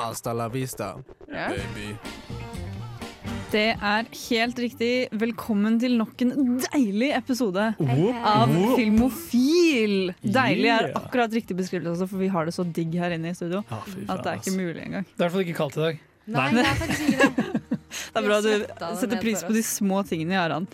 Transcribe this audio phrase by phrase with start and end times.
[0.00, 0.94] Hasta la vista,
[1.28, 1.48] Ja.
[1.48, 1.96] baby.
[3.50, 5.08] Det er helt riktig.
[5.12, 7.64] Velkommen til nok en deilig episode
[8.24, 10.14] av Filmofil.
[10.22, 13.60] Deilig er akkurat riktig beskrivelse, for vi har det så digg her inne i studio
[13.70, 15.04] at det er ikke mulig engang.
[15.04, 16.00] Det er i hvert fall ikke kaldt i dag.
[16.30, 17.56] Nei, det er faktisk ikke det.
[17.90, 20.68] Det er bra du setter pris på de små tingene, Aran.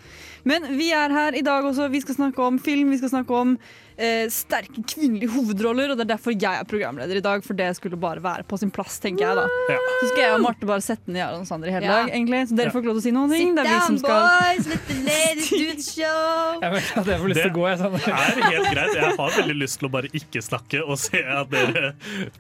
[0.45, 1.87] Men vi er her i dag også.
[1.89, 3.55] Vi skal snakke om film, vi skal snakke om
[3.99, 5.91] eh, sterke kvinnelige hovedroller.
[5.93, 8.59] Og det er derfor jeg er programleder i dag, for det skulle bare være på
[8.61, 9.47] sin plass, tenker jeg da.
[9.73, 9.79] Ja.
[10.03, 12.03] Så skal jeg og Marte bare sette ned Aron og Sander i hele Ja.
[12.05, 12.43] dag, egentlig.
[12.49, 12.73] Så dere Ja.
[12.73, 13.49] får ikke lov til å si noen ting.
[13.49, 14.67] Sit Det er vi som skal boys!
[14.67, 16.61] Let the ladies do the show!
[16.63, 17.65] Jeg vet at jeg får lyst til å gå.
[17.71, 17.93] Jeg, sånn.
[17.97, 18.95] Det er helt greit.
[18.97, 21.95] Jeg har veldig lyst til å bare ikke snakke og se at dere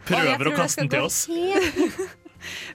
[0.06, 1.26] prøver å kaste den til oss.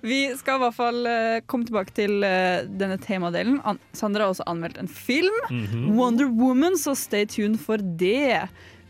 [0.02, 3.60] Vi skal i hvert fall uh, komme tilbake til uh, denne temadelen.
[3.64, 5.38] An Sandra har også anmeldt en film.
[5.50, 5.86] Mhm.
[5.96, 8.42] Wonder Woman, så stay tuned for det.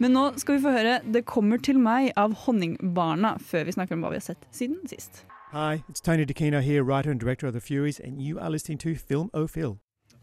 [0.01, 3.93] Men nå skal vi få høre 'Det kommer til meg' av Honningbarna, før vi snakker
[3.93, 5.25] om hva vi har sett siden sist.
[5.51, 8.79] Hi, it's Tony DeCino here, writer and director of The Furies, and you are listening
[8.79, 9.77] to Film O Film.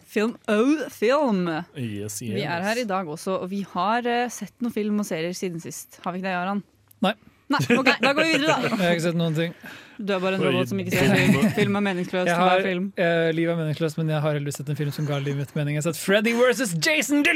[0.05, 1.47] Film O Film.
[1.77, 2.35] Yes, yes.
[2.35, 5.33] Vi er her i dag også, og vi har eh, sett noen film og serier
[5.33, 6.01] siden sist.
[6.03, 6.63] Har vi ikke det, Aran?
[7.01, 7.13] Nei.
[7.49, 8.69] Nei, ok, Da går vi videre, da.
[8.69, 9.53] Jeg har ikke sett noen ting.
[9.99, 11.47] Du er bare en robot som ikke ser film.
[11.57, 12.29] Film er meningsløst.
[12.31, 12.85] Jeg har, film.
[13.01, 15.55] eh, livet er meningsløst, men jeg har heldigvis sett en film som ga livet mitt
[15.59, 15.75] mening.
[15.75, 17.25] Jeg har sett Freddy versus Jason!
[17.27, 17.33] Ga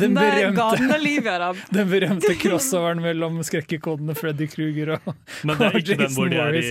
[0.00, 0.24] Den den ga
[0.56, 0.88] berømte.
[0.88, 1.22] den liv,
[1.92, 5.12] berømte crossoveren mellom skrekkekodene Freddy Kruger og
[5.46, 6.64] Men det er ikke den hvor de er i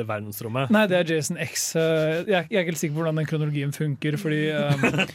[0.00, 0.70] uh, verdensrommet.
[0.74, 1.70] Nei, det er Jason X.
[1.76, 1.80] Uh,
[2.30, 5.12] Jeg, jeg er ikke helt sikker på hvordan den kronologien funker, fordi um, f-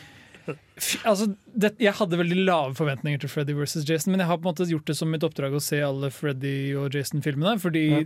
[1.08, 4.46] Altså, det, jeg hadde veldig lave forventninger til Freddy versus Jason, men jeg har på
[4.48, 8.04] en måte gjort det som mitt oppdrag å se alle Freddy og Jason-filmene, fordi Ja.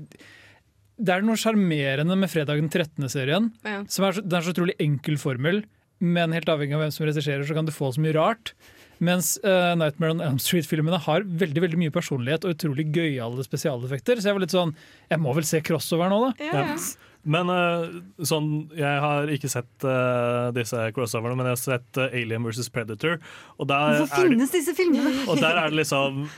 [1.00, 3.52] det er noe sjarmerende med Fredag den 13.-serien.
[3.66, 3.84] Ja.
[3.90, 5.64] Som er så, det er så utrolig enkel formel,
[6.00, 8.54] men helt avhengig av hvem som regisserer, så kan du få så mye rart.
[9.00, 14.20] Mens uh, Nightmare on Elm Street-filmene har veldig veldig mye personlighet og utrolig gøyale spesialeffekter.
[14.20, 14.74] Så jeg var litt sånn
[15.08, 16.32] Jeg må vel se crossover nå, da.
[16.44, 16.76] Ja, ja.
[17.28, 22.08] Men uh, sånn, jeg har ikke sett uh, disse crossoverne, men jeg har sett uh,
[22.16, 22.70] Alien vs.
[22.72, 23.18] Predator.
[23.60, 25.12] Hvorfor er det, finnes disse filmene?
[25.28, 26.30] og der er det liksom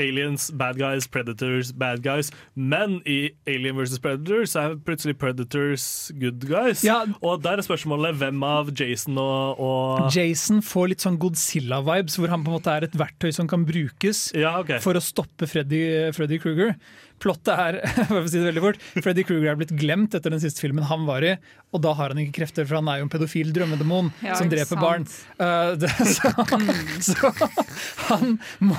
[0.00, 2.30] aliens, bad guys, predators, bad guys.
[2.54, 3.76] Men i Alien.
[3.76, 6.84] Predator så er plutselig predators good guys.
[6.84, 7.00] Ja.
[7.24, 12.32] Og der er spørsmålet hvem av Jason og, og Jason får litt sånn Godzilla-vibes, hvor
[12.32, 14.80] han på en måte er et verktøy som kan brukes Ja, okay.
[14.84, 15.82] for å stoppe Freddy,
[16.16, 16.76] Freddy Kruger.
[17.22, 17.78] Plottet er
[18.10, 20.86] for å si det veldig fort, Freddy Kruger er blitt glemt etter den siste filmen
[20.90, 21.36] han var i,
[21.76, 24.48] og da har han ikke krefter, for han er jo en pedofil drømmedemon Ja, som
[24.52, 24.80] dreper sant.
[24.80, 25.06] barn.
[25.36, 26.32] Uh, det, så,
[27.04, 27.30] så
[28.08, 28.76] han, må,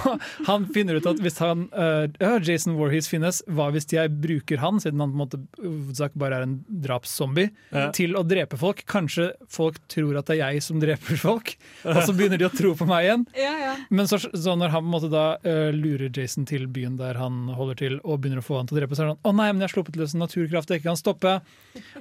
[0.47, 2.07] han finner ut at hvis han uh,
[2.43, 6.41] Jason Warhees finnes, hva hvis jeg bruker han, siden han på en måte hovedsak bare
[6.41, 7.89] er en drapszombie, Ja.
[7.95, 8.81] til å drepe folk?
[8.89, 11.53] Kanskje folk tror at det er jeg som dreper folk,
[11.85, 13.27] og så begynner de å tro på meg igjen.
[13.37, 13.73] Ja, ja.
[13.93, 17.19] Men så, så når han på en måte da uh, lurer Jason til byen der
[17.21, 19.29] han holder til, og begynner å få han til å drepe, så er han sånn
[19.29, 21.33] Å nei, men jeg har sluppet løs en naturkraft jeg ikke kan stoppe.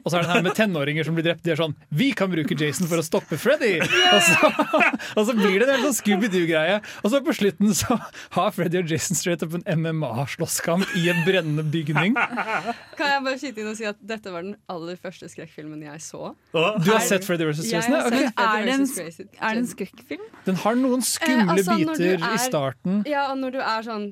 [0.01, 1.43] Og så er det her med tenåringer som blir drept.
[1.45, 3.75] De er sånn Vi kan bruke Jason for å stoppe Freddy!
[4.17, 4.51] Og, så,
[5.19, 6.79] og så blir det en sånn Scooby-Doo-greie.
[7.03, 7.97] Og så på slutten så
[8.37, 12.15] har Freddy og Jason straight up en MMA-slåsskamp i en brennende bygning.
[12.17, 16.01] Kan jeg bare skyte inn og si at dette var den aller første skrekkfilmen jeg
[16.05, 16.31] så?
[16.55, 17.65] Du har sett Freddy vs.
[17.73, 17.97] Jason?
[17.99, 19.29] Er Freddy det en- versus Jason.
[19.41, 20.29] Er det en skrekkfilm?
[20.47, 23.03] Den har noen skumle Eh, altså, biter er, i starten.
[23.09, 24.07] Ja, og når du er sånn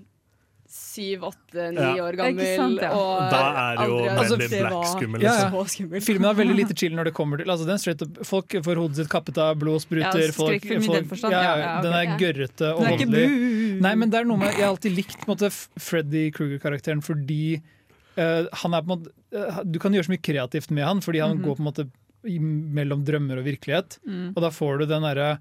[0.75, 1.93] syv, åtte, ni Ja.
[2.03, 2.91] år gammel sant, ja.
[2.99, 5.23] og Da er det jo Altså, veldig black skummel.
[5.23, 5.51] Ja, ja.
[5.51, 5.93] Liksom.
[6.03, 8.97] Filmen er veldig lite chill når det kommer til altså den up, Folk får hodet
[8.97, 11.33] sitt kappet av, blod spruter Ja, folk, folk, den forstand.
[11.33, 11.83] ja, Ja, ja, ok.
[11.87, 12.17] Den er Ja.
[12.19, 13.81] gørrete og voldelig.
[13.81, 17.03] Nei, men det er noe med Jeg har alltid likt på en måte, Freddy Kruger-karakteren
[17.03, 17.63] fordi
[18.19, 21.01] uh, han er på en måte uh, Du kan gjøre så mye kreativt med han,
[21.01, 21.45] fordi han Mhm.
[21.45, 21.91] går på en måte
[22.25, 23.99] mellom drømmer og virkelighet.
[24.09, 24.33] Mm.
[24.35, 25.39] Og da får du den derre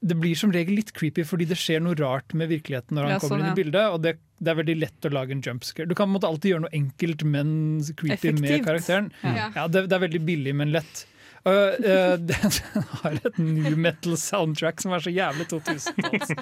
[0.00, 3.14] det blir som regel litt creepy fordi det skjer noe rart med virkeligheten når han
[3.16, 3.90] Ja, kommer sånn, inn i bildet.
[3.94, 5.90] Og det, det er veldig lett å lage en jumpscare.
[5.90, 7.52] Du kan på en måte alltid gjøre noe enkelt, men
[7.98, 9.12] creepy med karakteren.
[9.26, 9.52] Ja.
[9.56, 11.06] Ja, det, det er veldig billig, men lett.
[11.46, 16.32] Uh, uh, den har et new metal soundtrack som er så jævlig 2000-talls.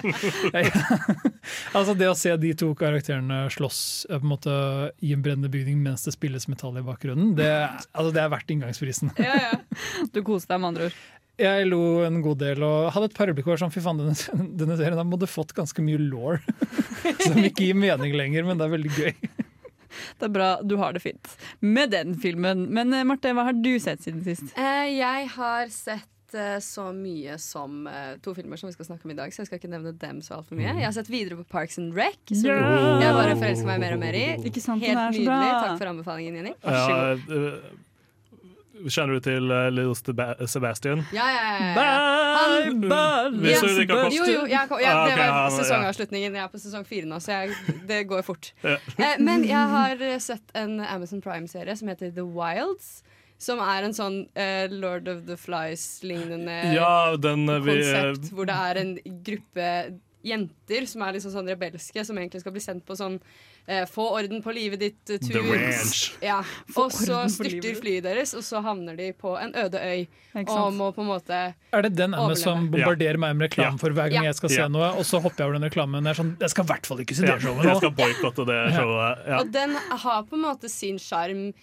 [1.77, 4.55] altså Det å se de to karakterene slåss uh, på en måte
[5.05, 7.51] i en brennende bygning mens det spilles metall i bakgrunnen, det,
[7.93, 9.13] altså, det er verdt inngangsprisen.
[9.21, 9.53] Ja, ja.
[10.13, 10.99] Du koser deg med andre ord.
[11.37, 13.83] Jeg lo en god del og hadde et par øyeblikk hvor jeg var sånn fy
[13.85, 16.39] faen, denne, denne serien måtte fått ganske mye law.
[17.25, 19.13] som ikke gir mening lenger, men det er veldig gøy.
[20.17, 21.29] Det er bra du har det fint
[21.61, 22.67] med den filmen.
[22.73, 24.49] Men eh, Marte, hva har du sett siden sist?
[24.57, 27.87] Eh, jeg har sett eh, så mye som
[28.25, 30.21] to filmer som vi skal snakke om i dag, så jeg skal ikke nevne dem
[30.25, 30.73] så altfor mye.
[30.73, 34.01] Jeg har sett videre på Parks and Rec, som jeg bare forelsker meg mer og
[34.03, 34.25] mer i.
[34.49, 35.27] Ikke sant, den Helt er så nydelig.
[35.31, 35.67] bra.
[35.67, 36.57] Takk for anbefalingen, Jenny.
[36.65, 37.85] Ja,
[38.85, 41.01] kjenner du til uh, Little Sebastian?
[41.15, 41.97] Ja, ja, ja, ja.
[42.37, 46.33] Han- Hvis du ikke har fått- Jo, jo, jeg, jeg, Ah, det var sesongavslutningen.
[46.37, 47.55] Jeg er på sesong fire nå, så jeg,
[47.87, 48.51] det går fort.
[48.63, 48.77] Ja.
[48.97, 53.03] Eh, men jeg har eh, sett en Amazon Prime-serie som heter The Wilds.
[53.37, 58.79] Som er en sånn uh, Lord of the Flies-lignende Ja, eh, konsept hvor det er
[58.81, 63.19] en gruppe jenter som er liksom sånn rebelske, som egentlig skal bli sendt på sånn
[63.21, 63.56] eh,
[63.91, 65.27] få orden på livet ditt-tur.
[65.27, 66.13] The Ranch.
[66.23, 66.37] Ja.
[66.79, 70.05] Og så styrter flyet deres, og så havner de på en øde øy
[70.47, 71.39] og må på en måte
[71.73, 73.81] Er det den Emma som bombarderer meg med reklame Ja.
[73.81, 74.29] for hver gang Ja.
[74.31, 76.03] jeg skal se noe, og så hopper jeg over den reklamen?
[76.05, 78.45] Jeg, er sånn, jeg skal i hvert fall ikke se det showet Jeg skal boikotte
[78.47, 79.25] det showet.
[79.27, 79.39] Ja.
[79.41, 81.53] Og den har på en måte sin sjarm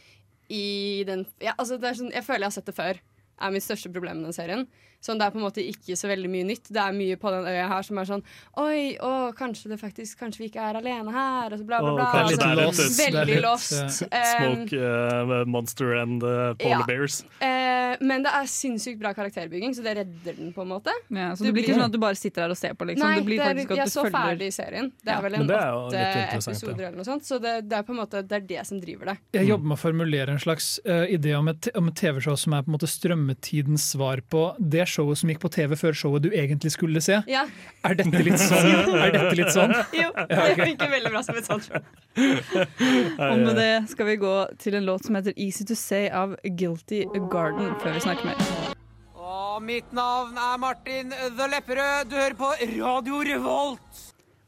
[0.51, 3.01] i den ja, altså det er sånn, Jeg føler jeg har sett det før.
[3.41, 4.67] er mitt største problem med den serien.
[5.05, 6.71] Sånn, det er på en måte ikke så veldig mye nytt.
[6.73, 8.23] Det er mye på den øya her som er sånn
[8.61, 11.53] Oi, å, kanskje det faktisk Kanskje vi ikke er alene her?
[11.53, 12.06] Og så bla, bla, bla.
[12.09, 14.03] Oh, altså, er Lost, veldig lost.
[14.09, 16.87] eh, Um, Smoke uh, Monster and uh, Polar ja.
[16.89, 17.21] Bears.
[17.43, 20.95] Uh, men det er sinnssykt bra karakterbygging, så det redder den på en måte.
[21.12, 22.89] Ja, så Du det blir ikke sånn at du bare sitter der og ser på,
[22.89, 23.05] liksom.
[23.05, 24.91] Nei, det blir det er, faktisk at jeg du så følger ferdig serien.
[25.05, 26.05] Det er vel en er åtte
[26.39, 26.89] episoder ja.
[26.89, 29.12] eller noe sånt, så det, det er på en måte det er det som driver
[29.12, 29.17] det.
[29.39, 32.65] Jeg jobber med å formulere en slags eh, idé om et, et TV-show som er
[32.65, 36.31] på en måte strømmetidens svar på det showet som gikk på TV før showet du
[36.31, 37.20] egentlig skulle se.
[37.31, 37.44] Ja,
[37.85, 38.70] Er dette litt sånn?
[38.94, 39.75] Er dette litt sånn?
[40.02, 41.91] jo, det funker veldig bra som et sånt show.
[43.31, 46.37] Og med det skal vi gå til en låt som heter 'Easy To Say' av
[46.44, 48.75] Guilty Garden, før vi snakker mer.
[49.14, 52.11] Og mitt navn er Martin The Lepperød.
[52.11, 54.02] Du hører på Radio Revolt.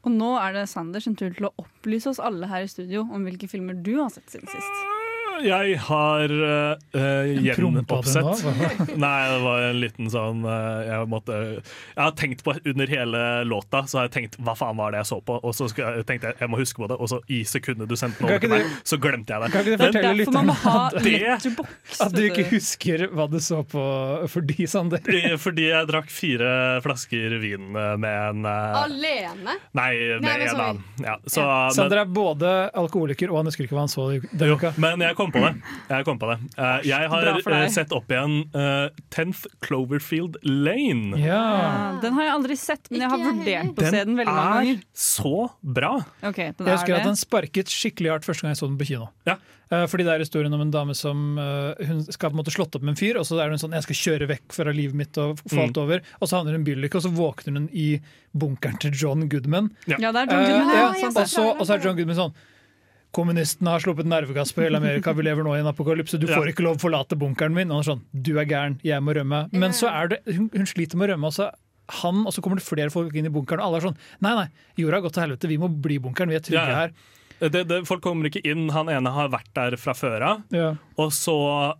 [0.07, 3.03] Og nå er det Sander sin tur til å opplyse oss alle her i studio
[3.11, 4.96] om hvilke filmer du har sett siden sist.
[5.45, 8.43] Jeg har uh, gjenoppsett
[9.03, 13.23] Nei, det var en liten sånn uh, Jeg måtte Jeg har tenkt på under hele
[13.47, 15.37] låta Så har jeg tenkt hva faen var det jeg så på?
[15.41, 17.95] Og så jeg, tenkte jeg jeg må huske på det, og så i sekundet du
[17.99, 19.49] sendte den over til meg, så glemte jeg det.
[19.53, 23.61] Kan ikke du fortelle litt om lytterne det- at du ikke husker hva du så
[23.67, 23.83] på
[24.31, 25.01] fordi, Sander?
[25.41, 26.51] Fordi jeg drakk fire
[26.85, 29.57] flasker vin med en uh, Alene?
[29.77, 30.83] Nei, med Nei, en annen.
[31.03, 31.45] Ja, så,
[31.75, 34.73] Sander er både alkoholiker og han husker ikke hva han så denne uka.
[34.81, 35.51] men jeg kom på det.
[35.89, 36.37] Jeg, kom på det.
[36.57, 41.17] Eh, jeg har eh, sett opp igjen uh, 10th Cloverfield Lane.
[41.21, 41.41] Ja.
[41.57, 44.63] Ja, den har jeg aldri sett, men jeg har vurdert å se den veldig mange
[44.73, 45.93] Den er så bra!
[46.23, 48.77] Okay, den Jeg er husker at den sparket skikkelig hardt første gang jeg så den
[48.79, 49.09] på kino.
[49.27, 49.37] Ja.
[49.69, 52.53] Eh, Fordi det er historien om en dame som eh, Hun skal på en måte
[52.55, 54.71] slått opp med en fyr, og så er hun sånn 'Jeg skal kjøre vekk fra
[54.71, 55.73] livet mitt og få Mm.
[55.75, 56.01] over'.
[56.21, 57.99] Og så havner hun i en bilulykke, og så våkner hun i
[58.37, 59.71] bunkeren til John Goodman.
[59.87, 60.75] Ja, det er John Eh, Goodman.
[60.75, 62.33] ja, Ja, og, så, og så er John Goodman sånn
[63.15, 66.19] Kommunistene har sluppet nervegass på hele Amerika, vi lever nå i en apokalypse.
[66.19, 66.35] Du Ja.
[66.37, 67.71] får ikke lov å forlate bunkeren min.
[67.71, 69.49] Og han er sånn, du er gæren, jeg må rømme.
[69.53, 71.27] Men så er det, hun, hun sliter med å rømme.
[71.31, 71.51] også
[72.03, 74.33] han, og så kommer det flere folk inn i bunkeren, og alle er sånn Nei,
[74.35, 76.91] nei, jorda har gått til helvete, vi må bli i bunkeren, vi er trygge her.
[77.39, 78.65] Det, det, folk kommer ikke inn.
[78.73, 80.39] Han ene har vært der fra før av.
[80.53, 80.71] Ja.
[80.97, 81.35] Og så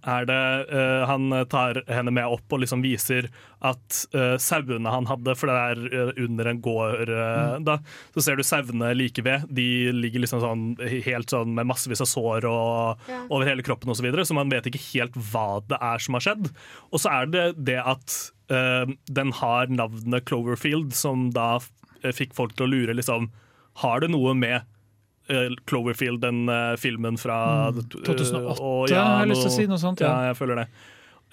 [0.05, 3.31] er det uh, Han tar henne med opp og liksom viser
[3.65, 7.79] at uh, sauene han hadde, for det er uh, under en gård eh, da,
[8.13, 9.47] så ser du sauene like ved.
[9.49, 10.65] De ligger liksom sånn
[11.07, 13.23] helt sånn med massevis av sår og, Ja.
[13.31, 16.17] over hele kroppen osv., så, videre, så man vet ikke helt hva det er som
[16.17, 16.51] har skjedd.
[16.91, 18.17] Og så er det det at
[18.47, 21.57] den har navnet Cloverfield, som da
[22.15, 23.27] fikk folk til å lure liksom
[23.81, 24.63] Har det noe med
[25.67, 27.79] Cloverfield, den eh, filmen fra Mm.
[27.79, 29.99] eh, 2008, og har jeg lyst til å si noe sånt.
[30.01, 30.27] ja, Ja.
[30.33, 30.67] jeg føler det.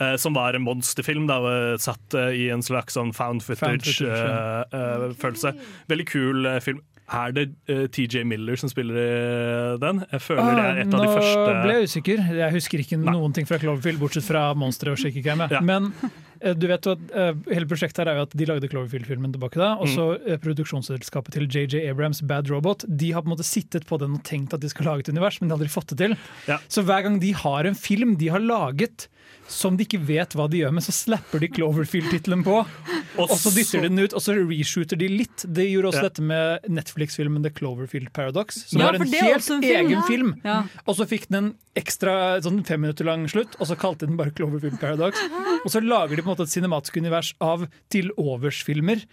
[0.01, 3.61] Uh, som var en monsterfilm, da, eh, satt uh, i en slags sånn found Found
[3.61, 4.65] footage, ja.
[4.73, 5.53] footage-følelse.
[5.89, 6.81] Veldig kul eh, film.
[7.15, 10.03] Er det eh, TJ Miller som spiller den?
[10.11, 12.23] Jeg føler det er et av de første Nå ble jeg usikker.
[12.41, 13.13] Jeg husker ikke Nei.
[13.13, 15.45] noen ting fra Cloverfield, bortsett fra monsteret og Cam.
[15.45, 15.49] ja.
[15.53, 15.61] Ja.
[15.61, 16.09] Men eh,
[16.53, 19.57] du vet jo at eh, hele prosjektet her er jo at de lagde Cloverfield-filmen tilbake
[19.61, 19.95] da, og Mm.
[19.95, 20.41] så mm.
[20.45, 24.23] produksjonsselskapet til JJ Abrams, Bad Robot, de har på en måte sittet på den og
[24.25, 26.17] tenkt at de skal lage et univers, men de har aldri fått det til.
[26.51, 26.59] Ja.
[26.69, 29.09] Så hver gang de har en film de har laget,
[29.49, 32.63] som de ikke vet hva de gjør med, så slapper de Cloverfield-tittelen på.
[33.21, 35.45] Og så dytter de den ut, og så reshooter de litt.
[35.47, 36.09] De gjorde også Ja.
[36.09, 40.03] dette med Netflix-filmen The Cloverfield Paradox, som Ja, var en helt en film, egen ja.
[40.09, 40.33] film.
[40.43, 40.57] Ja.
[40.89, 44.11] Og så fikk den en ekstra sånn fem minutter lang slutt, og så kalte de
[44.11, 45.21] den bare Cloverfield Paradox.
[45.65, 49.05] Og så lager de på en måte et cinematisk univers av til-overs-filmer,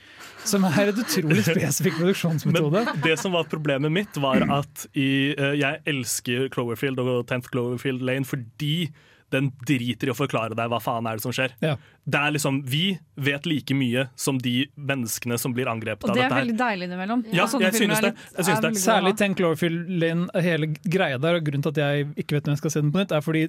[0.47, 2.85] som er et utrolig spesifikk produksjonsmetode.
[2.89, 7.51] Men det som var problemet mitt, var at i, eh, jeg elsker Cloverfield og 10th
[7.53, 8.89] Cloverfield Lane fordi
[9.31, 11.55] den driter i å forklare deg hva faen er det som skjer.
[11.63, 11.75] Ja.
[12.03, 12.85] Det er liksom, Vi
[13.21, 16.17] vet like mye som de menneskene som blir angrepet av dette.
[16.17, 17.23] Og det er veldig deilig innimellom.
[17.29, 18.13] Ja, ja jeg synes det.
[18.37, 18.73] Jeg synes det.
[18.81, 22.49] Særlig tenk Ten Cloverfield Lane, hele greia der, og grunnen til at jeg ikke vet
[22.49, 23.45] når jeg skal se den på nytt, er fordi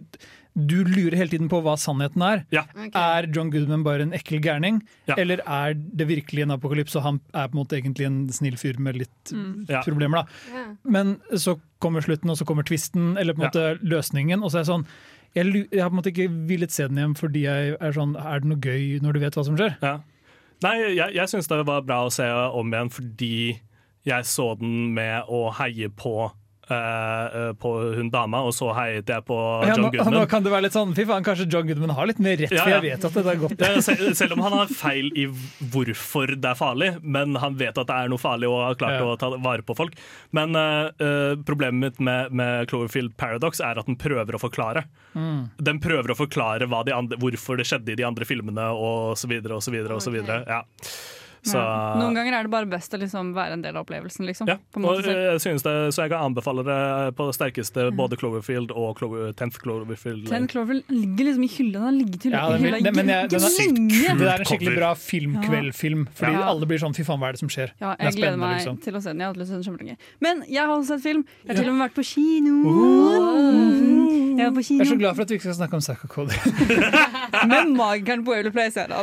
[0.52, 2.44] du lurer hele tiden på hva sannheten er.
[2.52, 2.66] Ja.
[2.74, 2.92] Okay.
[2.92, 5.16] Er John Goodman bare en ekkel gærning, Ja.
[5.16, 8.58] eller er det virkelig en apokalypse, og han er på en måte egentlig en snill
[8.60, 9.66] fyr med litt mm.
[9.84, 10.22] problemer?
[10.22, 10.26] da.
[10.52, 10.64] Ja.
[10.84, 14.60] Men så kommer slutten, og så kommer tvisten, eller på en måte løsningen, og så
[14.60, 14.86] er det sånn
[15.34, 18.16] jeg, jeg har på en måte ikke villet se den igjen fordi jeg er sånn
[18.20, 19.76] Er det noe gøy når du vet hva som skjer?
[19.82, 19.94] Ja.
[20.62, 23.34] Nei, jeg, jeg syns det var bra å se om igjen fordi
[24.06, 26.30] jeg så den med å heie på
[26.72, 29.36] eh, eh, på hun dama, og så heiet jeg på
[29.66, 32.08] Ja, John nå, nå kan det være litt sånn Fy faen, kanskje John Goodman har
[32.10, 33.62] litt mer rett, Ja, for jeg vet at det er godt.
[33.62, 35.26] Ja, selv, selv om han har feil i
[35.72, 38.98] hvorfor det er farlig, men han vet at det er noe farlig og har klart
[38.98, 39.06] Ja.
[39.12, 39.94] å ta vare på folk.
[40.32, 44.86] Men eh, eh, problemet mitt med, med Cloverfield Paradox er at den prøver å forklare.
[45.14, 45.50] Mm.
[45.60, 49.14] Den prøver å forklare hva de andre, hvorfor det skjedde i de andre filmene, og
[49.20, 49.98] så videre og så videre.
[49.98, 50.42] Og så videre.
[50.42, 50.44] videre.
[50.48, 50.62] Ja.
[51.42, 51.94] Så, Ja.
[51.98, 54.22] Noen ganger er det bare best å liksom være en del av opplevelsen.
[54.28, 54.54] Liksom, ja.
[54.70, 58.14] på en Og jeg synes det, så jeg kan anbefale det på det sterkeste, både
[58.20, 60.28] Cloverfield og Clover, 10th Cloverfield.
[60.30, 61.72] Ten Cloverfield ligger liksom i hylla.
[61.72, 64.18] Den har ligget i Ja, den hylla men jeg- den er sykt.
[64.18, 66.46] Det er en skikkelig bra filmkveldfilm, fordi Ja.
[66.46, 67.70] alle blir sånn fy faen, hva er det som skjer?
[67.80, 68.78] Ja, jeg gleder meg liksom.
[68.80, 69.18] til å se den.
[69.18, 69.96] Jeg har hatt lyst til å se den kjempelenge.
[70.20, 71.24] Men jeg har også sett film.
[71.44, 72.54] Jeg har til og med vært på kino.
[74.38, 74.78] Jeg på kino.
[74.84, 76.36] Jeg er så glad for at vi ikke skal snakke om Psycho Cody.
[77.50, 78.74] men magikeren på Waverly Place.
[78.88, 79.02] da.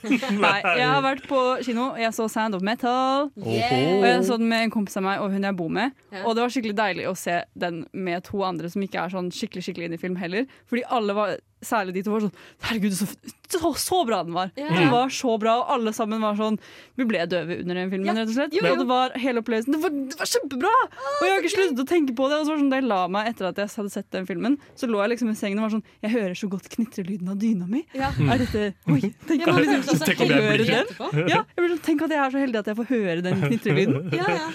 [0.00, 3.30] Nei, jeg har vært på kino, jeg så Sound of Metal.
[3.38, 5.94] Og jeg så den med en kompis av meg og hun jeg bor med.
[6.10, 6.24] Ja.
[6.24, 9.30] Og det var skikkelig deilig å se den med to andre som ikke er sånn
[9.34, 10.50] skikkelig skikkelig inn i film heller.
[10.70, 12.32] Fordi alle var, særlig de to, var sånn
[12.64, 13.06] Herregud, så,
[13.52, 14.50] så, så bra den var!
[14.56, 14.70] Yeah.
[14.78, 16.56] Den var så bra, og alle sammen var sånn
[16.96, 18.14] Vi ble døve under den filmen, Ja.
[18.22, 18.54] rett og slett.
[18.56, 18.72] Jo, jo.
[18.72, 19.74] Og det var hele opplevelsen.
[19.76, 20.72] Det var, det var kjempebra!
[21.20, 22.38] Og jeg har ikke sluttet å tenke på det.
[22.40, 24.26] Og så var det sånn, da jeg la meg etter at jeg hadde sett den
[24.30, 27.28] filmen, så lå jeg liksom i sengen og var sånn Jeg hører så godt knitrelyden
[27.32, 27.84] av dyna mi.
[27.96, 28.10] Ja.
[28.30, 30.84] Er dette Oi, tenk Ja, liksom så, Tenk om jeg blir- den.
[30.86, 31.10] etterpå.
[31.28, 33.40] Ja, jeg blir sånn, tenk at jeg er så heldig at jeg får høre den
[33.46, 34.12] knitrelyden.
[34.16, 34.50] Ja, ja.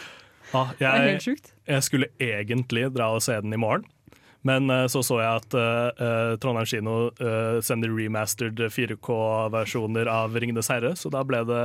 [0.55, 1.51] Ah, Det er jeg, helt sjukt.
[1.67, 3.83] Jeg skulle egentlig dra og se den i morgen.
[4.45, 10.35] Men eh, så så jeg at eh, eh, Trondheim kino uh, sender remastered 4K-versjoner av
[10.37, 11.63] Ringenes herre, så da ble det,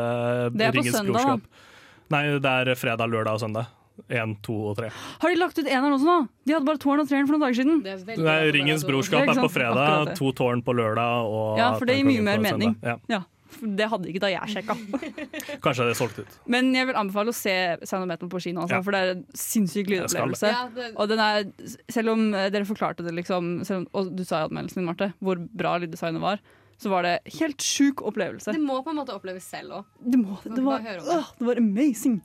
[0.57, 1.35] Det er på Ringens søndag, da.
[1.37, 1.67] brorskap.
[2.11, 3.77] Nei, det er fredag, lørdag og søndag.
[4.09, 4.89] Én, to og tre.
[5.21, 6.17] Har de lagt ut eneren også nå?
[6.49, 7.83] De hadde bare tårn og treeren for noen dager siden.
[7.85, 11.91] Det er Nei, Ringens brorskap er på fredag, to tårn på lørdag og Ja, for
[11.91, 12.73] det gir mye mer mening.
[12.81, 12.97] Ja.
[13.13, 13.21] Ja,
[13.61, 14.77] Det hadde ikke da jeg sjekka.
[15.65, 16.39] Kanskje det er solgt ut.
[16.51, 18.85] Men jeg vil anbefale å se Sound of Metal på kino, altså, Ja.
[18.87, 20.53] for det er en sinnssyk lydopplevelse.
[20.55, 21.45] Ja, det, Og den er,
[21.91, 24.89] selv om eh, dere forklarte det, liksom, selv om, og du sa i anmeldelsen din,
[24.89, 26.41] Marte, hvor bra lyddesignet var,
[26.81, 28.55] så var det helt sjuk opplevelse.
[28.57, 29.85] det må på en måte oppleves selv òg.
[30.01, 30.17] Det,
[30.47, 30.95] det, det.
[31.13, 32.23] åh, det var amazing.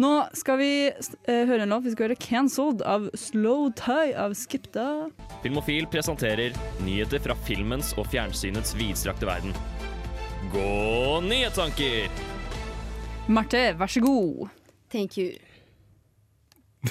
[0.00, 1.84] Nå skal vi eh, høre en låt.
[1.84, 5.10] Vi skal høre 'Cancelled' av Slow Tie av Skipta.
[5.42, 6.56] Filmofil presenterer
[6.86, 9.52] nyheter fra filmens og fjernsynets vidstrakte verden.
[10.52, 12.08] Gå nyhetstanker!
[13.28, 14.48] Marte, vær så god.
[14.90, 15.32] Thank you.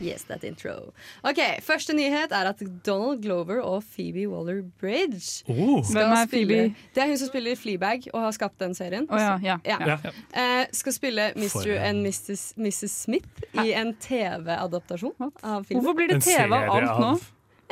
[0.00, 0.92] yes, that intro.
[1.24, 5.80] Ok, Første nyhet er at Donald Glover og Phoebe Waller-Bridge Oh.
[5.84, 6.74] skal Hvem er spille Phoebe?
[6.94, 9.06] Det er hun som spiller Fleabag og har skapt den serien.
[9.10, 9.56] Oh, ja, ja.
[9.64, 9.78] Ja.
[9.88, 9.96] ja.
[10.42, 11.78] Eh, skal spille Mr.
[11.80, 12.52] And Mrs.
[12.56, 12.90] Mrs.
[12.90, 13.28] Smith
[13.64, 15.82] i en TV-adaptasjon av filmen.
[15.82, 17.14] Hvorfor blir det TV av alt nå?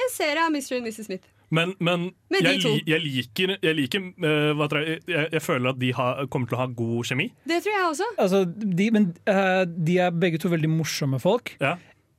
[0.00, 0.76] En serie av Mr.
[0.80, 1.04] and Mrs.
[1.06, 1.28] Smith.
[1.50, 5.92] Men, men jeg, jeg liker, jeg, liker uh, hva jeg, jeg, jeg føler at de
[5.96, 7.26] har, kommer til å ha god kjemi.
[7.50, 8.10] Det tror jeg også.
[8.22, 11.56] Altså, de, men, uh, de er begge to veldig morsomme folk.
[11.62, 11.74] Ja.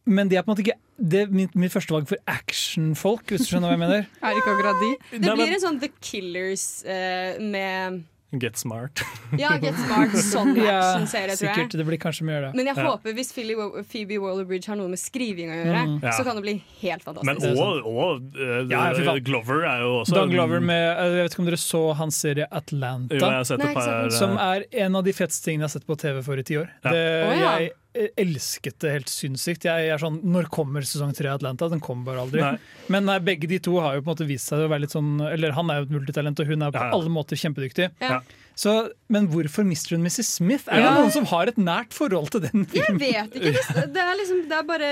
[0.09, 3.31] Men de er på en måte ikke det er mitt, mitt første valg for actionfolk,
[3.31, 4.09] hvis du skjønner hva jeg mener.
[4.21, 4.91] Er ikke akkurat de?
[5.23, 8.03] Det blir en sånn The Killers uh, med
[8.39, 9.01] Get smart.
[9.35, 11.73] Ja, Get Smart, sånn actionserie, tror sikkert.
[11.73, 11.79] jeg.
[11.81, 12.51] Det blir kanskje mer det.
[12.55, 12.85] Men jeg Ja.
[12.93, 16.00] håper hvis Phoebe, Phoebe Waller-Bridge har noe med skriving å gjøre, Mm.
[16.15, 17.59] Så kan det bli helt Men fantastisk.
[17.59, 19.17] og, og uh, Ja.
[19.19, 22.47] Glover er jo også Dan Glover med Jeg vet ikke om dere så hans serie
[22.51, 23.15] Atlanta.
[23.15, 24.09] Jo, jeg har sett Nei, par.
[24.15, 26.55] Som er en av de feteste tingene jeg har sett på TV for i ti
[26.61, 26.69] år.
[26.85, 26.91] Ja.
[26.91, 27.03] Det.
[27.41, 29.65] Jeg eh, elsket det helt sinnssykt.
[29.67, 31.67] Jeg er sånn, Når kommer sesong tre av Atlanta?
[31.71, 32.41] Den kommer bare aldri.
[32.41, 32.57] Nei.
[32.93, 34.95] Men nei, begge de to har jo på en måte vist seg å være litt
[34.95, 36.95] sånn Eller han er jo et multitalent, og hun er på Ja, ja.
[36.95, 37.89] alle måter kjempedyktig.
[38.01, 38.21] Ja.
[38.55, 39.95] Så, men hvorfor Mr.
[39.95, 40.27] og Mrs.
[40.38, 40.67] Smith?
[40.67, 40.93] Er det Ja.
[41.00, 43.00] noen som har et nært forhold til den filmen?
[43.00, 43.75] Jeg vet ikke.
[43.75, 44.91] Det, det er liksom Det er bare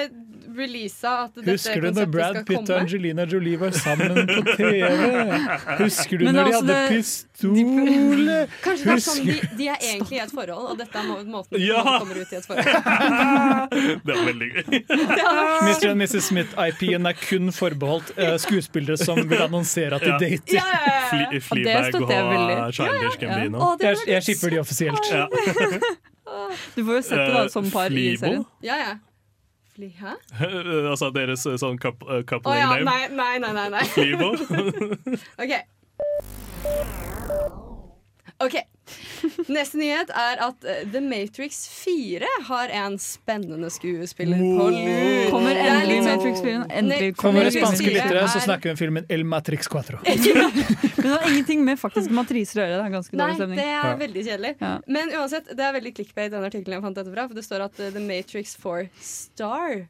[0.58, 2.72] releasa at dette Husker du når Brad Pitt og.
[2.79, 4.79] Angelina Jolie var sammen på TV?
[5.79, 8.29] Husker du når de altså, hadde det- pistol?
[8.63, 11.24] Kanskje det er sånn de, de er egentlig i et forhold, og dette er må-
[11.36, 12.65] måten de kommer ut i et forhold.
[14.06, 14.63] Det er veldig gøy.
[14.89, 15.89] Mr.
[15.91, 16.24] and Mrs.
[16.29, 20.18] Smith-IP-en er kun forbeholdt uh, skuespillere som vil annonsere at de Ja.
[20.20, 20.56] dater.
[20.56, 22.58] Ja, ja, ja, det Fleabag støtter jeg veldig.
[22.65, 23.58] og Childish Gambino.
[23.60, 25.12] Å, Jeg, jeg skipper de offisielt.
[25.12, 25.27] Ja.
[26.75, 28.44] Du får jo sett det da Eh, som par i serien.
[28.62, 28.91] Ja, ja.
[29.79, 30.13] Fly, hæ?
[30.91, 32.83] altså deres eh, sånn eh, coupling ja, name.
[32.83, 33.51] nei, nei, nei.
[33.55, 33.83] nei, nei.
[33.95, 34.33] Flybo.
[35.43, 35.53] OK.
[38.43, 38.57] Ok,
[39.55, 45.29] Neste nyhet er at eh, The Matrix 4 har en spennende skuespiller på lur.
[45.34, 46.65] Kommer Det er endelig sånn- Matrix-filmen.
[46.81, 50.01] Endelig kommer det spanske 4 lyttere så er- snakker vi om filmen El Matrix 4.
[50.05, 52.79] Men det har ingenting med faktisk matriser å gjøre.
[52.81, 53.60] Det er ganske dårlig stemning.
[53.60, 54.53] Nei, det er veldig kjedelig.
[54.62, 54.74] Ja.
[54.88, 57.27] Men uansett, det er veldig clickbait, den artikkelen jeg fant dette fra.
[57.29, 59.88] For det står at eh, The Matrix 4 Star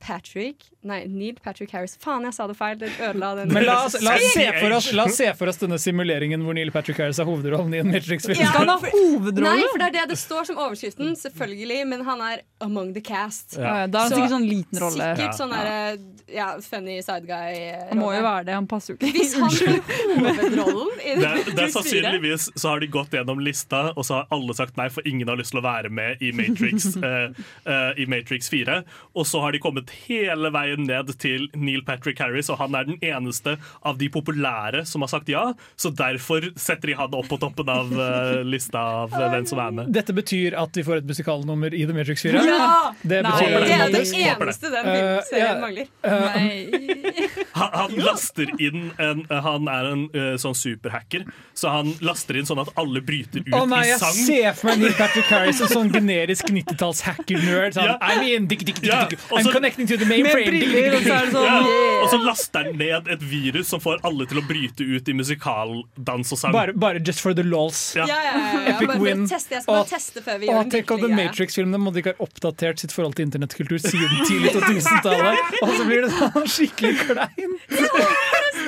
[0.00, 1.96] Patrick Nei, Neil Patrick Harris.
[2.00, 2.76] Faen, jeg sa det feil.
[2.78, 3.50] Det ødela den.
[3.52, 6.44] Men la oss, la, oss se for oss, la oss se for oss denne simuleringen
[6.46, 8.38] hvor Neil Patrick Harris har hovedrollen i en Matrix-film.
[8.38, 12.22] Ja, han ha Nei, for det er det det står som overskriften, selvfølgelig, men han
[12.24, 13.56] er among the cast.
[13.58, 15.08] Ja, da er han sikkert sånn liten rolle.
[15.18, 15.98] Sikkert sånn der,
[16.30, 17.58] ja, funny side guy.
[17.90, 19.10] Han må jo være det, han passer jo ikke.
[19.18, 19.76] Hvis han får
[20.14, 24.20] hovedrollen i Det, er- det er sannsynligvis så har de gått gjennom lista, og så
[24.20, 27.34] har alle sagt nei, for ingen har lyst til å være med i Matrix, uh,
[27.72, 28.80] uh, i Matrix 4.
[29.18, 32.84] Og så har de kommet hele veien ned til Neil Patrick Harris, og han er
[32.88, 35.52] den eneste av de populære som har sagt ja.
[35.76, 39.58] Så derfor setter de han opp på toppen av uh, lista av eh, hvem som
[39.62, 39.92] er med.
[39.94, 42.42] Dette betyr at vi får et musikalnummer i The Matrix 4.
[42.46, 42.92] Ja!
[43.02, 45.60] Det Nei, Det er det eneste den Eh, filmserien ja.
[45.60, 45.86] mangler.
[46.04, 47.28] Nei.
[47.58, 51.24] Han, han laster inn en, Han er en eh, sånn superhacker,
[51.58, 54.70] så han laster inn sånn at alle bryter ut Å nei, i jeg ser for
[54.70, 57.74] meg Neil Patrick Harris en sånn generisk 90-talls hacker-nerd.
[57.74, 57.96] Sånn, Ja.
[58.12, 59.18] I mean, dick, dick, dick, Ja, dick.
[59.32, 60.46] og I'm så- connecting to the mainframe.
[60.46, 62.02] briller, og så sånn Ja, yeah.
[62.02, 65.14] og så laster han ned et virus som får alle til å bryte ut i
[65.16, 66.52] musikaldans og sang.
[66.54, 67.94] Bare, bare just for the lols.
[67.96, 68.06] Ja.
[68.08, 68.74] Ja, ja, ja, ja.
[68.74, 69.26] Epic Bare win.
[69.28, 69.54] teste.
[69.58, 72.14] Jeg skal bare teste før vi gjør den tenk om The Matrix-filmen Matrix-filmene måtte ikke
[72.16, 75.58] ha oppdatert sitt forhold til internettkultur siden tidlig 2000-tallet.
[75.62, 77.58] Og så blir det sånn skikkelig klein.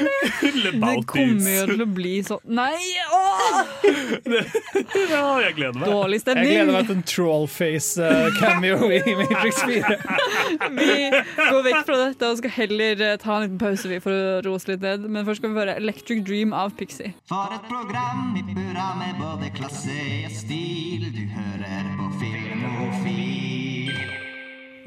[0.01, 2.79] Det kommer jo til å bli sånn Nei!
[3.13, 3.59] Åh!
[5.11, 5.91] Ja, jeg gleder meg.
[5.91, 9.99] Dårlig Jeg gleder meg til en trollface-cameo i Matrix 4.
[10.77, 14.13] Vi går vekk fra dette og skal heller eh, ta en liten pause vi for
[14.15, 15.07] å roe oss litt ned.
[15.09, 17.15] Men først skal vi høre Electric Dream av Pixie.
[17.31, 21.09] For et program i burra med både klasse og stil.
[21.15, 23.95] Du hører på Filmofil.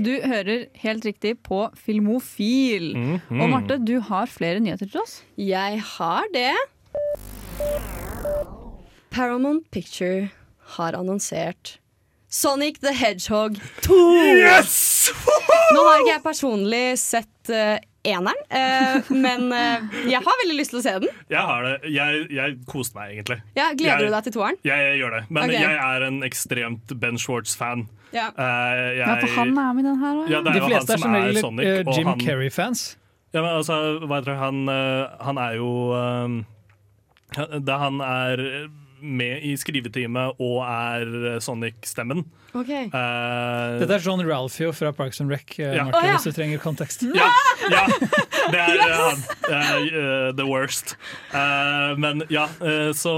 [0.03, 2.91] Du hører helt riktig på Filmofil.
[3.31, 5.19] Og Marte, du har flere nyheter til oss.
[5.39, 6.51] Jeg har det.
[9.13, 10.31] Paramount Picture
[10.77, 11.77] har annonsert
[12.33, 13.93] Sonic the Hedgehog 2.
[14.41, 15.11] Yes!
[15.75, 17.75] Nå har ikke jeg personlig sett uh,
[18.09, 21.11] eneren, uh, men uh, jeg har veldig lyst til å se den.
[21.29, 21.75] Jeg har det.
[21.93, 23.37] Jeg, jeg koste meg, egentlig.
[23.53, 24.57] Ja, gleder Jeg- du deg til toeren?
[24.65, 25.21] Jeg, jeg gjør det.
[25.29, 25.61] Men okay.
[25.61, 27.85] jeg er en ekstremt Ben Schwartz-fan.
[28.17, 28.31] Ja.
[28.33, 30.33] Eh, Ja, for han er med i den her òg.
[30.33, 31.69] Ja, De fleste er som regel Sonic.
[31.93, 32.87] Jim han, Carrey-fans.
[33.33, 34.39] Ja, men altså, hva heter det?
[34.41, 34.65] Han,
[35.29, 35.69] han er jo
[37.69, 38.43] Da han er
[39.03, 42.23] med i skrivetime og er Sonic-stemmen.
[42.53, 42.87] Okay.
[42.93, 45.83] Uh, Dette er John Ralphio fra Parks and Rec, eh, Ja.
[45.87, 46.17] Martin, oh, ja.
[46.17, 47.03] hvis du trenger kontekst.
[47.17, 47.29] Ja,
[47.71, 47.83] ja,
[48.53, 48.93] det er yes!
[48.99, 49.23] han.
[49.49, 50.95] Eh, eh, the worst.
[51.33, 53.13] Uh, men ja, eh, så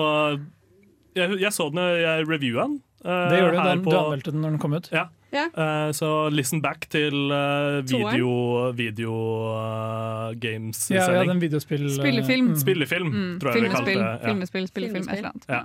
[1.16, 2.82] jeg, jeg så den, jeg reviewa den.
[3.06, 4.90] Det gjorde du, den, du anmeldte den når den kom ut.
[4.96, 5.10] Ja.
[5.34, 5.46] Ja.
[5.52, 9.16] Eh, så listen back til uh, video, video
[9.56, 11.90] uh, games Ja, ja, den videospill...
[11.92, 12.54] Spillefilm.
[12.54, 12.60] mm.
[12.62, 13.40] Spillefilm, Mm.
[13.42, 13.98] tror jeg vi kalte det.
[14.06, 14.18] Ja.
[14.30, 15.46] filmespill, spillefilm, et eller annet.
[15.50, 15.64] Ja.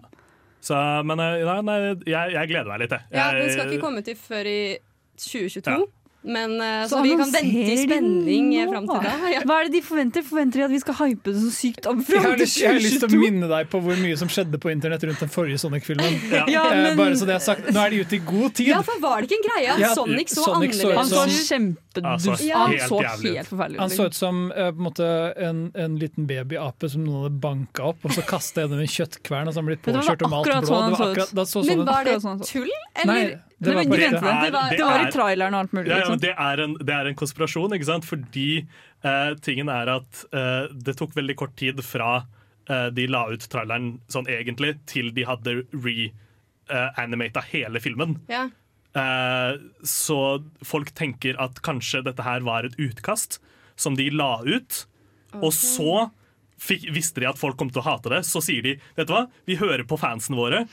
[0.61, 0.77] Så,
[1.09, 3.07] men nei, nei, jeg, jeg gleder meg litt, jeg.
[3.16, 4.61] Ja, Den skal ikke komme til før i
[5.16, 5.87] 2022.
[6.22, 9.12] Men eh, Så så, vi kan vente i spenning fram til da.
[9.33, 9.40] Ja.
[9.48, 10.24] Hva er det de forventer?
[10.26, 12.59] Forventer de at vi skal hype det så sykt opp Jeg har, fram til lyst,
[12.61, 15.22] jeg har lyst til å minne deg på hvor mye som skjedde på internett rundt
[15.24, 16.18] den forrige Sonic-filmen.
[16.28, 16.44] Ja.
[16.56, 18.68] Ja, Eh, men Bare så det er sagt, Nå er de ute i god tid.
[18.74, 21.09] ja, for var det ikke en greie at Ja, Sonic så Sonic annerledes ut han
[21.09, 21.30] så som-
[21.92, 22.59] kjempedust Altså, Ja.
[22.66, 23.37] Han så jævlig ut.
[23.37, 23.81] helt forferdelig ut.
[23.81, 27.40] Han så ut som uh, på en, måte, en, en liten babyape som noen hadde
[27.40, 30.46] banka opp, og så kasta gjennom en kjøttkvern, og så han blitt påkjørt og malt
[30.46, 30.61] blå.
[30.70, 31.87] sånn Det var akkurat, da så Men sånn ut.
[31.90, 33.12] var det tull, eller?
[33.12, 33.22] Nei,
[33.61, 34.00] det var Men det.
[34.00, 35.88] Er- Det var i er- traileren og alt mulig.
[35.88, 36.20] Ja, ja, Liksom.
[36.20, 38.05] det, er en, det er en konspirasjon, ikke sant?
[38.05, 38.66] Fordi
[39.05, 42.24] eh, tingen er at eh, det tok veldig kort tid fra
[42.70, 45.59] eh, de la ut traileren sånn egentlig, til de hadde
[46.70, 48.18] re-animata hele filmen.
[48.31, 48.48] Ja.
[48.96, 49.53] Eh,
[49.87, 50.20] så
[50.66, 53.38] folk tenker at kanskje dette her var et utkast
[53.79, 54.85] som de la ut,
[55.38, 56.11] og så
[56.61, 58.18] fikk, visste de at folk kom til å hate det.
[58.29, 60.64] Så sier de vet du hva, vi hører på fansen våre.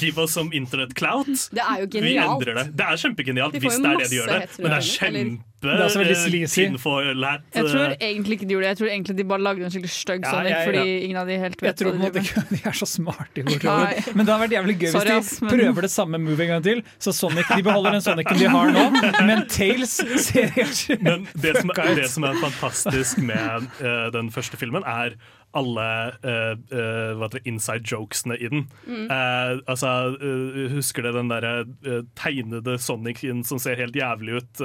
[0.00, 1.28] Give us some internet clout.
[1.54, 2.40] Det er jo Vi genialt.
[2.40, 2.66] endrer det.
[2.80, 4.40] Det er kjempegenialt hvis det er det de gjør det.
[4.58, 6.62] Men det er eller- kjempe Det er veldig eh, sleazy.
[6.66, 8.70] Jeg tror eh, egentlig ikke de gjorde det.
[8.74, 11.04] Jeg tror egentlig de bare lagde en skikkelig stygg Ja, Sonic, jeg- fordi ja.
[11.06, 13.44] ingen av de helt vet Jeg tror hva de ikke de er så smarte i
[14.16, 16.40] Men det hadde vært jævlig gøy Sorry, hvis ass, de men- prøver det samme move
[16.40, 16.82] en gang til.
[16.98, 18.84] Så Sonic, de beholder den Sonicen de har nå,
[19.26, 24.30] men Tails ser helt Men det som, er, det som er fantastisk med uh, den
[24.30, 25.16] første filmen, er
[25.56, 25.84] alle
[26.20, 28.66] uh, uh, det, inside jokesene i den.
[28.86, 29.06] Mm.
[29.08, 31.46] Uh, altså, eh, Husker dere den der,
[31.86, 34.62] eh, tegnede Sonicen som ser helt jævlig ut?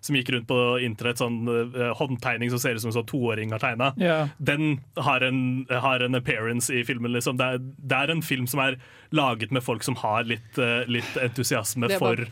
[0.00, 3.52] Som gikk rundt på internett, sånn uh, håndtegning som ser ut som en sånn toåring
[3.52, 3.92] har tegna.
[4.00, 4.28] yeah.
[4.38, 7.12] Den har en, har en appearance i filmen.
[7.12, 7.36] Liksom.
[7.36, 8.78] Det, er, det er en film som er
[9.16, 12.24] laget med folk som har litt, uh, litt entusiasme for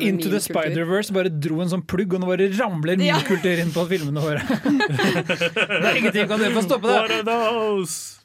[0.00, 0.40] Into the.
[0.40, 3.16] Spider-Verse bare dro en sånn plugg, og nå bare ramler Ja.
[3.18, 4.42] minikultur inn på filmene våre.
[5.26, 7.20] det er ingenting kan gjøre for å stoppe What det.
[7.20, 8.20] are those?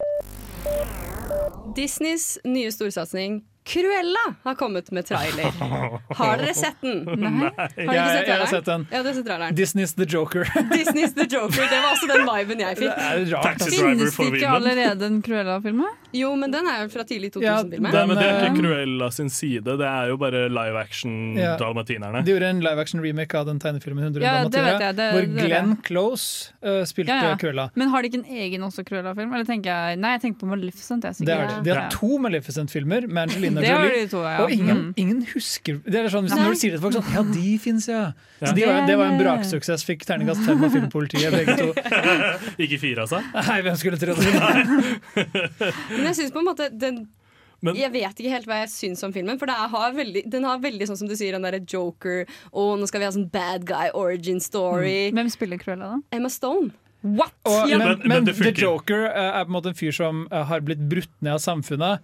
[1.75, 5.51] Disneys nye storsatsing Cruella har kommet med trailer.
[6.15, 7.03] Har dere sett den?
[7.21, 7.29] Nei.
[7.29, 8.85] Har dere Jeg, ikke jeg sett har sett den.
[8.91, 9.55] Ja, du har sett.
[9.55, 10.47] Disneys The Joker.
[10.73, 11.67] Disneys The Joker.
[11.69, 13.01] Det var også den viben jeg fikk.
[13.71, 15.83] Finnes det ikke allerede en Cruella-film?
[16.11, 17.93] Jo, men den er jo fra tidlig 2000-filmen.
[17.93, 21.13] Ja, men Det er ikke eh, Cruella sin side, det er jo bare live action
[21.37, 21.53] Ja.
[21.55, 24.51] De gjorde en live action remake av den tegnefilmen 100 Ja, jeg,
[24.97, 27.37] det- hvor det Glenn Close uh, spilte Ja, ja.
[27.39, 27.69] Cruella.
[27.79, 29.31] Men har de ikke en egen også Cruella-film?
[29.37, 31.05] Eller tenker jeg Nei, jeg tenker på Maleficent.
[31.07, 31.61] Jeg, Det er det.
[31.63, 31.89] De har Ja.
[31.93, 34.05] to Maleficent-filmer med Angelina Det har Jolie.
[34.05, 34.37] de to, ja.
[34.43, 34.93] Og ingen, Mm.
[34.97, 37.57] ingen husker Det er sånn, hvis Når du sier det til folk sånn Ja, de
[37.57, 38.11] fins, ja.
[38.41, 39.83] Så de var, det var en braksuksess.
[39.85, 41.73] Fikk terningkast fem av Filmpolitiet, begge to.
[42.63, 43.19] Ikke fire, altså?
[43.33, 45.01] Nei, hvem skulle tro det?
[45.91, 47.07] Men jeg synes på en måte den
[47.63, 49.37] Men- Jeg vet ikke helt hva jeg syns om filmen.
[49.37, 52.23] For det er, har veldig, den har veldig sånn som du sier, den derre joker,
[52.57, 55.11] og nå skal vi ha sånn bad guy origin story.
[55.13, 56.17] Hvem spiller Cruella, da?
[56.17, 56.71] Emma Stone.
[57.03, 57.33] What?!
[57.45, 57.77] Og, Ja.
[57.77, 58.51] men, Men- men men The.
[58.53, 61.39] Joker uh, er på en måte en fyr som uh, har blitt brutt ned av
[61.39, 61.99] samfunnet.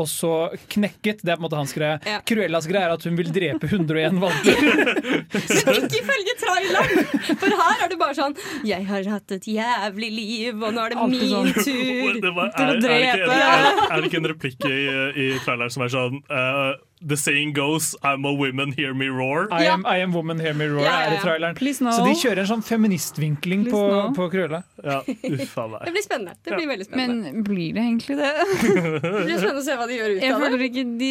[0.00, 0.28] Og så
[0.72, 1.20] knekket.
[1.20, 1.98] Det er på en måte hans greie.
[2.08, 2.20] Ja.
[2.24, 4.62] Cruellas greie er at hun vil drepe 101 valper.
[5.68, 7.02] Men ikke ifølge traileren!
[7.42, 10.94] For her er det bare sånn Jeg har hatt et jævlig liv, og nå er
[10.94, 11.50] det Alt min sånn.
[11.58, 12.16] tur.
[12.24, 12.94] Det var, Til å drepe.
[12.94, 14.80] er, det ikke, er, er det ikke en replikk i,
[15.12, 19.48] i traileren som er sånn uh, The saying goes I'm a woman, hear me roar.
[19.50, 21.56] I am, I am woman, hear me roar, Ja, ja, er i traileren.
[21.82, 21.92] No.
[21.96, 24.14] Så de kjører en sånn feministvinkling på, Please no.
[24.16, 24.60] på Krølla.
[24.84, 25.82] Ja, uff a meg.
[25.88, 26.36] Det blir spennende.
[26.44, 27.32] Det blir veldig spennende.
[27.32, 28.30] Men blir det egentlig det?
[29.02, 30.50] det blir spennende å se hva de gjør ut Jeg av det.
[30.52, 31.10] føler ikke de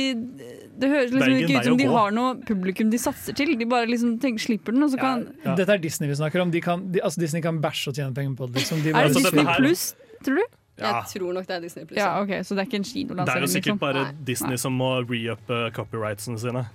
[0.82, 3.54] Det høres er liksom ikke ut som de har noe publikum de satser til.
[3.60, 5.58] De bare liksom tenker, slipper den, og så kan Ja.
[5.60, 6.51] Dette er Disney vi snakker om.
[6.56, 8.62] De kan, de, altså Disney kan bæsje og tjene penger på det.
[8.63, 8.82] Liksom.
[8.86, 9.86] De Er det Altså, Disney pluss,
[10.23, 10.61] tror du?
[10.79, 11.01] Ja.
[11.03, 11.97] Jeg tror nok det er Disney Plus.
[11.99, 13.47] Ja, ok, Så det er ikke en Det er jo kinolansering?
[13.51, 13.79] sikkert Liksom.
[13.79, 14.23] bare Nei.
[14.25, 16.65] Disney som må re-uppe copyrightsene sine.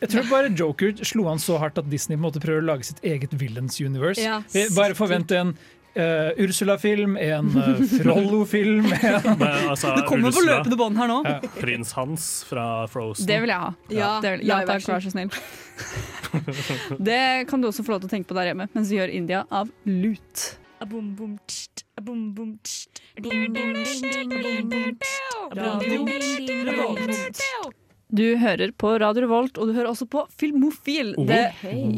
[0.00, 2.66] Jeg tror bare Joker slo an så hardt at Disney på en måte prøver å
[2.72, 4.18] lage sitt eget Villains universe.
[4.20, 5.54] Ja, Vi Bare forvent en
[5.94, 11.06] eh, Ursula-film, en uh, Frollo-film en- Men, altså, Det kommer på Ursula, løpende bånd her
[11.12, 11.22] nå!
[11.28, 11.38] Ja.
[11.60, 13.26] Prins Hans fra Frozen.
[13.28, 13.70] Det vil jeg ha.
[13.90, 15.30] Ja, Det vil, ja takk, vær så snill.
[16.98, 19.12] Det kan du også få lov til å tenke på der hjemme mens vi gjør
[19.12, 20.56] India av lut.
[28.12, 31.14] Du hører på Radio Revolt, og du hører også på Filmofil.
[31.28, 31.46] Det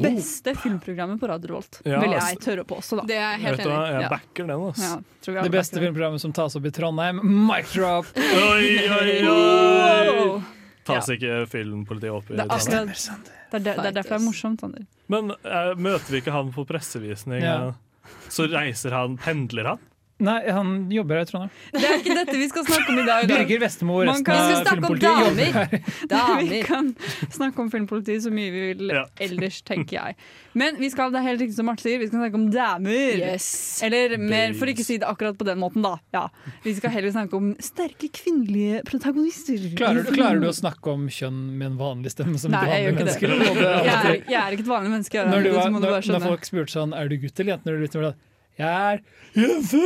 [0.03, 3.07] beste filmprogrammet på Radio Revolt, Ja, vil jeg tørre på også, da.
[3.11, 4.85] Det er helt Vet du hva, enig jeg backer den, ass.
[4.85, 8.13] Ja, Det beste filmprogrammet som tas opp i Trondheim, Mic Drop!
[8.15, 8.69] Oi,
[9.01, 10.05] oi, oi!
[10.21, 10.37] Wow.
[10.85, 12.93] Tas ikke filmpolitiet opp i Det er Trondheim?
[12.95, 14.87] det er, det, det er derfor det er morsomt, Sander.
[15.11, 17.43] Men uh, møter vi ikke han på pressevisning?
[17.43, 17.57] Ja.
[17.73, 19.83] eh, Så reiser han, pendler han?
[20.23, 21.51] Nei, han jobber her i Trondheim.
[21.75, 23.25] Det er ikke dette vi skal snakke om i dag.
[23.27, 25.49] Birger Vestmo og resten kan- av filmpolitiet jobber
[26.13, 26.37] damer.
[26.39, 26.45] her.
[26.55, 26.91] Vi kan
[27.35, 29.03] snakke om filmpolitiet så mye vi vil Ja.
[29.27, 30.17] ellers, tenker jeg.
[30.55, 33.19] Men vi skal, det er helt riktig som Marte sier, vi skal snakke om damer.
[33.19, 33.49] Yes.
[33.83, 35.97] Eller mer, for ikke å si det akkurat på den måten, da.
[36.15, 36.29] Ja.
[36.63, 39.59] Vi skal heller snakke om sterke kvinnelige protagonister.
[39.75, 42.95] Klarer, du- klarer du å snakke om kjønn med en vanlig stemme som Nei, et
[42.95, 43.33] vanlig menneske?
[43.35, 45.19] Jeg er, jeg er ikke et vanlig menneske.
[45.19, 47.67] Jeg, Når, du det var, når, når folk spurte sånn Er du gutt eller jente?
[47.67, 48.15] Når du det
[48.59, 48.99] Jeg er
[49.37, 49.77] jente!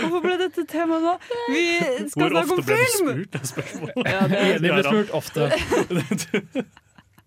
[0.00, 1.14] Hvorfor ble dette temaet nå?
[1.52, 1.64] Vi
[2.08, 2.64] skal Hvor snakke om film!
[2.64, 3.94] Hvor ofte ble du spurt det spørsmålet?
[4.06, 5.40] Ja, det, Enig ble spurt ofte.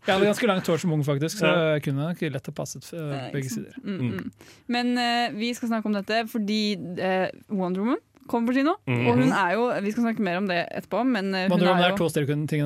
[0.02, 2.82] Jeg hadde ganske langt hår som ung, faktisk, så jeg kunne nok lett ha passet
[2.98, 3.74] eh, begge sider.
[3.84, 4.32] Mm, mm.
[4.74, 8.02] Men uh, vi skal snakke om dette fordi uh, Wonder Woman
[8.32, 8.74] kommer på kino.
[8.90, 9.08] Mhm.
[9.12, 11.68] Og hun er jo Vi skal snakke mer om det etterpå, men eh, hun Woman
[11.82, 12.10] er er jo to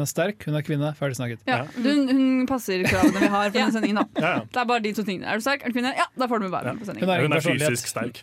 [0.06, 1.41] er sterk, hun er kvinne, ferdig snakket.
[1.49, 4.01] ja, hun, hun passer kravene vi har for denne sendingen.
[4.01, 4.43] da Ja, ja.
[4.45, 5.28] Det er bare de to tingene.
[5.32, 5.93] Er du sterk, er du kvinne?
[5.97, 8.21] Ja, da får du med bare med på Hun er, Hun er fysisk sterk.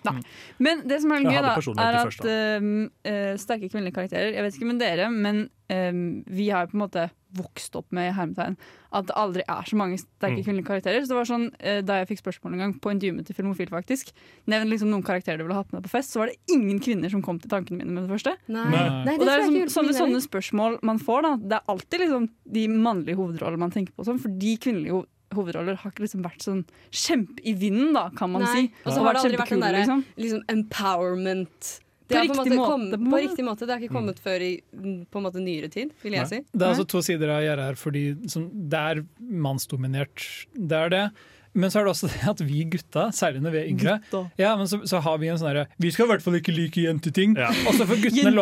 [0.59, 4.71] Men det som er gøy, da, er at eh, sterke kvinnelige karakterer Jeg vet ikke
[4.73, 8.59] med dere, men um, vi har på en måte vokst opp med hermetegn
[8.93, 10.45] at det aldri er så mange sterke Mm.
[10.45, 11.01] kvinnelige karakterer.
[11.01, 13.71] Så det var sånn, uh, Da jeg fikk spørsmål en gang på intervjuet til Filmofil,
[13.73, 14.13] faktisk
[14.47, 17.11] nevn liksom noen karakterer du ville hatt med på fest, så var det ingen kvinner
[17.11, 18.37] som kom til tankene mine med det første.
[18.49, 18.69] Nei.
[18.71, 19.17] Nei.
[19.17, 21.33] Og det er liksom, sånne, sånne spørsmål man får, da.
[21.37, 25.79] Det er alltid liksom de mannlige hovedrollene man tenker på, sånn, fordi kvinnelige hovedroller hovedroller
[25.81, 26.59] har ikke liksom vært sånn
[26.93, 28.53] kjempe i vinden, da, kan man Nei.
[28.53, 28.73] si.
[28.85, 30.05] Og så har det aldri vært den derre liksom.
[30.21, 31.81] liksom empowerment.
[32.13, 33.67] På Det har på, måte måte, kommet, på på riktig måte.
[33.67, 36.31] Det har ikke kommet før i mm, på en måte nyere tid, vil jeg Nei.
[36.31, 36.41] si.
[36.53, 39.05] Det er altså to sider av gjerdet her, fordi som, det er
[39.49, 40.27] mannsdominert.
[40.53, 41.05] Det er det.
[41.53, 43.97] Men så er det også det at vi gutta, særlig når vi er yngre,
[44.41, 46.55] ja, men så, så har vi en sånn herre Vi skal i hvert fall ikke
[46.55, 47.35] like jenteting.
[47.37, 47.51] Ja.
[47.69, 48.33] Og så får guttene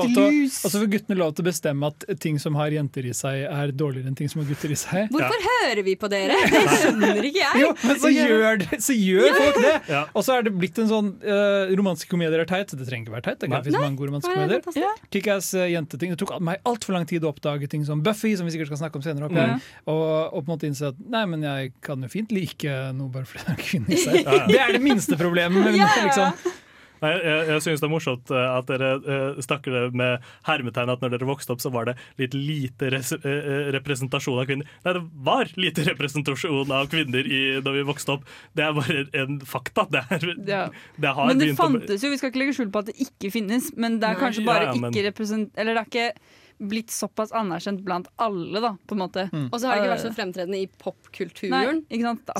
[1.18, 4.30] lov til å bestemme at ting som har jenter i seg, er dårligere enn ting
[4.30, 5.10] som har gutter i seg.
[5.10, 6.38] Hvorfor hører vi på dere?
[6.50, 7.62] Det skjønner ikke jeg.
[7.62, 9.74] Jo, men så gjør, det, så gjør folk det!
[9.90, 10.02] Ja.
[10.14, 12.74] Og så er det blitt en sånn uh, Romantiske komedier er teit.
[12.74, 13.40] Det trenger ikke være teit.
[13.42, 14.80] Det kan finnes mange gode romantiske komedier.
[14.84, 14.92] Ja.
[15.14, 16.14] Kickass uh, jenteting.
[16.14, 18.82] Det tok meg altfor lang tid å oppdage ting som Buffy, som vi sikkert skal
[18.84, 19.30] snakke om senere.
[19.30, 19.56] Opp, her,
[19.90, 23.10] og, og på en måte innse at nei, men jeg kan jo fint like noe
[23.12, 24.24] bare fordi det er kvinne i seg.
[24.54, 25.64] Det er det minste problemet.
[25.64, 26.08] Men, Ja, ja, ja.
[26.10, 26.58] liksom,
[27.00, 30.90] Nei, jeg jeg synes det er morsomt eh, at dere uh, snakker det med hermetegn
[30.92, 34.44] at når dere vokste opp, så var det litt lite res eh, eh, representasjon av
[34.50, 34.68] kvinner.
[34.84, 38.28] Nei, det var lite representasjon av kvinner i, da vi vokste opp.
[38.52, 39.86] Det er bare en fakta.
[39.96, 40.60] Det, er, Ja.
[41.00, 43.32] det har Men det fantes jo, vi skal ikke legge skjul på at det ikke
[43.32, 45.56] finnes, men det er kanskje bare ja, men- ikke represent...
[45.56, 49.24] Eller det er ikke blitt såpass anerkjent blant alle, da, på en måte.
[49.32, 51.80] Og så har det ikke vært så fremtredende i popkulturen,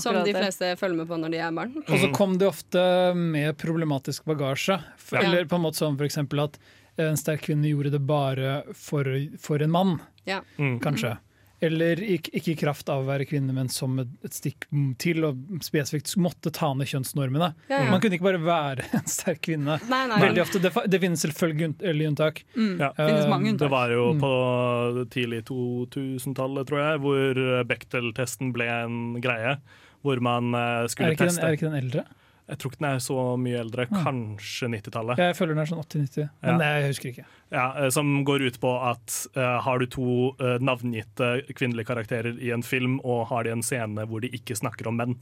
[0.00, 0.36] som de det.
[0.36, 1.72] fleste følger med på når de er barn.
[1.86, 2.82] Og så kom det ofte
[3.16, 4.80] med problematisk bagasje.
[5.00, 5.24] For, Ja.
[5.26, 6.58] Eller på en måte som for eksempel at
[7.00, 9.04] en sterk kvinne gjorde det bare for,
[9.40, 10.42] for en mann, Ja.
[10.58, 10.78] Mm.
[11.60, 14.64] Eller ikke, i kraft av å være kvinne, men som et, stikk
[15.02, 17.50] til og spesifikt måtte ta ned kjønnsnormene.
[17.68, 17.90] Ja, ja.
[17.90, 19.76] Man kunne ikke bare være en sterk kvinne.
[19.90, 20.20] Nei, nei.
[20.24, 22.40] Veldig ofte, Det, det finnes selvfølgelig unntak.
[22.56, 22.72] Mm.
[22.80, 22.88] Ja.
[22.96, 23.66] Finnes mange Eh, unntak.
[23.66, 24.20] Det var jo Mm.
[24.24, 24.32] på
[25.12, 29.58] tidlig 2000-tallet, tror jeg, hvor Bechdel-testen ble en greie.
[30.04, 32.06] Hvor man eh, Er skulle ikke, den, teste er ikke den eldre?
[32.50, 33.86] Jeg tror ikke den er så mye eldre.
[33.86, 34.04] Ah.
[34.04, 35.20] Kanskje 90-tallet.
[35.22, 36.70] Jeg føler den er sånn 80-90, men Ja.
[36.76, 37.26] jeg husker ikke.
[37.54, 40.06] Ja, eh, som går ut på at uh, har du to
[40.40, 44.58] uh, navngitte kvinnelige karakterer i en film, og har de en scene hvor de ikke
[44.58, 45.18] snakker om menn.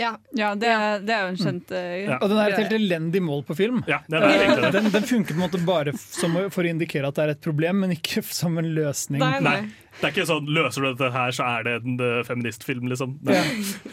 [0.00, 0.16] Ja.
[0.32, 2.18] Ja, det er, det er jo en kjent uh, Ja.
[2.18, 3.82] Og den er et helt elendig mål på film.
[3.90, 7.10] Ja, det er det den, den funker på en måte bare som, for å indikere
[7.10, 9.22] at det er et problem, men ikke som en løsning.
[9.22, 9.58] Nei, nei.
[10.00, 13.18] Det er ikke sånn løser du dette her, så er det en eh, feministfilm, liksom.
[13.28, 13.42] Ja.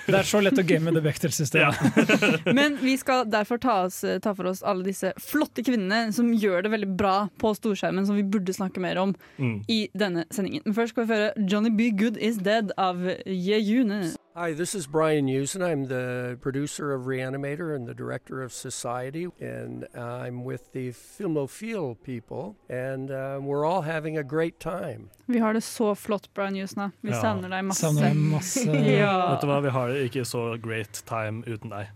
[0.07, 2.45] Det er så lett å game det Bechdel-systemet.
[2.59, 6.63] Men vi skal derfor ta, oss, ta for oss alle disse flotte kvinnene som gjør
[6.65, 9.61] det veldig bra på storskjermen, som vi burde snakke mer om Mm.
[9.67, 10.61] i denne sendingen.
[10.65, 11.91] Men først skal vi høre 'Johnny B.
[11.91, 14.15] Good Is Dead' av Yeyune.
[14.35, 15.61] Hi, this is Brian Usen.
[15.61, 21.95] I'm the producer of Reanimator and the director of Society, and I'm with the Filmophile
[22.03, 25.09] people, and uh, we're all having a great time.
[25.27, 26.91] Vi har det så flott, Brian nå.
[27.01, 27.21] Vi Ja.
[27.21, 27.81] savner deg masse.
[27.85, 28.65] Savner deg masse.
[28.99, 29.31] Ja.
[29.33, 31.87] Vet du hva, vi har ikke så great time uten deg.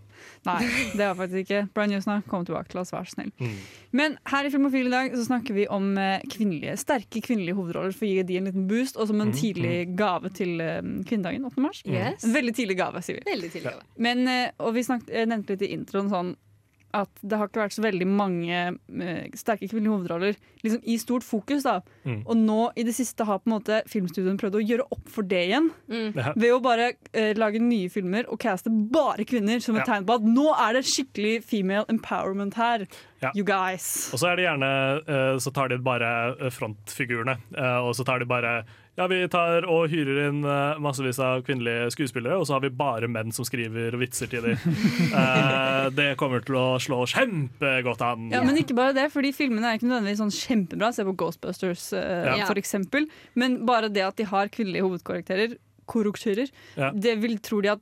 [0.46, 0.60] Nei,
[0.96, 1.68] det har faktisk ikke.
[1.74, 3.30] Brian nå, kom tilbake til oss, vær så snill.
[3.40, 3.56] Mm.
[3.92, 7.92] Men her i Filmofil i dag så snakker vi om eh, kvinnelige, sterke kvinnelige hovedroller
[7.96, 10.80] for å gi de en liten boost, og som en Mhm, tidlig gave til eh,
[11.08, 11.60] kvinnedagen 8.
[11.64, 11.82] mars.
[11.84, 12.24] Yes.
[12.24, 13.26] En veldig tidlig gave, sier vi.
[13.30, 13.72] Veldig tidlig.
[13.72, 13.82] gave.
[13.98, 16.34] Men, eh, og vi snakket, nevnte litt i introen sånn
[16.94, 21.24] at det har ikke vært så veldig mange uh, sterke kvinnelige hovedroller liksom i stort
[21.26, 21.64] fokus.
[21.66, 21.80] da.
[22.06, 22.20] Mm.
[22.24, 25.26] Og nå i det siste har på en måte filmstudioene prøvd å gjøre opp for
[25.28, 25.66] det igjen.
[25.92, 26.14] Mm.
[26.16, 26.32] Ja.
[26.38, 29.94] Ved å bare uh, lage nye filmer og caste bare kvinner som et Ja.
[29.96, 32.86] tegn på at nå er det skikkelig female empowerment her.
[33.20, 33.32] Ja.
[33.34, 34.12] You guys.
[34.14, 34.70] Og så er det gjerne
[35.08, 36.10] uh, Så tar de bare
[36.52, 37.38] frontfigurene,
[37.84, 38.64] og så tar de bare
[38.96, 42.70] ja, vi tar og hyrer inn eh, massevis av kvinnelige skuespillere, og så har vi
[42.70, 44.58] bare menn som skriver vitser til dem.
[45.14, 48.28] Eh, det kommer til å slå kjempegodt an.
[48.32, 50.88] Ja, Men ikke bare det, fordi filmene er ikke nødvendigvis sånn kjempebra.
[50.94, 52.46] Se på Ghostbusters, eh, Ja.
[52.48, 53.06] for eksempel.
[53.34, 56.90] Men bare det at de har kvinnelige hovedkarakterer, korrekturer, Ja.
[56.90, 57.80] det vil tror de at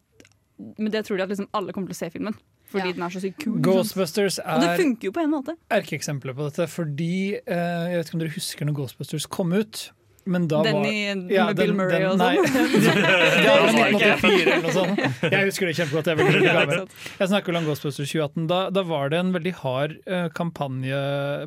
[0.78, 2.34] Men det tror de at liksom alle kommer til å se filmen.
[2.70, 2.92] Fordi Ja.
[2.92, 3.54] den er så sykt kul.
[3.54, 3.64] sant?
[3.64, 5.56] Ghostbusters Og det er funker jo på en måte.
[5.70, 9.90] erkeeksempelet på dette, fordi eh, Jeg vet ikke om dere husker når Ghostbusters kom ut,
[10.24, 12.36] men da Den var i, med Bill Murray den- og nei.
[12.38, 12.98] sånn.
[13.42, 15.00] Ja, men 1984 eller noe sånt.
[15.32, 16.10] Jeg husker det kjempegodt.
[16.12, 16.82] Jeg, veldig gammel.
[17.18, 18.46] jeg snakker om Ghostbusters 2018.
[18.50, 21.00] Da, da var det en veldig hard uh, kampanje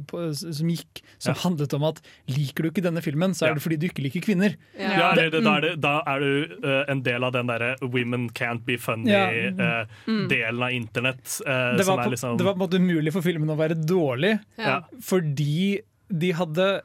[0.10, 1.40] på, som gikk, som Ja.
[1.46, 4.24] handlet om at liker du ikke denne filmen, så er det fordi du ikke liker
[4.26, 4.56] kvinner.
[4.80, 4.92] Ja.
[4.96, 7.76] Ja, eller, det- da, er det, da er du uh, en del av den derre
[7.82, 10.62] 'women can't be funny'-delen Mm.
[10.64, 11.42] av internett.
[11.46, 13.50] eh, Det som var, er på, liksom det var på en måte umulig for filmen
[13.50, 14.82] å være dårlig, Ja.
[15.02, 15.80] fordi
[16.12, 16.82] de hadde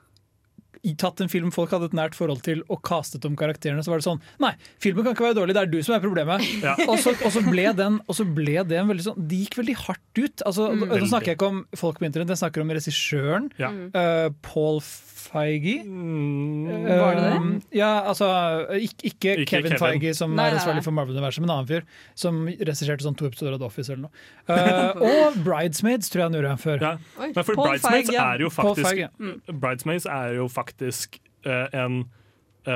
[1.00, 4.00] tatt en film folk hadde et nært forhold til, og kastet om karakterene, så var
[4.00, 6.44] det sånn Nei, filmen kan ikke være dårlig, det er du som er problemet.
[6.64, 6.74] Ja.
[6.86, 9.58] Og, så, og, så ble den, og så ble det en veldig sånn De gikk
[9.60, 10.46] veldig hardt ut.
[10.46, 10.86] Altså, Mm.
[10.86, 13.48] Nå snakker jeg ikke om folk på internett, jeg snakker om regissøren.
[13.60, 13.70] Ja.
[13.94, 14.78] Uh, Paul
[15.20, 15.76] Feige.
[15.84, 17.32] Mm, Var det det?
[17.36, 18.28] Um, ja, altså
[18.76, 19.78] ikke, ikke, Ikke Kevin, Kevin.
[19.82, 21.86] Feige, som Nei, er ansvarlig for Marvel-universet, men en annen fyr.
[22.18, 24.28] Som regisserte sånn to episoder av The Office eller noe.
[24.48, 26.86] Uh, og Bridesmaids tror jeg han gjorde før.
[26.86, 26.94] ja.
[27.20, 27.32] Oi.
[27.34, 28.28] Men for Bridesmaids Feige, ja.
[28.34, 29.10] er jo faktisk Feige.
[29.10, 29.58] ja.
[29.66, 32.02] Bridesmaids er jo faktisk uh, en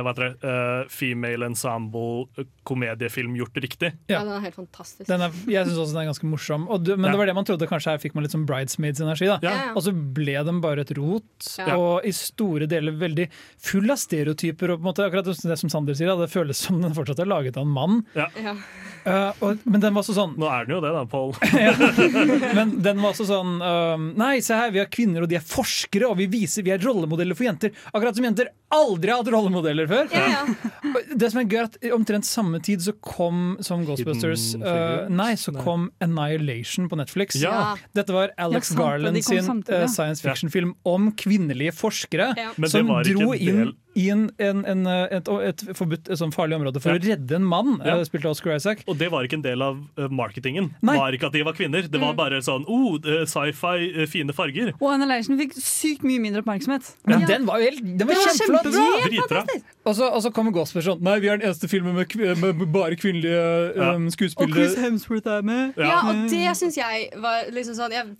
[0.02, 3.92] hva heter det, eh, female ensemble eh, komediefilm gjort riktig.
[4.08, 4.18] Ja.
[4.18, 5.06] Ja, den er helt fantastisk.
[5.08, 6.66] Den er, jeg syns også den er ganske morsom.
[6.72, 7.12] Og du, men Ja.
[7.12, 7.68] det var det man trodde.
[7.68, 9.26] Kanskje her fikk man litt sånn bridesmaids-energi.
[9.26, 9.72] da Ja.
[9.74, 11.24] Og så ble den bare et rot,
[11.58, 11.76] Ja.
[11.76, 13.28] og i store deler veldig
[13.58, 14.70] full av stereotyper.
[14.72, 17.26] Og på en måte, akkurat det som Sander sier, det føles som den fortsatt er
[17.26, 18.06] laget av en mann.
[18.14, 18.28] Ja.
[19.04, 21.34] Eh, og, men den var også sånn Nå er den jo det, da, Pål.
[22.54, 25.44] Men den var også sånn uh, Nei, se her, vi har kvinner, og de er
[25.44, 27.74] forskere, og vi viser vi er rollemodeller for jenter.
[27.92, 30.08] Akkurat som jenter aldri har hatt rollemodeller før.
[30.10, 35.06] Og Det som er gøy, er at omtrent samme tid så kom som Ghostbusters uh,
[35.12, 37.38] Nei, så kom Annihilation på Netflix.
[37.42, 37.74] Ja.
[37.96, 39.88] Dette var Alex Ja, sant, Garland sin samtidig, ja.
[39.88, 42.52] uh, science fiction-film om kvinnelige forskere Ja.
[42.70, 46.90] Som dro inn i en, en, en, et, et, forbudt, et sånn farlig område for
[46.90, 46.98] Ja.
[46.98, 47.96] å redde en mann, Ja.
[47.98, 48.82] uh, spilt av Oscar Isaac.
[48.88, 50.70] Og det var ikke en del av eh, marketingen.
[50.82, 50.96] Nei.
[50.98, 51.82] Var ikke at de var kvinner.
[51.86, 52.06] Det Mm.
[52.08, 54.72] var bare sånn oh, eh, sci-fi, eh, fine farger.
[54.80, 56.92] Og Annihilation fikk sykt mye mindre oppmerksomhet.
[57.06, 59.08] Men den var jo helt, den var Det var kjempebra!
[59.08, 59.44] Dritbra.
[59.86, 62.34] Og så, og så kommer Gospers sånn Nei, vi er den eneste filmen med, kvi-
[62.40, 64.50] med bare kvinnelige um, skuespillere.
[64.50, 64.78] Og Chris.
[64.80, 65.74] Hemsworth er med.
[65.76, 68.16] Ja, og det syns jeg var liksom sånn jeg,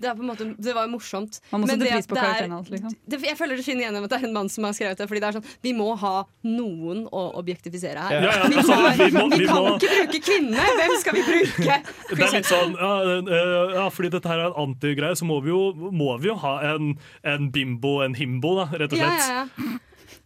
[0.00, 1.40] det, er på en måte, det var morsomt.
[1.52, 2.68] Man må sette pris på er- karakteren hans.
[2.72, 2.94] Liksom.
[3.24, 5.06] Jeg føler det skinner gjennom at det er en mann som har skrevet det.
[5.08, 8.12] Fordi det er sånn, Vi må ha noen å objektifisere her.
[8.12, 8.20] Ja.
[8.24, 10.72] Ja, ja, Vi, altså, må, vi må- vi vi kan må- ikke bruke kvinner!
[10.80, 11.78] Hvem skal vi bruke?
[12.10, 15.40] Det er litt sånn, ja, eh, ja, fordi dette her er en antigreie, så må
[15.42, 19.28] vi jo, må vi jo ha en, en bimbo, en himbo, da, rett og slett.
[19.28, 19.78] ja, ja.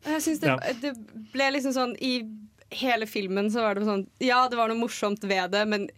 [0.08, 0.92] Jeg synes det, det
[1.32, 2.22] ble liksom sånn I
[2.70, 5.88] hele filmen så var det sånn Ja, det var noe morsomt ved det, men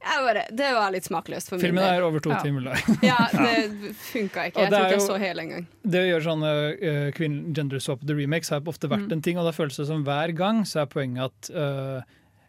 [0.00, 1.98] bare, det var litt smakløst for min Filmen del.
[1.98, 2.38] er over to Ja.
[2.42, 2.78] timer lang.
[3.02, 4.62] Ja, det funka ikke.
[4.64, 5.66] Jeg det tror ikke jeg så hele engang.
[5.84, 9.12] Det å gjøre sånne uh, kvinn- gender swap the remakes har ofte vært Mm.
[9.12, 12.00] en ting, og da føles det som hver gang så er poenget at uh,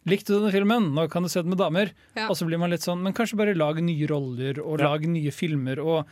[0.10, 0.88] Likte du denne filmen?
[0.98, 1.92] Nå kan du se den med damer.
[2.18, 2.26] Ja.
[2.28, 4.88] Og så blir man litt sånn Men kanskje bare lag nye roller og Ja.
[4.96, 5.78] lag nye filmer.
[5.78, 6.08] Og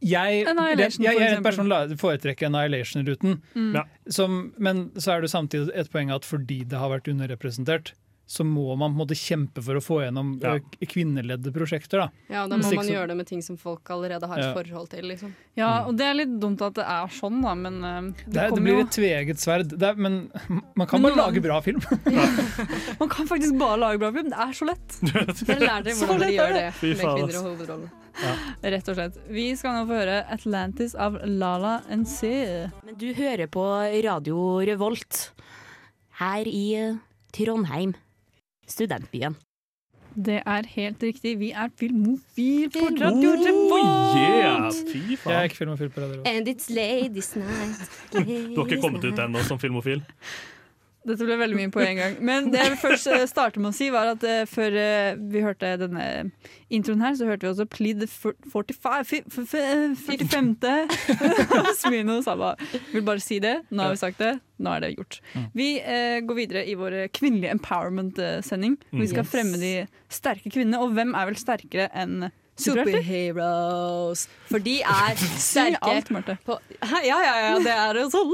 [0.00, 3.38] jeg, jeg, jeg, jeg er person som foretrekker Annihilation-ruten.
[3.54, 3.74] Mm.
[3.76, 3.84] Ja.
[4.58, 7.92] Men så er det samtidig et poeng at fordi det har vært underrepresentert,
[8.26, 10.54] så må man på en måte kjempe for å få gjennom Ja.
[10.56, 11.98] uh, kvinneledde prosjekter.
[12.06, 14.54] da Ja, da må man gjøre det med ting som folk allerede har et Ja.
[14.54, 15.04] forhold til.
[15.04, 18.32] liksom Ja, og det er litt dumt at det er sånn, da, men eh, det,
[18.32, 19.68] Det, det blir jo et tveget sverd.
[19.78, 20.30] Det er, men
[20.74, 21.80] man kan Men bare noen- lage bra film.
[23.00, 24.30] Man kan faktisk bare lage bra film.
[24.30, 24.88] Det er så lett.
[25.46, 26.66] Dere lærer dere hvordan de dere gjør det.
[26.80, 27.90] det med kvinner og hovedrollen.
[28.62, 29.16] Rett og slett.
[29.28, 32.70] Vi skal nå få høre 'Atlantis' av Lala NC.
[32.86, 33.64] Men du hører på
[34.04, 35.30] Radio Revolt
[36.20, 36.94] her i eh,
[37.34, 37.94] Trondheim,
[38.66, 39.36] studentbyen.
[40.14, 41.38] Det er helt riktig.
[41.40, 44.18] Vi er filmofil på Radio Revolt!
[44.18, 44.68] yeah!
[44.92, 46.20] Fy Jeg er ikke filmofil på radio.
[46.20, 46.28] Revolt.
[46.28, 47.82] And it's ladies night.
[48.12, 50.04] Du har ikke kommet ut ennå som filmofil?
[51.04, 52.14] Dette ble veldig mye på en gang.
[52.24, 55.42] Men det jeg først startet starte med å si, var at eh, før eh, vi
[55.44, 56.06] hørte denne
[56.72, 60.54] introen her, så hørte vi også Plead the 45 fi- f- f- 45.
[61.82, 62.54] Smino Saba.
[62.94, 63.58] Vil bare si det.
[63.70, 64.32] Nå har vi sagt det.
[64.64, 65.18] Nå er det gjort.
[65.52, 68.78] Vi eh, går videre i vår kvinnelige empowerment-sending.
[68.94, 69.74] Vi skal fremme de
[70.08, 70.80] sterke kvinnene.
[70.80, 72.30] Og hvem er vel sterkere enn?
[72.54, 74.28] Superheroes.
[74.46, 76.36] For de er Si sterke alt, Marte.
[76.46, 78.30] på Ja, ja, ja, det er jo sånn.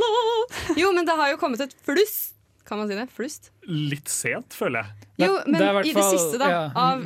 [0.76, 2.36] Jo, men det har jo kommet et flust.
[2.70, 3.08] Kan man si det?
[3.10, 3.48] Flust?
[3.66, 5.08] Litt sent, føler jeg.
[5.24, 7.00] Jo, men det i, i det siste, da, ja, av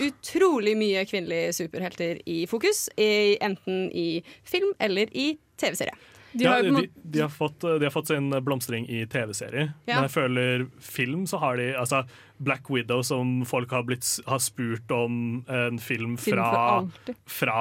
[0.00, 2.86] utrolig mye kvinnelige superhelter i fokus.
[2.96, 5.92] I, enten i film eller i TV-serie.
[6.32, 9.98] De Ja, de, de, har fått, de har fått sin blomstring i TV-serier, Ja.
[9.98, 12.06] men jeg føler film så har de altså
[12.40, 17.58] Black Widow, som folk har, blitt, har spurt om en film Film fra, film fra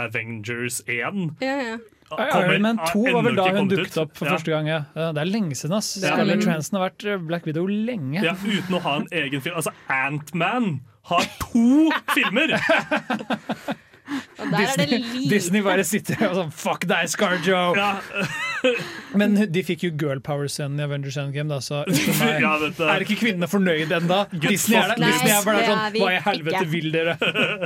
[0.00, 1.36] Avengers 1.
[1.44, 1.76] Ja, ja.
[2.12, 4.36] Iron Man 2 var vel da hun dukket opp for Ja.
[4.36, 4.66] første gang.
[4.68, 4.84] Ja.
[4.94, 5.74] Ja, Det er lenge siden.
[5.76, 5.96] ass.
[5.96, 8.22] Er Scarlett Transen har vært Black Widow lenge.
[8.22, 9.56] Ja, uten å ha en egen film.
[9.56, 12.54] Altså, Ant-Man har to filmer!
[14.38, 15.28] Og der er det Disney, liv.
[15.32, 17.60] Disney bare sitter og sånn Fuck deg, Scarjo!
[17.76, 17.90] Ja,
[19.16, 21.82] Men de fikk jo girl power-scenen i Avengers Endgame, da, så
[22.20, 22.42] meg.
[22.42, 22.52] ja.
[22.92, 24.18] Er ikke kvinnene fornøyd ennå?
[24.42, 26.70] Disney, er der- Nei, Disney er bare det er sånn Hva i helvete ikke.
[26.72, 27.16] vil dere?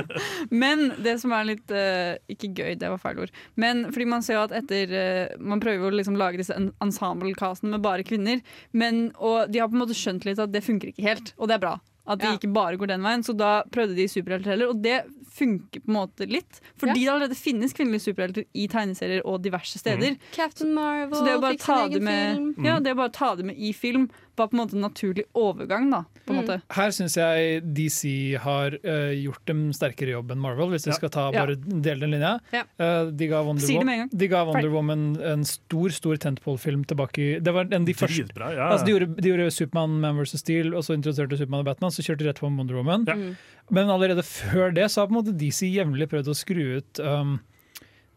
[0.63, 3.35] Men det som er litt uh, Ikke gøy, det var feil ord.
[3.59, 6.55] Men fordi man ser jo at etter uh, Man prøver jo å liksom lage disse
[6.57, 8.41] en- ensemble-castene med bare kvinner.
[8.77, 11.49] Men, og de har på en måte skjønt litt at det funker ikke helt, og
[11.51, 11.77] det er bra.
[12.11, 12.37] At de Ja.
[12.37, 13.21] ikke bare går den veien.
[13.23, 15.01] Så da prøvde de superhelter heller, og det
[15.31, 16.59] funker på en måte litt.
[16.77, 20.17] Fordi det allerede finnes kvinnelige superhelter i tegneserier og diverse steder.
[20.35, 22.65] Captain Marvel Så det å bare fikk ta sin egen med, film.
[22.67, 25.23] ja, det å bare ta det med i film var på en måte en naturlig
[25.35, 26.03] overgang, da.
[26.25, 26.45] På en Mm.
[26.47, 26.61] måte.
[26.71, 30.95] Her syns jeg DC har uh, gjort en sterkere jobb enn Marvel, hvis vi Ja.
[30.95, 31.45] skal ta Ja.
[31.45, 32.39] bare dele den linja.
[32.51, 32.63] Ja.
[32.79, 34.09] Uh, de ga Wonder, Si det Wo- med en gang.
[34.17, 38.33] de ga Wonder Woman en stor stor tentpole-film tilbake i Det var en de første
[38.33, 38.71] Bra, Ja.
[38.71, 40.39] Altså, de, gjorde, de gjorde Superman Man vs.
[40.39, 41.91] Steel, og så introduserte Superman og Batman.
[41.91, 43.05] Så kjørte de rett på Wonder Woman.
[43.07, 43.13] Ja.
[43.15, 43.35] Mm.
[43.69, 47.39] Men allerede før det så har måte DC jevnlig prøvd å skru ut um,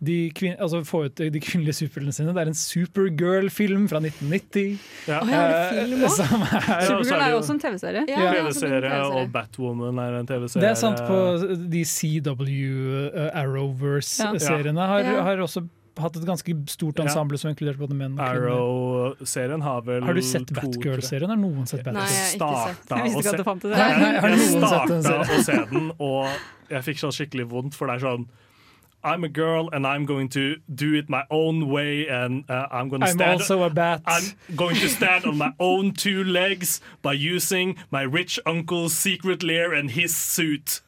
[0.05, 2.33] de, kvin altså få ut de kvinnelige superheltene sine.
[2.35, 4.75] Det er en Supergirl-film fra 1990.
[5.09, 5.21] Ja.
[5.23, 6.27] Oh, ja, er film Eh, også?
[6.27, 6.43] er,
[6.75, 8.03] Ja, og så Supergirl er jo også en TV-serie.
[8.11, 10.65] Ja, er også TV-serie, og Batwoman er en TV-serie.
[10.65, 11.21] det er sant på
[11.77, 12.51] de CW
[13.15, 14.91] uh, Arrowverse-seriene.
[14.93, 15.65] Har, har også
[16.01, 18.47] hatt et ganske stort ensemble som inkluderte både menn og kvinner.
[18.49, 21.31] Arrow-serien har vel Har du sett Batgirl-serien?
[21.31, 22.01] Har noen sett Batgirl?
[22.01, 22.95] Nei, jeg har ikke sett.
[22.95, 23.77] Jeg visste ikke at det fantes.
[23.77, 28.01] Nei, nei, Jeg starta å se den, og jeg fikk så skikkelig vondt, for det
[28.01, 28.27] er sånn
[29.05, 32.89] I'm a girl and I'm going to do it my own way and uh, I'm
[32.89, 34.01] going to I'm stand also a bat.
[34.07, 39.43] I'm going to stand on my own two legs by using my rich uncle's secret
[39.43, 40.81] lair and his suit.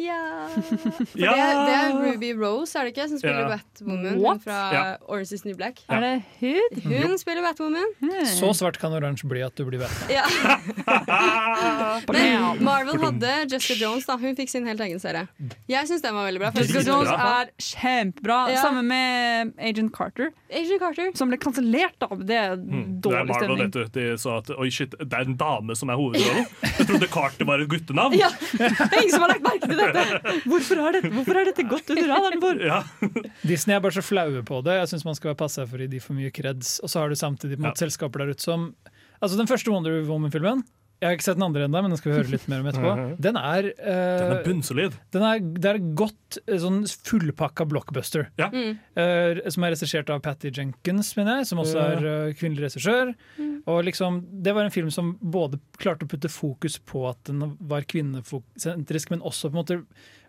[0.00, 0.48] Ja.
[1.10, 1.32] For Ja.
[1.36, 3.06] det, er, det er Ruby Rose, er det ikke?
[3.10, 3.56] Som spiller Ja.
[3.58, 4.06] Batwoman.
[4.14, 4.42] Hun What?
[4.46, 4.84] fra Ja.
[5.08, 5.82] Orange is New Black.
[5.92, 6.80] Er det hun?
[6.86, 7.90] Hun spiller Batwoman.
[8.32, 10.08] Så svart kan oransje bli at du blir Batman.
[10.10, 10.24] Ja.
[12.10, 14.06] Men Marvel hadde Jessica Jones.
[14.08, 15.26] da Hun fikk sin helt egen serie.
[15.70, 16.50] Jeg syns den var veldig bra.
[16.56, 18.38] Jessica Jones er kjempebra.
[18.54, 18.62] Ja.
[18.64, 21.10] Sammen med Agent Carter, Agent Carter.
[21.18, 21.96] som ble kansellert.
[22.00, 22.08] da.
[22.16, 23.00] Det er Mm.
[23.00, 23.70] Det er dårlig Marvel, stemning.
[23.72, 24.00] vet du.
[24.00, 26.46] De sa at oi shit, det er en dame som er hovedrollen.
[26.78, 28.14] Jeg trodde Carter var et guttenavn.
[28.18, 30.34] Ja, det er ingen som har lagt merke til dette!
[30.50, 32.62] Hvorfor er dette, hvorfor er dette godt under radaren vår?
[32.66, 32.80] Ja.
[33.42, 34.78] Disney er bare så flaue på det.
[34.80, 36.78] Jeg syns man skal være passa for å gi de for mye kreds.
[36.84, 37.76] Og så har du samtidig på ja.
[37.78, 38.72] selskaper der ute som
[39.20, 40.62] Altså Den første Wonder Woman-filmen
[41.00, 42.66] Jeg har ikke sett den andre ennå, men den skal vi høre litt mer om
[42.68, 42.90] etterpå.
[43.26, 43.86] Den er, uh,
[44.20, 44.98] Den er bunnsolid.
[45.16, 48.26] den er, Det er godt eh, sånn fullpakka blockbuster.
[48.40, 48.50] Ja.
[48.52, 48.76] Mm.
[48.98, 53.14] Uh, som er regissert av Patty Jenkins, mener jeg, som også er uh, kvinnelig regissør.
[53.64, 57.56] Og liksom, Det var en film som både klarte å putte fokus på at den
[57.72, 59.80] var kvinnesentrisk, men også på en måte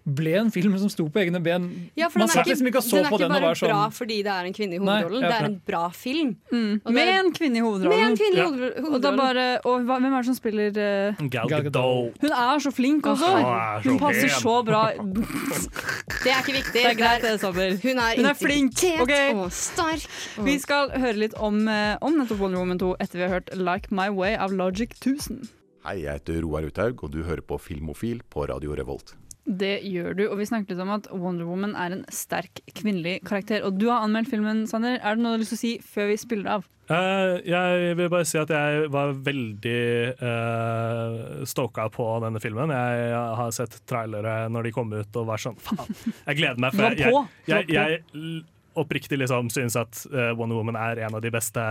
[0.05, 1.67] ble en film som sto på egne ben.
[1.95, 3.31] Ja, for Man den er satt liksom ikke og så den er på ikke den
[3.35, 5.21] bare var sånn bra fordi det er en kvinne i Nei, hovedrollen.
[5.21, 6.31] ja, det er en bra film.
[6.51, 6.81] Mm.
[6.89, 8.05] Med er- en kvinne i Med hovedrollen.
[8.07, 8.47] en kvinne i Ja.
[8.49, 11.27] hoved- Og da bare, og hva, hvem er det som spiller uh...
[11.29, 12.17] Gal Gadot.
[12.21, 13.29] Hun er så flink også!
[13.29, 14.81] Er så Hun passer så bra.
[16.23, 16.73] Det er ikke viktig.
[16.73, 17.71] Det er greit, det, Sommer.
[17.81, 19.33] Hun er, Hun er flink, okay.
[19.33, 20.05] og sterk.
[20.37, 23.33] Og Vi skal høre litt om, eh, om nettopp Wonder Woman 2 etter vi har
[23.39, 25.49] hørt Like My Way av Logic 1000.
[25.85, 29.15] Hei, jeg heter Roar Uthaug, og du hører på Filmofil på Radio Revolt.
[29.45, 33.19] Det gjør du, og vi snakket litt om at Wonder Woman er en sterk kvinnelig
[33.25, 33.65] karakter.
[33.65, 34.99] Og du har anmeldt filmen, Sander.
[35.01, 36.69] Er det noe du har lyst til å si før vi spiller av?
[36.91, 39.81] Uh, jeg vil bare si at jeg var veldig
[40.21, 42.73] uh, stoka på denne filmen.
[42.75, 45.89] Jeg har sett trailere når de kom ut og var sånn faen.
[46.27, 46.75] Jeg gleder meg.
[46.77, 47.13] For jeg,
[47.49, 51.63] jeg, jeg, jeg oppriktig liksom syns at eh, Wonder Woman er en av de beste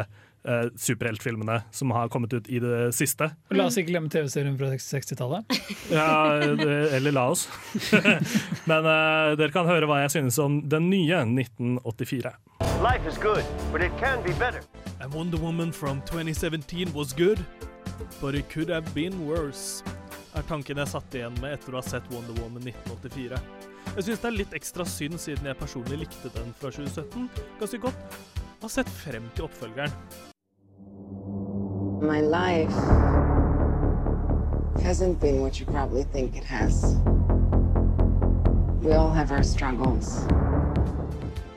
[0.48, 3.30] uh, superheltfilmene som har kommet ut i det siste.
[3.54, 5.58] La oss ikke glemme TV-serien fra 60-tallet.
[5.90, 7.48] Ja, eller la oss.
[8.70, 12.30] Men eh, dere kan høre hva jeg synes om den nye 1984.
[12.84, 14.62] Life is good, but it can be better.
[15.00, 17.42] And Wonder Woman from 2017 was good,
[18.20, 19.82] but it could have been worse.
[20.34, 23.40] er tanken jeg satt igjen med etter å ha sett Wonder Woman 1984.
[23.96, 27.30] Jeg syns det er litt ekstra synd, siden jeg personlig likte den fra 2017
[27.62, 28.18] ganske godt.
[28.60, 29.94] Og har sett frem til oppfølgeren.
[32.02, 32.74] My life
[34.82, 36.96] hasn't been what you probably think it has.
[38.82, 40.26] We all have our struggles.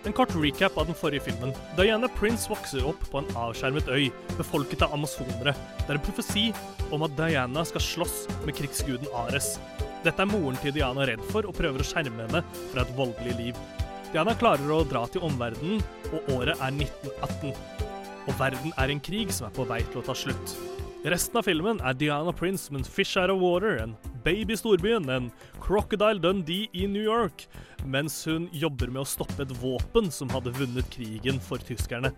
[0.06, 1.54] En kort recap av den forrige filmen.
[1.78, 5.54] Diana Prince vokser opp på en avskjermet øy befolket av amazonere.
[5.80, 6.44] Det er en profesi
[6.92, 9.56] om at Diana skal slåss med krigsguden Ares.
[10.04, 12.44] Dette er moren til Diana redd for og prøver å skjerme henne
[12.74, 13.64] fra et voldelig liv.
[14.12, 15.80] Diana klarer å dra til omverdenen,
[16.12, 17.93] og året er 1918.
[18.24, 20.56] Og verden er en krig som er på vei til å ta slutt.
[21.04, 25.10] Resten av filmen er Diana Prince en fish out of water, en baby i storbyen,
[25.12, 25.26] en
[25.60, 27.44] Crocodile Dundee i New York,
[27.84, 32.14] mens hun jobber med å stoppe et våpen som hadde vunnet krigen for tyskerne.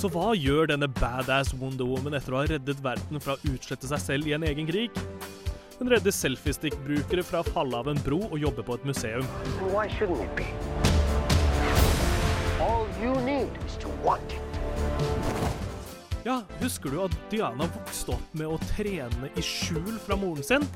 [0.00, 3.86] Så hva gjør denne badass Wonder Woman etter å ha reddet verden fra å utslette
[3.86, 4.90] seg selv i en egen krig?
[5.78, 9.30] Hun redder selfiestick-brukere fra å falle av en bro og jobbe på et museum.
[9.70, 10.50] Why shouldn't it be?
[12.58, 14.49] All you need is to want it.
[16.24, 20.66] Ja, husker du at Diana vokste opp med å trene i skjul fra moren sin?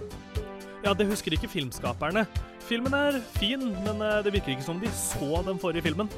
[0.85, 2.23] Ja, det husker ikke filmskaperne.
[2.65, 6.09] Filmen er fin, men eh, det virker ikke som de så den forrige filmen.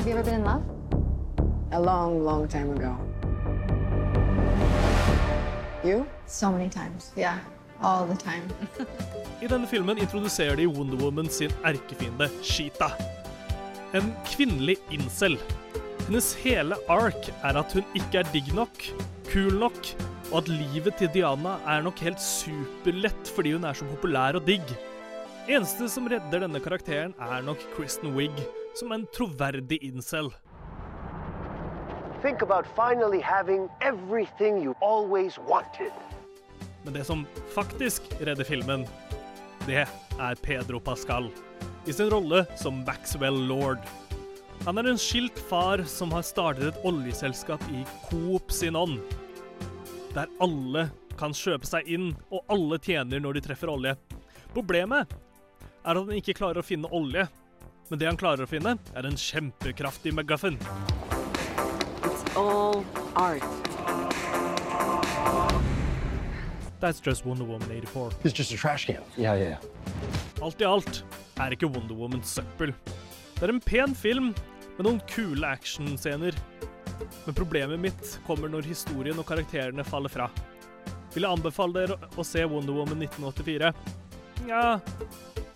[0.00, 0.62] Have you ever been in love?
[1.70, 2.96] A long, long time ago.
[5.84, 6.04] You?
[6.26, 7.12] So many times.
[7.16, 7.38] Yeah,
[7.80, 8.42] all the time.
[9.42, 12.90] I denne filmen introduserer de Wonder Woman sin erkefiende, Sheeta.
[13.94, 15.38] En kvinnelig incel.
[16.08, 18.78] Hennes hele ark er at hun ikke er digg nok,
[19.28, 19.90] kul nok,
[20.30, 24.46] og at livet til Diana er nok helt superlett fordi hun er så populær og
[24.46, 24.64] digg.
[25.44, 28.40] Eneste som redder denne karakteren, er nok Kristen Wiig,
[28.80, 30.32] som en troverdig incel.
[32.24, 35.92] Think about finally having everything you always wanted.
[36.86, 38.88] Men det som faktisk redder filmen,
[39.68, 41.28] det er Pedro Pascal.
[41.88, 43.78] i sin rolle som Maxwell Lord.
[44.66, 48.98] Han er en skilt far som har startet et oljeselskap i Coop sin ånd.
[50.14, 50.88] Der alle
[51.18, 53.94] kan kjøpe seg inn, og alle tjener når de treffer olje.
[54.54, 55.14] Problemet
[55.84, 57.26] er at han ikke klarer å finne olje.
[57.88, 60.58] Men det han klarer å finne, er en kjempekraftig McGuffin.
[62.04, 62.84] It's all
[63.16, 63.42] art.
[66.80, 68.10] That's just Wonder Woman 84.
[68.22, 69.02] It's just a trash can.
[69.16, 69.58] Yeah, yeah.
[70.42, 71.02] Alt i alt
[71.40, 72.74] er ikke Wonder Woman søppel.
[73.38, 74.32] Det er en pen film
[74.74, 76.34] med noen kule actionscener.
[77.24, 80.26] Men problemet mitt kommer når historien og karakterene faller fra.
[81.14, 83.70] Vil jeg anbefale dere å se Wonder Woman 1984?
[84.48, 84.64] Nja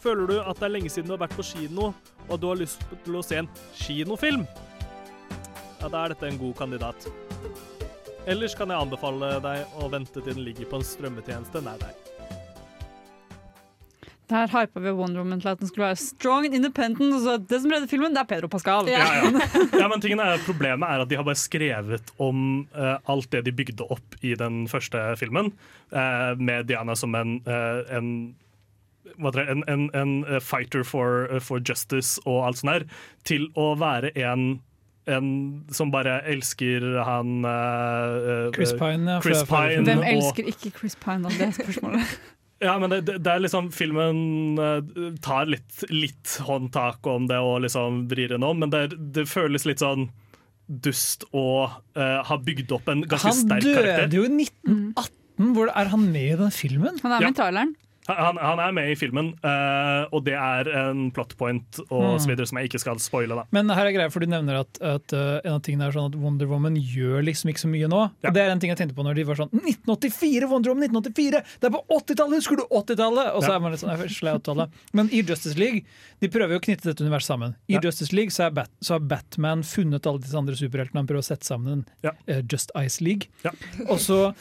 [0.02, 1.92] Føler du at det er lenge siden du har vært på kino,
[2.26, 4.46] og du har lyst til å se en kinofilm?
[5.78, 7.06] Ja, da er dette en god kandidat.
[8.30, 12.11] Ellers kan jeg anbefale deg å vente til den ligger på en strømmetjeneste nær deg.
[14.30, 17.14] Der hypa vi Wonder Woman til at den skulle være strong and independent.
[17.14, 18.88] Og så det som redder filmen, det er Pedro Pascal.
[18.88, 19.30] Ja, ja.
[19.82, 23.44] ja, men tingen er, Problemet er at de har bare skrevet om uh, alt det
[23.48, 25.52] de bygde opp i den første filmen,
[25.92, 28.34] uh, med Diana som en, uh, en
[29.22, 32.84] en, en, en fighter for, for justice og alt sånt der,
[33.28, 34.62] til å være en
[35.10, 40.70] en som bare elsker han uh, Chris Pine, ja, Chris Pine Hvem og- elsker ikke
[40.78, 41.24] Chris Pine?
[41.26, 41.28] da?
[41.38, 42.20] Det er spørsmålet.
[42.62, 47.64] Ja, men det, det, er liksom Filmen eh, tar litt, litt håndtak om det og
[47.64, 48.84] liksom vrir den om, men det,
[49.14, 50.10] det føles litt sånn
[50.72, 54.04] dust å uh, ha bygd opp en ganske Han sterk karakter.
[54.04, 55.18] Han døde jo i 1918!
[55.56, 57.00] Hvor er han med i den filmen?
[57.02, 57.74] Han er med i traileren.
[58.08, 62.18] Han, han er med i filmen, uh, og det er en plot point og Mm.
[62.18, 63.36] så videre som jeg ikke skal spoile.
[63.38, 63.44] da.
[63.54, 66.08] Men her er greia, for du nevner at, at uh, en av tingene er sånn
[66.10, 68.00] at Wonder Woman gjør liksom ikke så mye nå.
[68.26, 70.48] Og Det er en ting jeg tenkte på når de var sånn 1984!
[70.50, 71.42] Wonder Woman 1984!
[71.62, 72.40] Det er på 80-tallet!
[72.42, 73.30] Husker du 80-tallet?
[73.36, 73.54] Og så Ja.
[73.54, 74.82] er man litt sånn, jeg slår 80-tallet.
[74.98, 75.84] Men i Justice League
[76.22, 77.54] de prøver jo å knytte dette universet sammen.
[77.70, 77.80] I Ja.
[77.86, 81.22] Justice League så, er Bat så har Batman funnet alle disse andre superheltene han prøver
[81.22, 83.30] å sette sammen en uh, Just Ice League.
[83.88, 84.34] Og, så,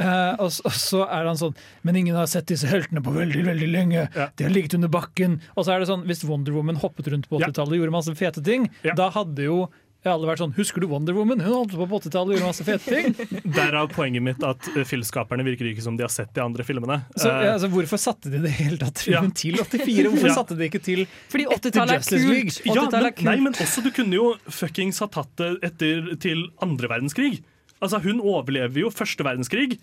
[0.00, 1.54] og, og så er han sånn
[1.86, 4.08] Men ingen har sett disse heltene på veldig, veldig lenge.
[4.36, 5.38] Det har ligget under bakken.
[5.56, 8.14] Og så er det sånn, hvis Wonder Woman hoppet rundt på 80-tallet og gjorde masse
[8.18, 9.64] fete ting, da hadde jo
[10.04, 11.40] alle vært sånn Husker du Wonder Woman?
[11.40, 13.14] Hun holdt på på 80-tallet og gjorde masse fete ting.
[13.56, 16.98] Derav poenget mitt at eh, filmskaperne virker ikke som de har sett de andre filmene.
[17.16, 19.22] Så Eh, ja, altså, Hvorfor satte de det i hele tatt Ja.
[19.32, 20.10] til 84?
[20.12, 20.34] Hvorfor Ja.
[20.36, 22.52] satte de ikke til Fordi 80-tallet er League?
[22.52, 22.60] kult.
[22.68, 26.44] Ja, men, er nei, men også du kunne jo fuckings ha tatt det etter til
[26.60, 27.40] andre verdenskrig.
[27.82, 29.78] Altså, Hun overlever jo første verdenskrig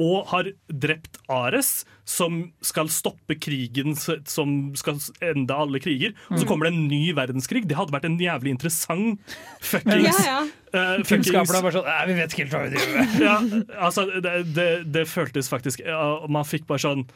[0.00, 6.16] og har drept Ares, som skal stoppe krigen som skal ende alle kriger.
[6.32, 6.48] Og så Mm.
[6.48, 7.62] kommer det en ny verdenskrig.
[7.68, 9.20] Det hadde vært en jævlig interessant
[9.62, 10.40] fuckings Ja,
[10.74, 13.22] eh, Filmskaperne er bare sånn Nei, vi vet ikke helt hva vi driver med.
[13.22, 13.36] ja,
[13.86, 17.06] altså, det, det, det føltes faktisk ja, Man fikk bare sånn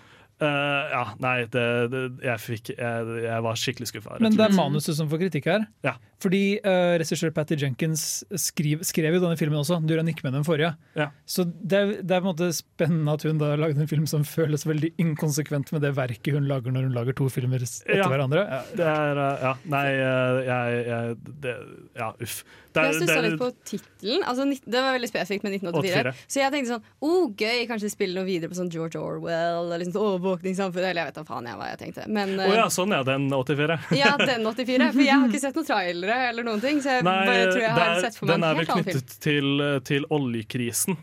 [0.41, 4.19] eh, Ja, nei, det, det, jeg, fikk, jeg, jeg var skikkelig skuffa.
[4.23, 5.67] Men det er manuset som får kritikk her.
[5.87, 5.97] Ja.
[6.19, 9.77] Fordi uh, regissør Patty Jenkins skriv, skrev jo denne filmen også.
[9.87, 10.73] Du gjorde ikke med den forrige.
[10.99, 11.11] Ja.
[11.31, 14.09] Så det er, det er på en måte spennende at hun da lagde en film
[14.11, 18.01] som føles veldig inkonsekvent med det verket hun lager når hun lager to filmer etter
[18.01, 18.47] Ja, hverandre.
[18.75, 21.55] Det er uh, Ja, nei, uh, jeg, jeg det,
[22.01, 22.41] Ja, uff.
[22.75, 24.23] Det Jeg er- stussa er- litt på tittelen.
[24.29, 26.13] Altså, det var veldig spesifikt med 1984.
[26.13, 26.27] 84.
[26.29, 29.83] Så jeg tenkte sånn oh, gøy, kanskje spille noe videre på sånn George Orwell eller
[29.85, 30.85] liksom sånn overvåkningssamfunn.
[30.85, 32.07] Eller jeg vet da faen jeg hva jeg tenkte.
[32.21, 33.79] Men eh, ja, sånn ja, den 84.
[33.99, 34.91] ja, den 84.
[34.95, 36.83] For jeg har ikke sett noen trailere eller noen ting.
[36.85, 38.65] Så jeg Nei, bare tror jeg har er- sett for meg den en er vel
[38.65, 38.99] helt annen film.
[39.03, 41.01] knyttet til, til oljekrisen.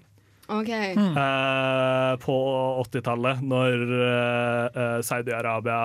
[0.47, 0.93] Okay.
[0.95, 1.17] Mm.
[1.17, 2.36] Uh, på
[2.86, 5.78] 80-tallet, når uh, eh, Saudi-Arabia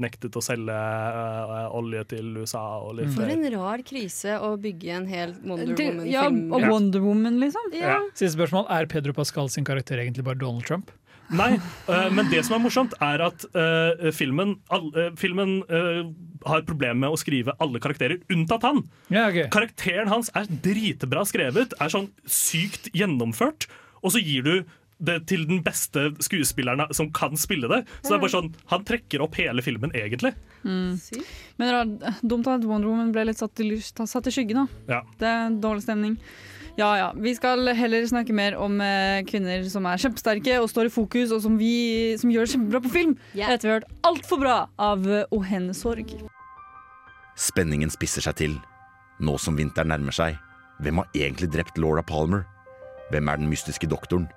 [0.00, 2.64] nektet å selge uh, olje til USA.
[2.80, 6.06] Og litt For en rar krise å bygge en hel Wonder Woman-film.
[6.08, 7.68] ja, og Wonder Woman, liksom.
[7.76, 7.98] Ja.
[8.14, 8.70] Siste spørsmål.
[8.72, 10.94] Er Pedro Pascal sin karakter egentlig bare Donald Trump?
[11.28, 16.08] Nei, eh, men det som er morsomt, er at uh, filmen, all, uh, filmen uh,
[16.48, 18.82] har problemer med å skrive alle karakterer, unntatt han.
[19.52, 23.68] Karakteren hans er dritbra skrevet, er sånn sykt gjennomført,
[24.00, 24.54] og så gir du
[24.98, 27.84] det til den beste skuespilleren som kan spille det.
[28.00, 30.32] Så det er bare sånn, Han trekker opp hele filmen, egentlig.
[30.64, 30.98] Mm.
[31.60, 34.64] Men det er dumt at Wonder Woman ble litt satt i, satt i skyggen.
[34.64, 34.96] da.
[34.96, 35.02] Ja.
[35.20, 36.18] Det er dårlig stemning.
[36.78, 37.08] Ja ja.
[37.18, 41.32] Vi skal heller snakke mer om eh, kvinner som er kjempesterke og står i fokus,
[41.34, 43.16] og som, vi, som gjør det kjempebra på film.
[43.34, 45.42] Etter vi har hørt Altfor bra av eh, O
[45.74, 46.14] Sorg.
[47.38, 48.54] Spenningen spisser seg til.
[49.18, 50.38] Nå som vinteren nærmer seg,
[50.78, 52.46] hvem har egentlig drept Laura Palmer?
[53.10, 54.28] Hvem er den mystiske doktoren?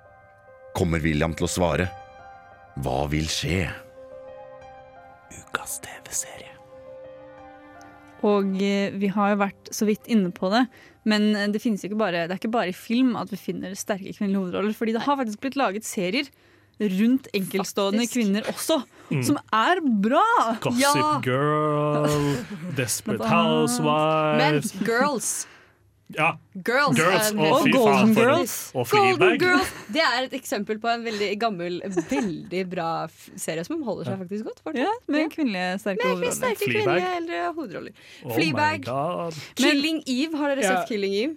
[0.74, 1.86] Kommer William til å svare?
[2.82, 3.68] Hva vil skje?
[5.30, 6.50] Ukas TV-serie.
[8.26, 10.66] Og eh, vi har jo vært så vidt inne på det,
[11.04, 14.12] men eh, det ikke bare, det er ikke bare i film at vi finner sterke
[14.14, 16.28] kvinnelige hovedroller, fordi det har faktisk blitt laget serier
[16.82, 18.82] rundt enkeltstående kvinner også,
[19.12, 19.22] Mm.
[19.22, 20.56] som er bra!
[20.64, 22.06] Gossip Girl,
[22.78, 24.72] Desperate Housewives.
[24.74, 25.46] Men girls.
[26.16, 26.30] Ja.
[26.54, 29.70] Girls, Girls um, og, og Golden faen for Og Golden Girls.
[29.92, 31.78] Det er et eksempel på en veldig gammel,
[32.10, 32.88] veldig bra
[33.40, 34.60] serie som holder seg faktisk godt.
[34.76, 36.36] Ja, med kvinnelige sterke Med hovedroller.
[36.36, 36.82] sterke Fleabag.
[36.82, 37.92] kvinnelige eldre hovedroller.
[38.24, 38.90] Oh Fleabag.
[39.56, 40.36] Killing Eve.
[40.42, 40.76] Har dere Ja.
[40.76, 41.36] sett Killing Eve?